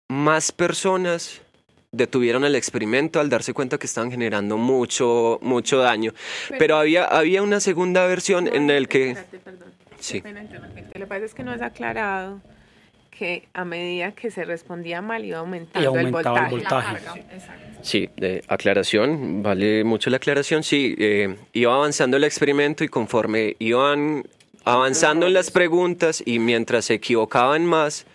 más 0.07 0.51
personas 0.51 1.43
detuvieron 1.95 2.43
el 2.45 2.55
experimento 2.55 3.19
al 3.19 3.29
darse 3.29 3.53
cuenta 3.53 3.77
que 3.77 3.85
estaban 3.85 4.11
generando 4.11 4.57
mucho, 4.57 5.39
mucho 5.41 5.79
daño. 5.79 6.13
Pero, 6.57 6.77
había, 6.77 7.05
había 7.05 7.41
una 7.41 7.59
segunda 7.59 8.05
versión 8.07 8.47
en 8.47 8.69
el 8.69 8.87
que... 8.87 9.11
Espérate, 9.11 9.37
perdón. 9.39 9.69
Sí. 9.99 10.21
Lo 10.93 10.99
que 10.99 11.07
pasa 11.07 11.25
es 11.25 11.33
que 11.33 11.43
no 11.43 11.53
es 11.53 11.61
aclarado 11.61 12.41
que 13.17 13.47
a 13.53 13.63
medida 13.63 14.11
que 14.11 14.29
se 14.29 14.43
respondía 14.43 15.01
mal 15.01 15.23
iba 15.23 15.39
aumentando, 15.39 15.81
Y 15.81 15.85
aumentaba 15.85 16.39
el 16.39 16.45
el 16.45 16.51
voltaje. 16.51 16.97
Sí, 17.81 18.09
de 18.17 18.43
aclaración, 18.47 19.41
vale 19.41 19.83
mucho 19.83 20.09
la 20.09 20.17
aclaración. 20.17 20.63
Sí, 20.63 20.95
eh, 20.97 21.35
iba 21.53 21.73
avanzando 21.73 22.17
el 22.17 22.23
experimento 22.23 22.83
y 22.83 22.89
conforme 22.89 23.55
iban 23.59 24.25
avanzando 24.65 25.27
en 25.27 25.33
las 25.33 25.51
preguntas 25.51 26.21
y 26.25 26.39
mientras 26.39 26.85
se 26.85 26.95
equivocaban 26.95 27.65
más, 27.65 28.05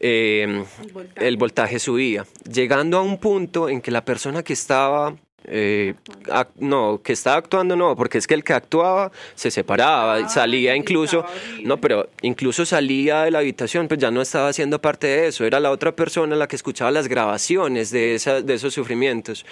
eh, 0.00 0.64
El 0.82 0.92
voltaje. 0.92 1.26
el 1.28 1.36
voltaje 1.36 1.78
subía, 1.78 2.26
llegando 2.50 2.98
a 2.98 3.02
un 3.02 3.18
punto 3.18 3.68
en 3.68 3.80
que 3.80 3.90
la 3.90 4.04
persona 4.04 4.42
que 4.42 4.52
estaba, 4.52 5.16
eh, 5.44 5.94
ac- 6.26 6.48
no, 6.58 7.00
que 7.02 7.12
estaba 7.12 7.36
actuando 7.36 7.74
no, 7.74 7.96
porque 7.96 8.18
es 8.18 8.26
que 8.26 8.34
el 8.34 8.44
que 8.44 8.52
actuaba 8.52 9.10
se 9.34 9.50
separaba, 9.50 10.28
salía 10.28 10.76
incluso, 10.76 11.24
no, 11.64 11.80
pero 11.80 12.08
incluso 12.22 12.66
salía 12.66 13.22
de 13.22 13.30
la 13.30 13.38
habitación, 13.38 13.88
pues 13.88 13.98
ya 13.98 14.10
no 14.10 14.20
estaba 14.20 14.48
haciendo 14.48 14.80
parte 14.80 15.06
de 15.06 15.28
eso, 15.28 15.44
era 15.44 15.58
la 15.60 15.70
otra 15.70 15.92
persona 15.96 16.36
la 16.36 16.48
que 16.48 16.56
escuchaba 16.56 16.90
las 16.90 17.08
grabaciones 17.08 17.90
de, 17.90 18.14
esa, 18.14 18.42
de 18.42 18.54
esos 18.54 18.74
sufrimientos. 18.74 19.46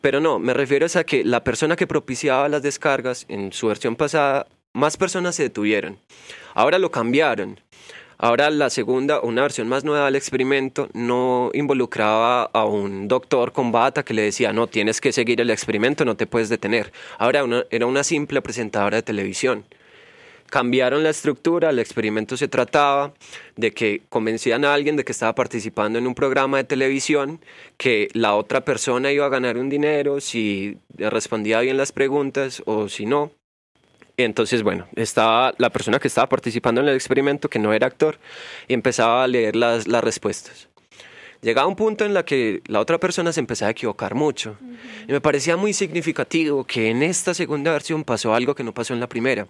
Pero 0.00 0.20
no, 0.20 0.38
me 0.38 0.54
refiero 0.54 0.86
a 0.94 1.04
que 1.04 1.24
la 1.24 1.42
persona 1.42 1.74
que 1.76 1.86
propiciaba 1.86 2.48
las 2.48 2.62
descargas 2.62 3.26
en 3.28 3.52
su 3.52 3.66
versión 3.66 3.96
pasada, 3.96 4.46
más 4.72 4.96
personas 4.96 5.34
se 5.34 5.42
detuvieron. 5.44 5.98
Ahora 6.54 6.78
lo 6.78 6.90
cambiaron. 6.90 7.58
Ahora 8.22 8.50
la 8.50 8.68
segunda, 8.68 9.20
una 9.22 9.40
versión 9.40 9.66
más 9.66 9.82
nueva 9.82 10.04
del 10.04 10.14
experimento, 10.14 10.90
no 10.92 11.50
involucraba 11.54 12.42
a 12.42 12.66
un 12.66 13.08
doctor 13.08 13.52
con 13.52 13.72
bata 13.72 14.02
que 14.02 14.12
le 14.12 14.20
decía, 14.20 14.52
no, 14.52 14.66
tienes 14.66 15.00
que 15.00 15.10
seguir 15.10 15.40
el 15.40 15.48
experimento, 15.48 16.04
no 16.04 16.18
te 16.18 16.26
puedes 16.26 16.50
detener. 16.50 16.92
Ahora 17.16 17.42
era 17.70 17.86
una 17.86 18.04
simple 18.04 18.42
presentadora 18.42 18.98
de 18.98 19.02
televisión. 19.02 19.64
Cambiaron 20.50 21.02
la 21.02 21.08
estructura, 21.08 21.70
el 21.70 21.78
experimento 21.78 22.36
se 22.36 22.46
trataba 22.46 23.14
de 23.56 23.72
que 23.72 24.02
convencían 24.10 24.66
a 24.66 24.74
alguien 24.74 24.96
de 24.96 25.04
que 25.04 25.12
estaba 25.12 25.34
participando 25.34 25.98
en 25.98 26.06
un 26.06 26.14
programa 26.14 26.58
de 26.58 26.64
televisión, 26.64 27.40
que 27.78 28.08
la 28.12 28.34
otra 28.34 28.66
persona 28.66 29.12
iba 29.12 29.24
a 29.24 29.30
ganar 29.30 29.56
un 29.56 29.70
dinero 29.70 30.20
si 30.20 30.76
respondía 30.98 31.60
bien 31.60 31.78
las 31.78 31.92
preguntas 31.92 32.62
o 32.66 32.90
si 32.90 33.06
no. 33.06 33.30
Entonces, 34.24 34.62
bueno, 34.62 34.86
estaba 34.96 35.54
la 35.58 35.70
persona 35.70 35.98
que 35.98 36.08
estaba 36.08 36.28
participando 36.28 36.80
en 36.80 36.88
el 36.88 36.94
experimento, 36.94 37.48
que 37.48 37.58
no 37.58 37.72
era 37.72 37.86
actor, 37.86 38.18
y 38.68 38.74
empezaba 38.74 39.24
a 39.24 39.28
leer 39.28 39.56
las, 39.56 39.86
las 39.86 40.02
respuestas. 40.02 40.68
Llegaba 41.42 41.66
un 41.66 41.76
punto 41.76 42.04
en 42.04 42.12
la 42.12 42.24
que 42.24 42.60
la 42.66 42.80
otra 42.80 42.98
persona 42.98 43.32
se 43.32 43.40
empezaba 43.40 43.68
a 43.68 43.72
equivocar 43.72 44.14
mucho. 44.14 44.56
Y 45.08 45.12
me 45.12 45.22
parecía 45.22 45.56
muy 45.56 45.72
significativo 45.72 46.64
que 46.64 46.90
en 46.90 47.02
esta 47.02 47.32
segunda 47.32 47.72
versión 47.72 48.04
pasó 48.04 48.34
algo 48.34 48.54
que 48.54 48.64
no 48.64 48.74
pasó 48.74 48.92
en 48.92 49.00
la 49.00 49.08
primera, 49.08 49.46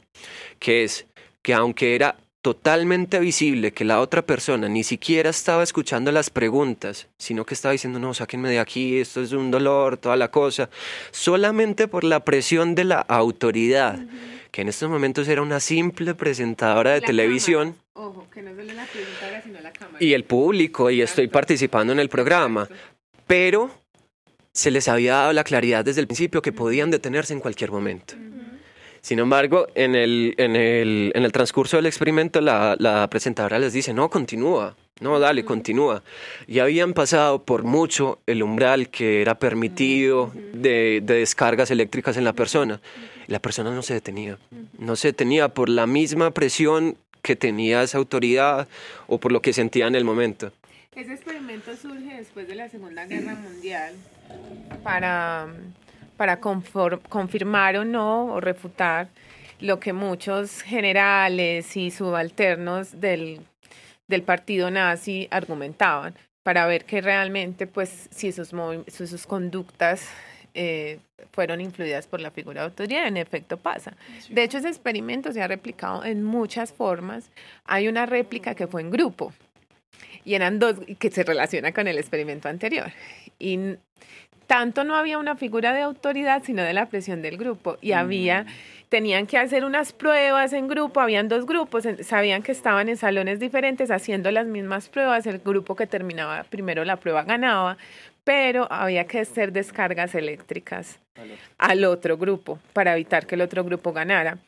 que 0.60 0.84
es 0.84 1.06
que 1.42 1.52
aunque 1.52 1.96
era 1.96 2.16
totalmente 2.42 3.18
visible 3.18 3.72
que 3.72 3.84
la 3.84 4.00
otra 4.00 4.22
persona 4.22 4.68
ni 4.68 4.82
siquiera 4.82 5.28
estaba 5.28 5.62
escuchando 5.62 6.10
las 6.10 6.30
preguntas, 6.30 7.08
sino 7.18 7.44
que 7.44 7.54
estaba 7.54 7.72
diciendo, 7.72 7.98
no, 7.98 8.14
sáquenme 8.14 8.48
de 8.48 8.60
aquí, 8.60 8.98
esto 8.98 9.20
es 9.20 9.32
un 9.32 9.50
dolor, 9.50 9.98
toda 9.98 10.16
la 10.16 10.30
cosa, 10.30 10.70
solamente 11.10 11.86
por 11.86 12.04
la 12.04 12.24
presión 12.24 12.74
de 12.74 12.84
la 12.84 13.00
autoridad, 13.00 13.98
que 14.50 14.62
en 14.62 14.68
estos 14.68 14.88
momentos 14.90 15.28
era 15.28 15.42
una 15.42 15.60
simple 15.60 16.14
presentadora 16.14 16.92
de 16.92 17.00
La 17.00 17.06
televisión. 17.06 17.72
cámara. 17.94 18.08
Ojo, 18.10 18.26
que 18.32 18.42
no 18.42 18.50
solo 18.50 18.72
la 18.72 18.84
presentadora, 18.86 19.42
sino 19.42 19.60
la 19.60 19.72
cámara. 19.72 19.98
y 20.00 20.12
el 20.14 20.24
público 20.24 20.90
y 20.90 21.02
estoy 21.02 21.28
participando 21.28 21.92
en 21.92 22.00
el 22.00 22.08
programa, 22.08 22.68
pero 23.26 23.70
se 24.52 24.70
les 24.70 24.88
había 24.88 25.14
dado 25.14 25.32
la 25.32 25.44
claridad 25.44 25.84
desde 25.84 26.00
el 26.00 26.06
principio 26.06 26.42
que 26.42 26.52
podían 26.52 26.90
detenerse 26.90 27.32
en 27.32 27.40
cualquier 27.40 27.70
momento. 27.70 28.14
Sin 29.02 29.18
embargo, 29.18 29.66
en 29.74 29.94
el, 29.94 30.34
en 30.36 30.56
el, 30.56 31.10
en 31.14 31.24
el 31.24 31.32
transcurso 31.32 31.76
del 31.78 31.86
experimento, 31.86 32.42
la, 32.42 32.76
la 32.78 33.08
presentadora 33.08 33.58
les 33.58 33.72
dice, 33.72 33.94
no, 33.94 34.10
continúa, 34.10 34.76
no, 35.00 35.18
dale, 35.18 35.42
continúa. 35.42 36.02
Y 36.46 36.58
habían 36.58 36.92
pasado 36.92 37.42
por 37.42 37.62
mucho 37.62 38.18
el 38.26 38.42
umbral 38.42 38.90
que 38.90 39.22
era 39.22 39.38
permitido 39.38 40.32
de, 40.52 41.00
de 41.02 41.14
descargas 41.14 41.70
eléctricas 41.70 42.18
en 42.18 42.24
la 42.24 42.34
persona. 42.34 42.82
La 43.30 43.38
persona 43.38 43.70
no 43.70 43.82
se 43.82 43.94
detenía, 43.94 44.38
no 44.76 44.96
se 44.96 45.08
detenía 45.08 45.50
por 45.50 45.68
la 45.68 45.86
misma 45.86 46.32
presión 46.32 46.96
que 47.22 47.36
tenía 47.36 47.80
esa 47.84 47.98
autoridad 47.98 48.66
o 49.06 49.18
por 49.18 49.30
lo 49.30 49.40
que 49.40 49.52
sentía 49.52 49.86
en 49.86 49.94
el 49.94 50.04
momento. 50.04 50.50
Ese 50.96 51.12
experimento 51.14 51.76
surge 51.76 52.16
después 52.16 52.48
de 52.48 52.56
la 52.56 52.68
Segunda 52.68 53.06
Guerra 53.06 53.36
Mundial 53.36 53.94
para, 54.82 55.46
para 56.16 56.40
confirmar 56.40 57.76
o 57.76 57.84
no 57.84 58.34
o 58.34 58.40
refutar 58.40 59.06
lo 59.60 59.78
que 59.78 59.92
muchos 59.92 60.62
generales 60.62 61.76
y 61.76 61.92
subalternos 61.92 63.00
del, 63.00 63.42
del 64.08 64.22
partido 64.22 64.72
nazi 64.72 65.28
argumentaban, 65.30 66.16
para 66.42 66.66
ver 66.66 66.84
que 66.84 67.00
realmente, 67.00 67.68
pues, 67.68 68.08
si 68.10 68.32
si 68.32 69.06
sus 69.06 69.26
conductas 69.28 70.08
eh, 70.54 70.98
fueron 71.32 71.60
influidas 71.60 72.06
por 72.06 72.20
la 72.20 72.30
figura 72.30 72.62
de 72.62 72.66
autoridad, 72.68 73.06
en 73.06 73.16
efecto 73.16 73.56
pasa. 73.56 73.96
De 74.28 74.42
hecho, 74.42 74.58
ese 74.58 74.68
experimento 74.68 75.32
se 75.32 75.42
ha 75.42 75.48
replicado 75.48 76.04
en 76.04 76.22
muchas 76.22 76.72
formas. 76.72 77.30
Hay 77.64 77.88
una 77.88 78.06
réplica 78.06 78.54
que 78.54 78.66
fue 78.66 78.80
en 78.80 78.90
grupo 78.90 79.32
y 80.24 80.34
eran 80.34 80.58
dos 80.58 80.76
que 80.98 81.10
se 81.10 81.24
relaciona 81.24 81.72
con 81.72 81.88
el 81.88 81.98
experimento 81.98 82.48
anterior. 82.48 82.92
Y 83.38 83.76
tanto 84.46 84.82
no 84.82 84.96
había 84.96 85.18
una 85.18 85.36
figura 85.36 85.72
de 85.72 85.82
autoridad, 85.82 86.42
sino 86.44 86.62
de 86.62 86.72
la 86.72 86.86
presión 86.86 87.22
del 87.22 87.36
grupo. 87.36 87.78
Y 87.80 87.92
había, 87.92 88.46
tenían 88.88 89.28
que 89.28 89.38
hacer 89.38 89.64
unas 89.64 89.92
pruebas 89.92 90.52
en 90.52 90.66
grupo, 90.66 91.00
habían 91.00 91.28
dos 91.28 91.46
grupos, 91.46 91.84
sabían 92.02 92.42
que 92.42 92.50
estaban 92.50 92.88
en 92.88 92.96
salones 92.96 93.38
diferentes 93.38 93.92
haciendo 93.92 94.30
las 94.32 94.48
mismas 94.48 94.88
pruebas. 94.88 95.24
El 95.26 95.38
grupo 95.38 95.76
que 95.76 95.86
terminaba 95.86 96.42
primero 96.42 96.84
la 96.84 96.96
prueba 96.96 97.22
ganaba, 97.22 97.78
pero 98.24 98.70
había 98.70 99.06
que 99.06 99.20
hacer 99.20 99.52
descargas 99.52 100.14
eléctricas 100.14 100.98
al 101.58 101.84
otro 101.84 102.16
grupo 102.16 102.58
para 102.72 102.94
evitar 102.94 103.26
que 103.26 103.34
el 103.34 103.42
otro 103.42 103.64
grupo 103.64 103.92
ganara. 103.92 104.38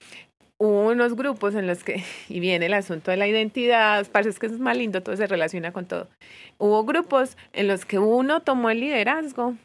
Hubo 0.58 0.88
unos 0.88 1.16
grupos 1.16 1.54
en 1.54 1.66
los 1.66 1.82
que, 1.82 2.04
y 2.28 2.40
viene 2.40 2.66
el 2.66 2.74
asunto 2.74 3.10
de 3.10 3.16
la 3.16 3.26
identidad, 3.26 4.06
parece 4.10 4.38
que 4.38 4.46
es 4.46 4.58
más 4.58 4.76
lindo, 4.76 5.02
todo 5.02 5.16
se 5.16 5.26
relaciona 5.26 5.72
con 5.72 5.86
todo. 5.86 6.08
Hubo 6.58 6.84
grupos 6.84 7.36
en 7.52 7.68
los 7.68 7.84
que 7.84 7.98
uno 7.98 8.40
tomó 8.40 8.70
el 8.70 8.80
liderazgo 8.80 9.56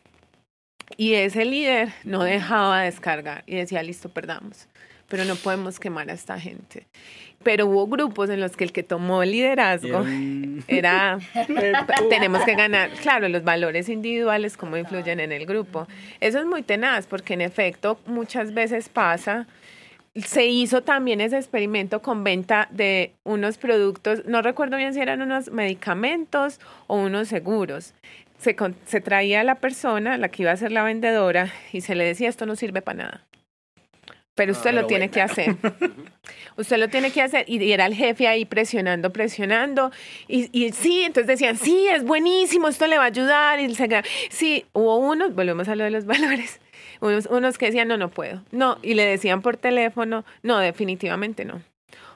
y 0.95 1.13
ese 1.13 1.45
líder 1.45 1.89
no 2.03 2.23
dejaba 2.23 2.81
descargar 2.81 3.43
y 3.45 3.57
decía, 3.57 3.83
listo, 3.83 4.09
perdamos, 4.09 4.67
pero 5.09 5.25
no 5.25 5.35
podemos 5.35 5.79
quemar 5.79 6.09
a 6.09 6.13
esta 6.13 6.39
gente. 6.39 6.85
Pero 7.43 7.67
hubo 7.67 7.87
grupos 7.87 8.29
en 8.29 8.39
los 8.41 8.57
que 8.57 8.63
el 8.63 8.71
que 8.71 8.83
tomó 8.83 9.23
el 9.23 9.31
liderazgo 9.31 10.03
era, 10.67 11.19
tenemos 12.09 12.43
que 12.43 12.55
ganar, 12.55 12.89
claro, 13.01 13.29
los 13.29 13.43
valores 13.43 13.89
individuales, 13.89 14.57
cómo 14.57 14.75
influyen 14.77 15.19
en 15.19 15.31
el 15.31 15.45
grupo. 15.45 15.87
Eso 16.19 16.39
es 16.39 16.45
muy 16.45 16.63
tenaz 16.63 17.05
porque 17.07 17.35
en 17.35 17.41
efecto 17.41 17.99
muchas 18.05 18.53
veces 18.53 18.89
pasa 18.89 19.47
se 20.15 20.47
hizo 20.47 20.81
también 20.81 21.21
ese 21.21 21.37
experimento 21.37 22.01
con 22.01 22.23
venta 22.23 22.67
de 22.71 23.13
unos 23.23 23.59
productos, 23.59 24.25
no 24.25 24.41
recuerdo 24.41 24.75
bien 24.77 24.95
si 24.95 24.99
eran 24.99 25.21
unos 25.21 25.51
medicamentos 25.51 26.59
o 26.87 26.95
unos 26.97 27.27
seguros. 27.27 27.93
Se, 28.39 28.55
con- 28.55 28.75
se 28.87 28.99
traía 28.99 29.41
a 29.41 29.43
la 29.43 29.55
persona, 29.55 30.17
la 30.17 30.29
que 30.29 30.41
iba 30.41 30.51
a 30.51 30.57
ser 30.57 30.71
la 30.71 30.81
vendedora, 30.83 31.51
y 31.71 31.81
se 31.81 31.93
le 31.93 32.03
decía, 32.03 32.29
esto 32.29 32.47
no 32.47 32.55
sirve 32.55 32.81
para 32.81 32.97
nada. 33.03 33.26
Pero 34.37 34.51
usted 34.51 34.71
lo 34.71 34.85
tiene 34.85 35.09
que 35.09 35.19
hacer. 35.19 35.55
Usted 36.57 36.77
lo 36.77 36.89
tiene 36.89 37.09
que 37.09 37.23
hacer. 37.23 37.43
Y, 37.47 37.61
y 37.63 37.71
era 37.71 37.87
el 37.87 37.95
jefe 37.95 38.27
ahí 38.27 38.45
presionando, 38.45 39.11
presionando. 39.11 39.91
Y, 40.27 40.49
y 40.51 40.71
sí, 40.73 41.01
entonces 41.01 41.27
decían, 41.27 41.57
sí, 41.57 41.87
es 41.87 42.03
buenísimo, 42.03 42.67
esto 42.67 42.85
le 42.85 42.99
va 42.99 43.05
a 43.05 43.07
ayudar. 43.07 43.59
Y 43.59 43.73
se, 43.73 44.03
sí, 44.29 44.65
hubo 44.73 44.97
unos, 44.97 45.33
volvemos 45.33 45.67
a 45.67 45.75
lo 45.75 45.83
de 45.85 45.89
los 45.89 46.05
valores, 46.13 46.59
unos, 47.01 47.25
unos 47.25 47.57
que 47.57 47.65
decían, 47.65 47.87
no, 47.87 47.97
no 47.97 48.09
puedo. 48.09 48.43
No, 48.51 48.77
y 48.83 48.93
le 48.93 49.05
decían 49.05 49.41
por 49.41 49.57
teléfono, 49.57 50.23
no, 50.43 50.59
definitivamente 50.59 51.43
no. 51.43 51.63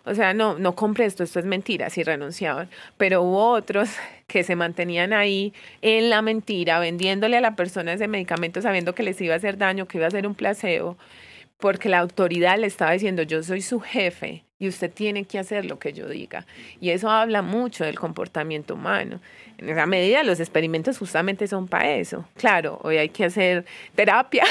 O 0.06 0.14
sea, 0.14 0.36
no, 0.36 0.60
no 0.60 0.76
compre 0.76 1.06
esto, 1.06 1.24
esto 1.24 1.40
es 1.40 1.46
mentira, 1.46 1.90
sí 1.90 2.04
renunciaban. 2.04 2.70
Pero 2.98 3.24
hubo 3.24 3.50
otros 3.50 3.90
que 4.28 4.44
se 4.44 4.56
mantenían 4.56 5.12
ahí 5.12 5.54
en 5.82 6.12
la 6.12 6.22
mentira, 6.22 6.80
vendiéndole 6.80 7.38
a 7.38 7.42
la 7.42 7.56
persona 7.56 7.94
ese 7.94 8.08
medicamento 8.08 8.62
sabiendo 8.62 8.94
que 8.94 9.02
les 9.02 9.20
iba 9.22 9.34
a 9.34 9.38
hacer 9.38 9.58
daño, 9.58 9.88
que 9.88 9.98
iba 9.98 10.06
a 10.06 10.12
ser 10.12 10.28
un 10.28 10.36
placebo, 10.36 10.98
porque 11.62 11.88
la 11.88 12.00
autoridad 12.00 12.60
le 12.60 12.68
estaba 12.68 12.92
diciendo, 12.92 13.22
yo 13.22 13.42
soy 13.44 13.62
su 13.62 13.80
jefe 13.80 14.44
y 14.60 14.68
usted 14.68 14.92
tiene 14.92 15.24
que 15.24 15.40
hacer 15.40 15.66
lo 15.66 15.80
que 15.80 15.94
yo 15.94 16.10
diga. 16.10 16.46
Y 16.82 16.90
eso 16.90 17.10
habla 17.10 17.42
mucho 17.42 17.86
del 17.86 17.98
comportamiento 17.98 18.74
humano. 18.74 19.22
En 19.58 19.70
esa 19.70 19.86
medida, 19.86 20.24
los 20.24 20.40
experimentos 20.40 20.98
justamente 20.98 21.48
son 21.48 21.68
para 21.68 21.96
eso. 21.96 22.28
Claro, 22.36 22.80
hoy 22.84 22.98
hay 22.98 23.10
que 23.10 23.26
hacer 23.26 23.66
terapia, 23.96 24.44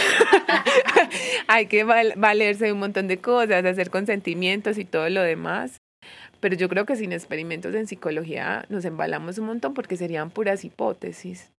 hay 1.46 1.66
que 1.66 1.84
valerse 1.84 2.64
de 2.64 2.72
un 2.72 2.78
montón 2.78 3.08
de 3.08 3.18
cosas, 3.18 3.64
hacer 3.64 3.90
consentimientos 3.90 4.78
y 4.78 4.84
todo 4.84 5.08
lo 5.10 5.22
demás. 5.22 5.76
Pero 6.40 6.56
yo 6.56 6.68
creo 6.68 6.86
que 6.86 6.96
sin 6.96 7.12
experimentos 7.12 7.74
en 7.74 7.86
psicología 7.86 8.64
nos 8.68 8.84
embalamos 8.84 9.36
un 9.38 9.46
montón 9.46 9.74
porque 9.74 9.96
serían 9.96 10.30
puras 10.30 10.64
hipótesis. 10.64 11.52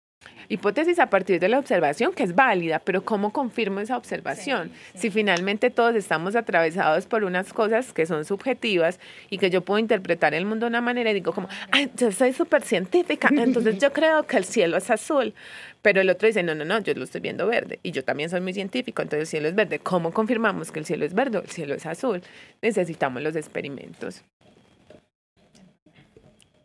Hipótesis 0.51 0.99
a 0.99 1.09
partir 1.09 1.39
de 1.39 1.47
la 1.47 1.59
observación, 1.59 2.11
que 2.11 2.24
es 2.24 2.36
válida, 2.36 2.80
pero 2.80 3.05
¿cómo 3.05 3.32
confirmo 3.32 3.80
esa 3.80 3.95
observación? 3.95 4.69
Si 4.95 5.09
finalmente 5.09 5.69
todos 5.69 5.95
estamos 5.95 6.36
atravesados 6.36 7.05
por 7.05 7.24
unas 7.24 7.53
cosas 7.53 7.93
que 7.93 8.05
son 8.05 8.26
subjetivas 8.26 8.99
y 9.30 9.38
que 9.38 9.49
yo 9.49 9.61
puedo 9.61 9.80
interpretar 9.80 10.34
el 10.34 10.43
mundo 10.43 10.65
de 10.65 10.72
una 10.72 10.82
manera 10.82 11.11
y 11.11 11.13
digo 11.13 11.32
como, 11.32 11.47
ay, 11.72 11.89
yo 11.95 12.11
soy 12.11 12.34
súper 12.34 12.63
científica, 12.63 13.30
entonces 13.32 13.78
yo 13.78 13.93
creo 13.93 14.24
que 14.24 14.36
el 14.36 14.43
cielo 14.43 14.76
es 14.76 14.89
azul, 14.91 15.34
pero 15.82 16.01
el 16.01 16.09
otro 16.09 16.28
dice, 16.28 16.43
no, 16.43 16.53
no, 16.53 16.65
no, 16.65 16.80
yo 16.80 16.93
lo 16.95 17.05
estoy 17.05 17.22
viendo 17.22 17.47
verde 17.47 17.80
y 17.82 17.91
yo 17.91 18.03
también 18.03 18.30
soy 18.30 18.41
muy 18.41 18.53
científico, 18.53 19.01
entonces 19.01 19.22
el 19.22 19.28
cielo 19.28 19.47
es 19.47 19.55
verde. 19.55 19.80
¿Cómo 19.80 20.11
confirmamos 20.11 20.74
que 20.74 20.80
el 20.80 20.86
cielo 20.86 21.05
es 21.05 21.13
verde 21.13 21.38
o 21.38 21.41
el 21.43 21.49
cielo 21.49 21.76
es 21.76 21.86
azul? 21.86 22.22
Necesitamos 22.61 23.24
los 23.24 23.38
experimentos. 23.38 24.22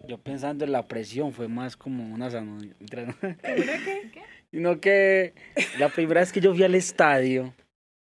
Yo 0.06 0.18
pensando 0.18 0.64
en 0.64 0.72
la 0.72 0.86
presión 0.86 1.32
fue 1.32 1.48
más 1.48 1.76
como 1.76 2.04
una 2.12 2.28
¿Qué? 2.30 4.22
Sino 4.50 4.80
que 4.80 5.34
la 5.78 5.88
primera 5.88 6.20
vez 6.20 6.32
que 6.32 6.40
yo 6.40 6.54
fui 6.54 6.62
al 6.62 6.74
estadio 6.74 7.54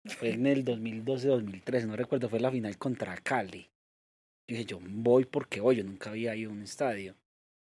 fue 0.05 0.31
en 0.31 0.47
el 0.47 0.65
2012-2013, 0.65 1.87
no 1.87 1.97
recuerdo, 1.97 2.29
fue 2.29 2.41
la 2.41 2.51
final 2.51 2.77
contra 2.79 3.17
Cali. 3.17 3.71
Yo 4.49 4.57
dije, 4.57 4.65
yo 4.65 4.79
voy 4.81 5.25
porque 5.25 5.61
hoy 5.61 5.77
yo 5.77 5.85
nunca 5.85 6.11
había 6.11 6.37
ido 6.37 6.51
a 6.51 6.55
un 6.55 6.63
estadio. 6.63 7.17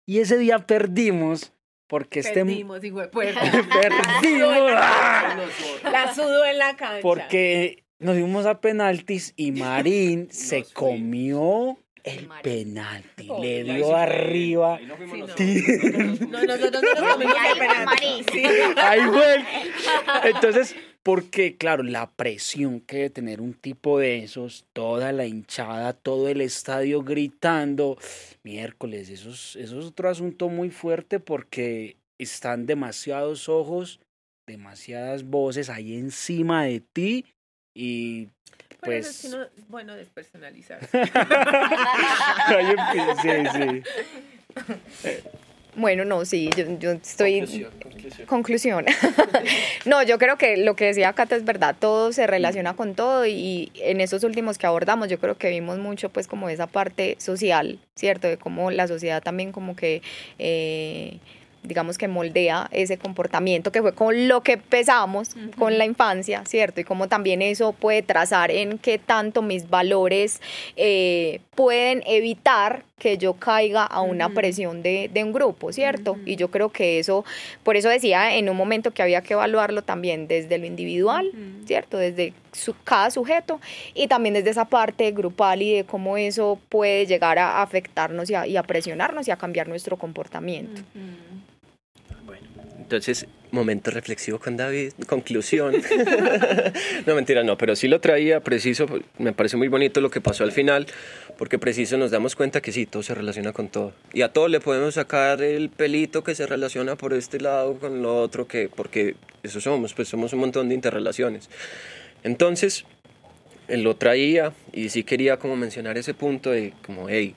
Y 0.07 0.19
ese 0.19 0.39
día 0.39 0.67
perdimos 0.67 1.53
porque 1.87 2.21
este... 2.21 2.45
Perdimos, 2.45 2.83
hijo 2.83 3.01
de 3.01 3.09
Perdimos. 3.09 4.71
La 5.85 6.15
sudó 6.15 6.45
en 6.47 6.59
la 6.59 6.77
cancha. 6.77 7.01
Porque 7.03 7.85
nos 7.99 8.17
fuimos 8.17 8.47
a 8.47 8.61
penaltis 8.61 9.35
y 9.37 9.53
Marín 9.53 10.29
se 10.31 10.65
comió 10.73 11.79
el 12.05 12.29
penalti, 12.43 13.27
oh, 13.29 13.43
le 13.43 13.65
dio 13.65 13.95
arriba. 13.97 14.79
No, 14.81 14.97
nosotros 14.97 16.83
no 16.83 17.01
nos 17.01 17.13
comimos 17.13 17.37
el 17.53 17.59
penalti. 17.59 18.43
Ahí 18.77 19.01
fue. 19.03 19.45
Entonces, 20.25 20.77
porque 21.03 21.57
claro, 21.57 21.83
la 21.83 22.11
presión 22.11 22.81
que 22.81 22.97
debe 22.97 23.11
tener 23.11 23.41
un 23.41 23.55
tipo 23.55 23.99
de 23.99 24.25
esos, 24.25 24.67
toda 24.73 25.13
la 25.13 25.27
hinchada, 25.27 25.93
todo 25.93 26.29
el 26.29 26.41
estadio 26.41 27.03
gritando, 27.03 27.97
miércoles, 28.43 29.09
eso 29.09 29.31
es, 29.31 29.57
eso 29.57 29.81
es 29.81 29.87
otro 29.87 30.09
asunto 30.09 30.49
muy 30.49 30.71
fuerte 30.71 31.19
porque 31.19 31.97
están 32.19 32.67
demasiados 32.67 33.49
ojos, 33.49 34.01
demasiadas 34.47 35.25
voces 35.25 35.71
ahí 35.71 35.95
encima 35.95 36.65
de 36.65 36.81
ti 36.81 37.25
y 37.75 38.29
pues... 38.83 39.25
es 39.25 39.31
no, 39.31 39.47
bueno 39.69 39.95
despersonalizar. 39.95 40.81
sí, 43.23 43.29
sí. 43.53 43.83
Bueno, 45.77 46.05
no, 46.05 46.25
sí, 46.25 46.51
yo, 46.57 46.65
yo 46.79 46.93
estoy... 46.93 47.67
Conclusión. 48.27 48.85
no, 49.85 50.03
yo 50.03 50.19
creo 50.19 50.37
que 50.37 50.57
lo 50.57 50.75
que 50.75 50.87
decía 50.87 51.13
Cata 51.13 51.37
es 51.37 51.45
verdad, 51.45 51.77
todo 51.79 52.13
se 52.13 52.27
relaciona 52.27 52.75
con 52.75 52.95
todo 52.95 53.27
y 53.27 53.71
en 53.77 54.01
esos 54.01 54.25
últimos 54.25 54.59
que 54.59 54.67
abordamos 54.67 55.09
yo 55.09 55.19
creo 55.19 55.37
que 55.37 55.51
vimos 55.51 55.79
mucho 55.79 56.09
pues 56.09 56.27
como 56.27 56.49
esa 56.49 56.67
parte 56.67 57.17
social, 57.19 57.79
¿cierto? 57.95 58.27
De 58.27 58.37
cómo 58.37 58.71
la 58.71 58.89
sociedad 58.89 59.23
también 59.23 59.53
como 59.53 59.77
que... 59.77 60.03
Eh, 60.39 61.19
digamos 61.63 61.99
que 61.99 62.09
moldea 62.09 62.69
ese 62.73 62.99
comportamiento 62.99 63.71
que 63.71 63.83
fue 63.83 63.95
con 63.95 64.29
lo 64.29 64.43
que 64.43 64.53
empezamos 64.53 65.37
con 65.59 65.79
la 65.79 65.85
infancia, 65.85 66.45
¿cierto? 66.47 66.81
Y 66.81 66.85
cómo 66.85 67.09
también 67.09 67.43
eso 67.43 67.73
puede 67.73 68.03
trazar 68.03 68.51
en 68.51 68.79
qué 68.79 68.99
tanto 68.99 69.43
mis 69.43 69.69
valores 69.69 70.41
eh, 70.77 71.41
pueden 71.55 72.03
evitar 72.07 72.85
que 72.99 73.19
yo 73.19 73.35
caiga 73.35 73.85
a 73.85 74.03
una 74.03 74.29
presión 74.29 74.83
de, 74.83 75.11
de 75.13 75.25
un 75.25 75.33
grupo, 75.33 75.73
¿cierto? 75.73 76.19
Y 76.27 76.37
yo 76.37 76.51
creo 76.51 76.69
que 76.71 76.99
eso, 76.99 77.25
por 77.63 77.77
eso 77.77 77.89
decía 77.89 78.37
en 78.37 78.49
un 78.49 78.57
momento 78.57 78.93
que 78.93 79.03
había 79.03 79.23
que 79.23 79.33
evaluarlo 79.33 79.83
también 79.83 80.29
desde 80.29 80.59
lo 80.59 80.67
individual, 80.67 81.33
¿cierto? 81.67 81.97
Desde 81.97 82.35
su, 82.53 82.75
cada 82.85 83.11
sujeto 83.11 83.61
y 83.95 84.07
también 84.07 84.35
desde 84.35 84.51
esa 84.51 84.67
parte 84.67 85.11
grupal 85.13 85.63
y 85.63 85.75
de 85.77 85.85
cómo 85.85 86.17
eso 86.17 86.59
puede 86.69 87.07
llegar 87.07 87.39
a 87.39 87.63
afectarnos 87.63 88.29
y 88.31 88.35
a, 88.35 88.47
y 88.47 88.57
a 88.57 88.63
presionarnos 88.63 89.27
y 89.29 89.31
a 89.31 89.37
cambiar 89.37 89.69
nuestro 89.69 89.97
comportamiento. 89.97 90.83
Entonces, 92.91 93.29
momento 93.53 93.93
reflexivo 93.93 94.41
con 94.41 94.57
David, 94.57 94.95
conclusión. 95.07 95.77
no, 97.07 97.15
mentira, 97.15 97.45
no, 97.45 97.57
pero 97.57 97.77
sí 97.77 97.87
lo 97.87 98.01
traía 98.01 98.41
preciso, 98.41 98.87
me 99.17 99.33
parece 99.33 99.57
muy 99.57 99.69
bonito 99.69 100.01
lo 100.01 100.11
que 100.11 100.21
pasó 100.21 100.43
al 100.43 100.51
final, 100.51 100.87
porque 101.39 101.57
preciso 101.57 101.97
nos 101.99 102.11
damos 102.11 102.35
cuenta 102.35 102.61
que 102.61 102.73
sí, 102.73 102.87
todo 102.87 103.05
se 103.05 103.15
relaciona 103.15 103.53
con 103.53 103.69
todo. 103.69 103.93
Y 104.13 104.23
a 104.23 104.33
todo 104.33 104.49
le 104.49 104.59
podemos 104.59 104.95
sacar 104.95 105.41
el 105.41 105.69
pelito 105.71 106.25
que 106.25 106.35
se 106.35 106.49
relaciona 106.49 106.97
por 106.97 107.15
este 107.15 107.39
lado 107.39 107.79
con 107.79 108.03
lo 108.03 108.21
otro, 108.21 108.49
que, 108.49 108.69
porque 108.69 109.15
eso 109.45 109.61
somos, 109.61 109.95
pues 109.95 110.09
somos 110.09 110.33
un 110.33 110.41
montón 110.41 110.69
de 110.69 110.75
interrelaciones. 110.75 111.49
Entonces, 112.25 112.87
él 113.69 113.85
lo 113.85 113.95
traía 113.95 114.53
y 114.73 114.89
sí 114.89 115.05
quería 115.05 115.37
como 115.37 115.55
mencionar 115.55 115.97
ese 115.97 116.13
punto 116.13 116.51
de 116.51 116.73
como, 116.85 117.09
hey, 117.09 117.37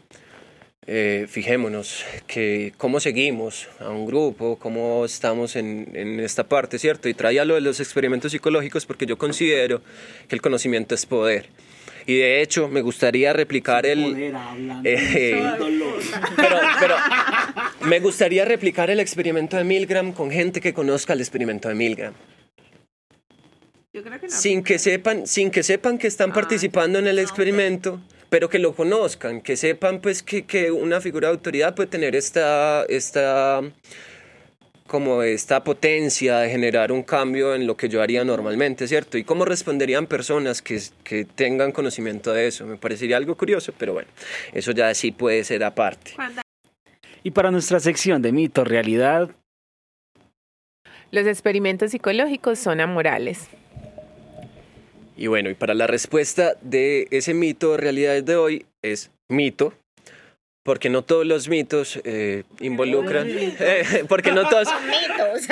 eh, 0.85 1.27
fijémonos 1.29 2.03
que 2.27 2.73
cómo 2.77 2.99
seguimos 2.99 3.69
a 3.79 3.89
un 3.89 4.05
grupo, 4.05 4.57
cómo 4.57 5.05
estamos 5.05 5.55
en, 5.55 5.89
en, 5.93 6.19
esta 6.19 6.43
parte, 6.43 6.77
¿cierto? 6.77 7.07
Y 7.07 7.13
traía 7.13 7.45
lo 7.45 7.55
de 7.55 7.61
los 7.61 7.79
experimentos 7.79 8.33
psicológicos 8.33 8.85
porque 8.85 9.05
yo 9.05 9.17
considero 9.17 9.81
que 10.27 10.35
el 10.35 10.41
conocimiento 10.41 10.93
es 10.93 11.05
poder. 11.05 11.49
Y 12.05 12.17
de 12.17 12.41
hecho 12.41 12.67
me 12.67 12.81
gustaría 12.81 13.31
replicar 13.31 13.85
el... 13.85 14.33
Eh, 14.83 15.41
pero, 16.35 16.57
pero 16.79 16.95
me 17.85 17.99
gustaría 18.01 18.43
replicar 18.43 18.89
el 18.89 18.99
experimento 18.99 19.55
de 19.55 19.63
Milgram 19.63 20.11
con 20.11 20.31
gente 20.31 20.59
que 20.59 20.73
conozca 20.73 21.13
el 21.13 21.21
experimento 21.21 21.69
de 21.69 21.75
Milgram. 21.75 22.13
sin, 24.27 24.63
que 24.63 24.79
sepan, 24.79 25.27
sin 25.27 25.49
que 25.49 25.63
sepan 25.63 25.97
que 25.97 26.07
están 26.07 26.31
ah, 26.31 26.33
participando 26.33 26.99
en 26.99 27.07
el 27.07 27.19
experimento 27.19 28.01
pero 28.33 28.49
que 28.49 28.57
lo 28.57 28.73
conozcan, 28.73 29.41
que 29.41 29.55
sepan 29.55 30.01
pues 30.01 30.23
que, 30.23 30.43
que 30.47 30.71
una 30.71 30.99
figura 31.01 31.27
de 31.27 31.35
autoridad 31.35 31.75
puede 31.75 31.87
tener 31.87 32.15
esta, 32.15 32.83
esta, 32.85 33.61
como 34.87 35.21
esta 35.21 35.63
potencia 35.63 36.39
de 36.39 36.49
generar 36.49 36.91
un 36.91 37.03
cambio 37.03 37.53
en 37.53 37.67
lo 37.67 37.77
que 37.77 37.89
yo 37.89 38.01
haría 38.01 38.23
normalmente, 38.23 38.87
¿cierto? 38.87 39.19
Y 39.19 39.23
cómo 39.23 39.45
responderían 39.45 40.07
personas 40.07 40.63
que, 40.63 40.81
que 41.03 41.25
tengan 41.25 41.71
conocimiento 41.71 42.33
de 42.33 42.47
eso. 42.47 42.65
Me 42.65 42.75
parecería 42.75 43.17
algo 43.17 43.37
curioso, 43.37 43.71
pero 43.77 43.93
bueno, 43.93 44.09
eso 44.51 44.71
ya 44.71 44.91
sí 44.95 45.11
puede 45.11 45.43
ser 45.43 45.63
aparte. 45.63 46.13
Y 47.21 47.29
para 47.29 47.51
nuestra 47.51 47.79
sección 47.79 48.23
de 48.23 48.31
mito, 48.31 48.63
realidad. 48.63 49.29
Los 51.11 51.27
experimentos 51.27 51.91
psicológicos 51.91 52.57
son 52.57 52.81
amorales. 52.81 53.47
Y 55.15 55.27
bueno, 55.27 55.49
y 55.49 55.53
para 55.53 55.73
la 55.73 55.87
respuesta 55.87 56.55
de 56.61 57.07
ese 57.11 57.33
mito 57.33 57.71
de 57.71 57.77
realidades 57.77 58.25
de 58.25 58.35
hoy 58.35 58.65
es 58.81 59.11
mito, 59.29 59.73
porque 60.63 60.89
no 60.89 61.03
todos 61.03 61.25
los 61.25 61.49
mitos 61.49 61.99
eh, 62.03 62.43
involucran, 62.61 63.27
eh, 63.29 64.05
porque 64.07 64.31
no 64.31 64.47
todos, 64.47 64.69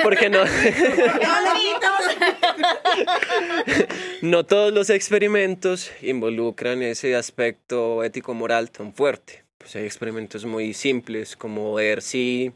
porque 0.01 0.29
no, 0.29 0.43
no 4.21 4.45
todos 4.45 4.73
los 4.73 4.89
experimentos 4.89 5.91
involucran 6.01 6.81
ese 6.81 7.15
aspecto 7.15 8.03
ético-moral 8.03 8.71
tan 8.71 8.93
fuerte. 8.93 9.43
Pues 9.57 9.75
hay 9.75 9.83
experimentos 9.83 10.45
muy 10.45 10.73
simples 10.73 11.35
como 11.35 11.75
ver 11.75 12.01
si 12.01 12.51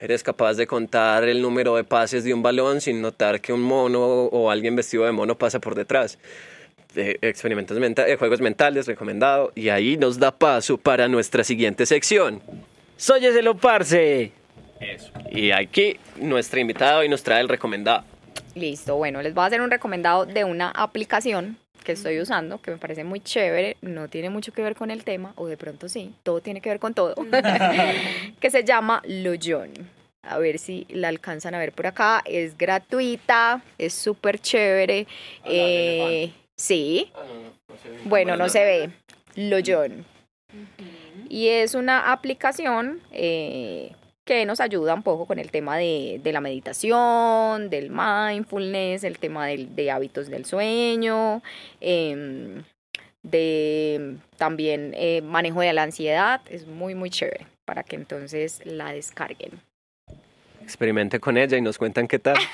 eres 0.00 0.22
capaz 0.22 0.54
de 0.54 0.66
contar 0.66 1.28
el 1.28 1.42
número 1.42 1.76
de 1.76 1.84
pases 1.84 2.24
de 2.24 2.32
un 2.32 2.42
balón 2.42 2.80
sin 2.80 3.02
notar 3.02 3.40
que 3.40 3.52
un 3.52 3.60
mono 3.60 4.00
o 4.00 4.50
alguien 4.50 4.74
vestido 4.74 5.04
de 5.04 5.12
mono 5.12 5.36
pasa 5.36 5.60
por 5.60 5.74
detrás. 5.74 6.18
experimentos 6.96 7.78
mentales, 7.78 8.18
juegos 8.18 8.40
mentales, 8.40 8.86
recomendado. 8.86 9.52
Y 9.54 9.68
ahí 9.68 9.96
nos 9.96 10.18
da 10.18 10.32
paso 10.32 10.78
para 10.78 11.06
nuestra 11.06 11.44
siguiente 11.44 11.86
sección. 11.86 12.40
Soy 12.96 13.26
ese 13.26 13.42
Loparse. 13.42 14.32
Eso. 14.80 15.12
Y 15.30 15.50
aquí 15.50 15.98
nuestra 16.16 16.60
invitada 16.60 16.98
hoy 16.98 17.08
nos 17.08 17.22
trae 17.22 17.42
el 17.42 17.48
recomendado. 17.48 18.02
Listo, 18.54 18.96
bueno, 18.96 19.20
les 19.22 19.34
voy 19.34 19.44
a 19.44 19.46
hacer 19.46 19.60
un 19.60 19.70
recomendado 19.70 20.24
de 20.24 20.44
una 20.44 20.70
aplicación 20.70 21.58
que 21.84 21.92
estoy 21.92 22.20
usando, 22.20 22.60
que 22.60 22.70
me 22.70 22.76
parece 22.76 23.04
muy 23.04 23.20
chévere, 23.20 23.76
no 23.80 24.08
tiene 24.08 24.30
mucho 24.30 24.52
que 24.52 24.62
ver 24.62 24.74
con 24.74 24.90
el 24.90 25.04
tema, 25.04 25.32
o 25.36 25.46
de 25.46 25.56
pronto 25.56 25.88
sí, 25.88 26.14
todo 26.22 26.40
tiene 26.40 26.60
que 26.60 26.68
ver 26.68 26.78
con 26.78 26.94
todo, 26.94 27.14
que 28.40 28.50
se 28.50 28.64
llama 28.64 29.02
Loyon. 29.06 29.70
A 30.22 30.38
ver 30.38 30.58
si 30.58 30.86
la 30.90 31.08
alcanzan 31.08 31.54
a 31.54 31.58
ver 31.58 31.72
por 31.72 31.86
acá. 31.86 32.22
Es 32.26 32.56
gratuita, 32.58 33.62
es 33.78 33.94
súper 33.94 34.38
chévere. 34.38 35.06
Eh, 35.46 36.30
sí. 36.56 37.10
Ah, 37.14 37.22
bueno, 38.04 38.36
no 38.36 38.50
se 38.50 38.64
ve. 38.64 38.90
Loyon. 39.34 40.04
Y 41.28 41.48
es 41.48 41.74
una 41.74 42.12
aplicación 42.12 43.00
eh, 43.12 43.92
que 44.30 44.46
nos 44.46 44.60
ayuda 44.60 44.94
un 44.94 45.02
poco 45.02 45.26
con 45.26 45.40
el 45.40 45.50
tema 45.50 45.76
de, 45.76 46.20
de 46.22 46.32
la 46.32 46.40
meditación, 46.40 47.68
del 47.68 47.90
mindfulness, 47.90 49.02
el 49.02 49.18
tema 49.18 49.48
del- 49.48 49.74
de 49.74 49.90
hábitos 49.90 50.28
del 50.28 50.44
sueño, 50.44 51.42
em, 51.80 52.62
de 53.24 54.14
también 54.36 54.92
eh, 54.94 55.20
manejo 55.20 55.62
de 55.62 55.72
la 55.72 55.82
ansiedad. 55.82 56.40
Es 56.48 56.64
muy, 56.68 56.94
muy 56.94 57.10
chévere 57.10 57.44
para 57.64 57.82
que 57.82 57.96
entonces 57.96 58.60
la 58.64 58.92
descarguen. 58.92 59.50
Experimente 60.62 61.18
con 61.18 61.36
ella 61.36 61.56
y 61.58 61.60
nos 61.60 61.76
cuentan 61.76 62.06
qué 62.06 62.20
tal. 62.20 62.36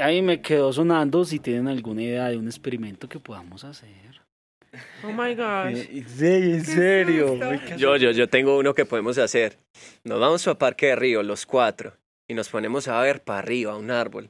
A 0.00 0.08
mí 0.08 0.20
me 0.20 0.40
quedó 0.40 0.72
sonando 0.72 1.24
si 1.24 1.38
tienen 1.38 1.68
alguna 1.68 2.02
idea 2.02 2.28
de 2.28 2.36
un 2.38 2.46
experimento 2.48 3.08
que 3.08 3.20
podamos 3.20 3.62
hacer. 3.62 3.88
Oh 5.02 5.08
my 5.12 5.34
gosh. 5.34 5.86
En 5.90 6.08
serio, 6.08 6.54
en 6.54 6.64
serio. 6.64 7.38
Yo, 7.76 7.96
yo, 7.96 8.10
yo 8.10 8.28
tengo 8.28 8.58
uno 8.58 8.74
que 8.74 8.84
podemos 8.84 9.18
hacer. 9.18 9.58
Nos 10.04 10.20
vamos 10.20 10.46
a 10.48 10.56
Parque 10.58 10.86
de 10.88 10.96
Río, 10.96 11.22
los 11.22 11.46
cuatro, 11.46 11.96
y 12.28 12.34
nos 12.34 12.48
ponemos 12.48 12.88
a 12.88 13.00
ver 13.00 13.22
para 13.22 13.40
arriba, 13.40 13.72
a 13.72 13.76
un 13.76 13.90
árbol. 13.90 14.28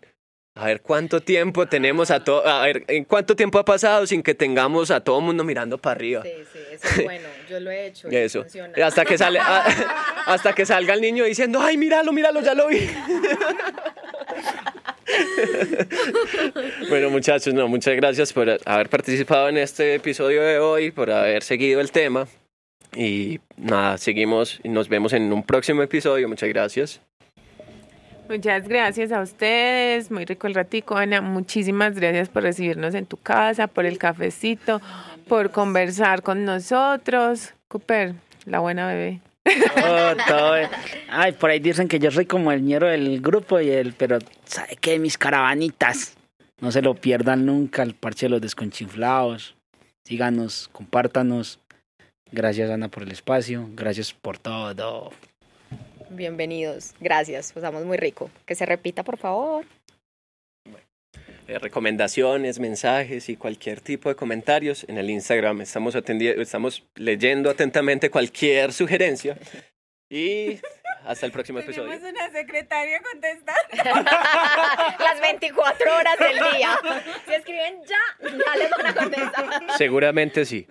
A 0.57 0.67
ver 0.67 0.83
cuánto 0.83 1.21
tiempo 1.21 1.67
tenemos 1.67 2.13
a 2.13 2.23
todo, 2.23 2.47
a 2.47 2.65
ver 2.65 2.85
en 2.87 3.05
cuánto 3.05 3.35
tiempo 3.35 3.59
ha 3.59 3.65
pasado 3.65 4.07
sin 4.07 4.23
que 4.23 4.35
tengamos 4.37 4.93
a 4.93 5.01
todo 5.01 5.21
mundo 5.21 5.43
mirando 5.43 5.79
para 5.79 5.97
arriba. 5.97 6.23
Sí, 6.23 6.31
sí, 6.53 6.59
eso 6.71 6.87
es 6.87 7.03
bueno. 7.05 7.29
Yo 7.51 7.59
lo 7.59 7.71
he 7.73 7.87
hecho. 7.87 8.09
Eso. 8.09 8.45
Hasta 8.85 9.05
que 9.05 9.19
sale, 9.19 9.41
a- 9.41 9.65
hasta 10.27 10.53
que 10.53 10.65
salga 10.65 10.95
el 10.95 11.01
niño 11.01 11.25
diciendo, 11.25 11.61
ay, 11.61 11.77
míralo, 11.77 12.13
míralo, 12.13 12.41
ya 12.41 12.55
lo 12.55 12.69
vi. 12.69 12.89
bueno, 16.89 17.11
muchachos, 17.11 17.53
no, 17.55 17.69
muchas 17.69 17.97
gracias 17.97 18.33
por 18.33 18.59
haber 18.65 18.89
participado 18.89 19.49
en 19.49 19.59
este 19.59 19.95
episodio 19.95 20.43
de 20.43 20.59
hoy, 20.59 20.91
por 20.91 21.11
haber 21.11 21.43
seguido 21.43 21.81
el 21.81 21.91
tema. 21.91 22.27
Y 22.97 23.41
nada, 23.57 23.99
seguimos 23.99 24.61
y 24.63 24.69
nos 24.69 24.89
vemos 24.89 25.13
en 25.13 25.33
un 25.33 25.43
próximo 25.43 25.83
episodio. 25.83 26.29
Muchas 26.29 26.49
gracias. 26.49 27.01
Muchas 28.29 28.67
gracias 28.67 29.13
a 29.13 29.21
ustedes, 29.21 30.11
muy 30.11 30.25
rico 30.25 30.47
el 30.47 30.55
ratico, 30.55 30.97
Ana. 30.97 31.21
Muchísimas 31.21 31.95
gracias 31.95 32.31
por 32.31 32.43
recibirnos 32.43 32.95
en 32.95 33.05
tu 33.05 33.19
casa, 33.19 33.67
por 33.67 33.85
el 33.85 33.99
cafecito, 33.99 34.81
por 35.29 35.51
conversar 35.51 36.23
con 36.23 36.45
nosotros. 36.45 37.53
Cooper, 37.69 38.15
la 38.47 38.61
buena 38.61 38.87
bebé. 38.87 39.21
Ay, 41.09 41.33
por 41.33 41.51
ahí 41.51 41.59
dicen 41.61 41.89
que 41.89 41.99
yo 41.99 42.11
soy 42.11 42.27
como 42.27 42.53
el 42.53 42.65
ñero 42.65 42.89
del 42.89 43.21
grupo 43.21 43.61
y 43.61 43.71
el, 43.71 43.93
pero 43.93 44.19
¿sabe 44.45 44.77
qué? 44.81 44.99
Mis 44.99 45.19
caravanitas. 45.19 46.17
No 46.61 46.73
se 46.73 46.83
lo 46.83 46.95
pierdan 46.95 47.45
nunca, 47.45 47.83
el 47.83 47.95
parche 47.95 48.27
de 48.27 48.31
los 48.31 48.41
desconchinflados. 48.41 49.55
Síganos, 50.05 50.69
compártanos. 50.73 51.61
Gracias 52.33 52.71
Ana 52.71 52.89
por 52.89 53.03
el 53.03 53.13
espacio, 53.13 53.69
gracias 53.75 54.13
por 54.13 54.39
todo. 54.39 55.13
Bienvenidos. 56.11 56.95
Gracias. 57.01 57.53
Pasamos 57.53 57.85
muy 57.85 57.97
rico. 57.97 58.31
Que 58.47 58.55
se 58.55 58.67
repita, 58.67 59.03
por 59.03 59.19
favor. 59.19 59.65
Eh, 61.47 61.59
recomendaciones, 61.59 62.59
mensajes 62.59 63.29
y 63.29 63.37
cualquier 63.37 63.81
tipo 63.81 64.09
de 64.09 64.15
comentarios 64.15 64.87
en 64.89 64.97
el 64.97 65.11
Instagram. 65.11 65.61
Estamos, 65.61 65.95
estamos 65.95 66.87
leyendo 66.95 67.51
atentamente 67.51 68.09
cualquier 68.11 68.73
sugerencia. 68.73 69.37
Y 70.09 70.59
hasta 71.05 71.27
el 71.27 71.33
próximo 71.33 71.59
episodio. 71.59 71.91
una 71.91 72.31
secretaria 72.31 73.03
contestar. 73.03 73.57
Las 74.99 75.21
24 75.21 75.97
horas 75.97 76.19
del 76.19 76.37
día. 76.53 76.79
Si 77.27 77.35
escriben 77.35 77.83
ya, 77.87 77.99
ya 78.23 78.57
les 78.57 78.71
van 78.71 78.87
a 78.87 78.95
contestar. 78.95 79.45
Seguramente 79.77 80.47
sí. 80.47 80.67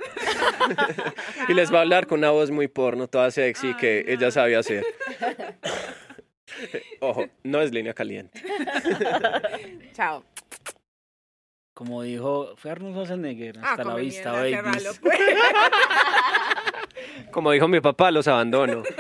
y 1.50 1.54
les 1.54 1.72
va 1.72 1.78
a 1.80 1.82
hablar 1.82 2.08
con 2.08 2.18
una 2.20 2.32
voz 2.32 2.50
muy 2.50 2.68
porno, 2.68 3.08
toda 3.08 3.30
sexy, 3.30 3.76
que 3.76 4.06
ella 4.08 4.32
sabe 4.32 4.56
hacer. 4.56 4.84
Ojo, 7.00 7.28
no 7.44 7.62
es 7.62 7.72
línea 7.72 7.94
caliente. 7.94 8.42
Chao. 9.94 10.24
Como 11.74 12.04
dijo, 12.04 12.54
fue 12.56 12.72
Arnold 12.72 12.94
Schwarzenegger, 12.94 13.60
hasta 13.60 13.84
la 13.84 13.96
vista, 13.96 14.32
babies. 14.32 15.00
Pues. 15.02 15.20
Como 17.32 17.52
dijo 17.52 17.68
mi 17.68 17.82
papá, 17.82 18.12
los 18.12 18.28
abandono. 18.28 18.84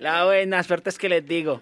la 0.00 0.24
buena 0.24 0.64
suerte 0.64 0.90
es 0.90 0.98
que 0.98 1.08
les 1.08 1.24
digo. 1.24 1.60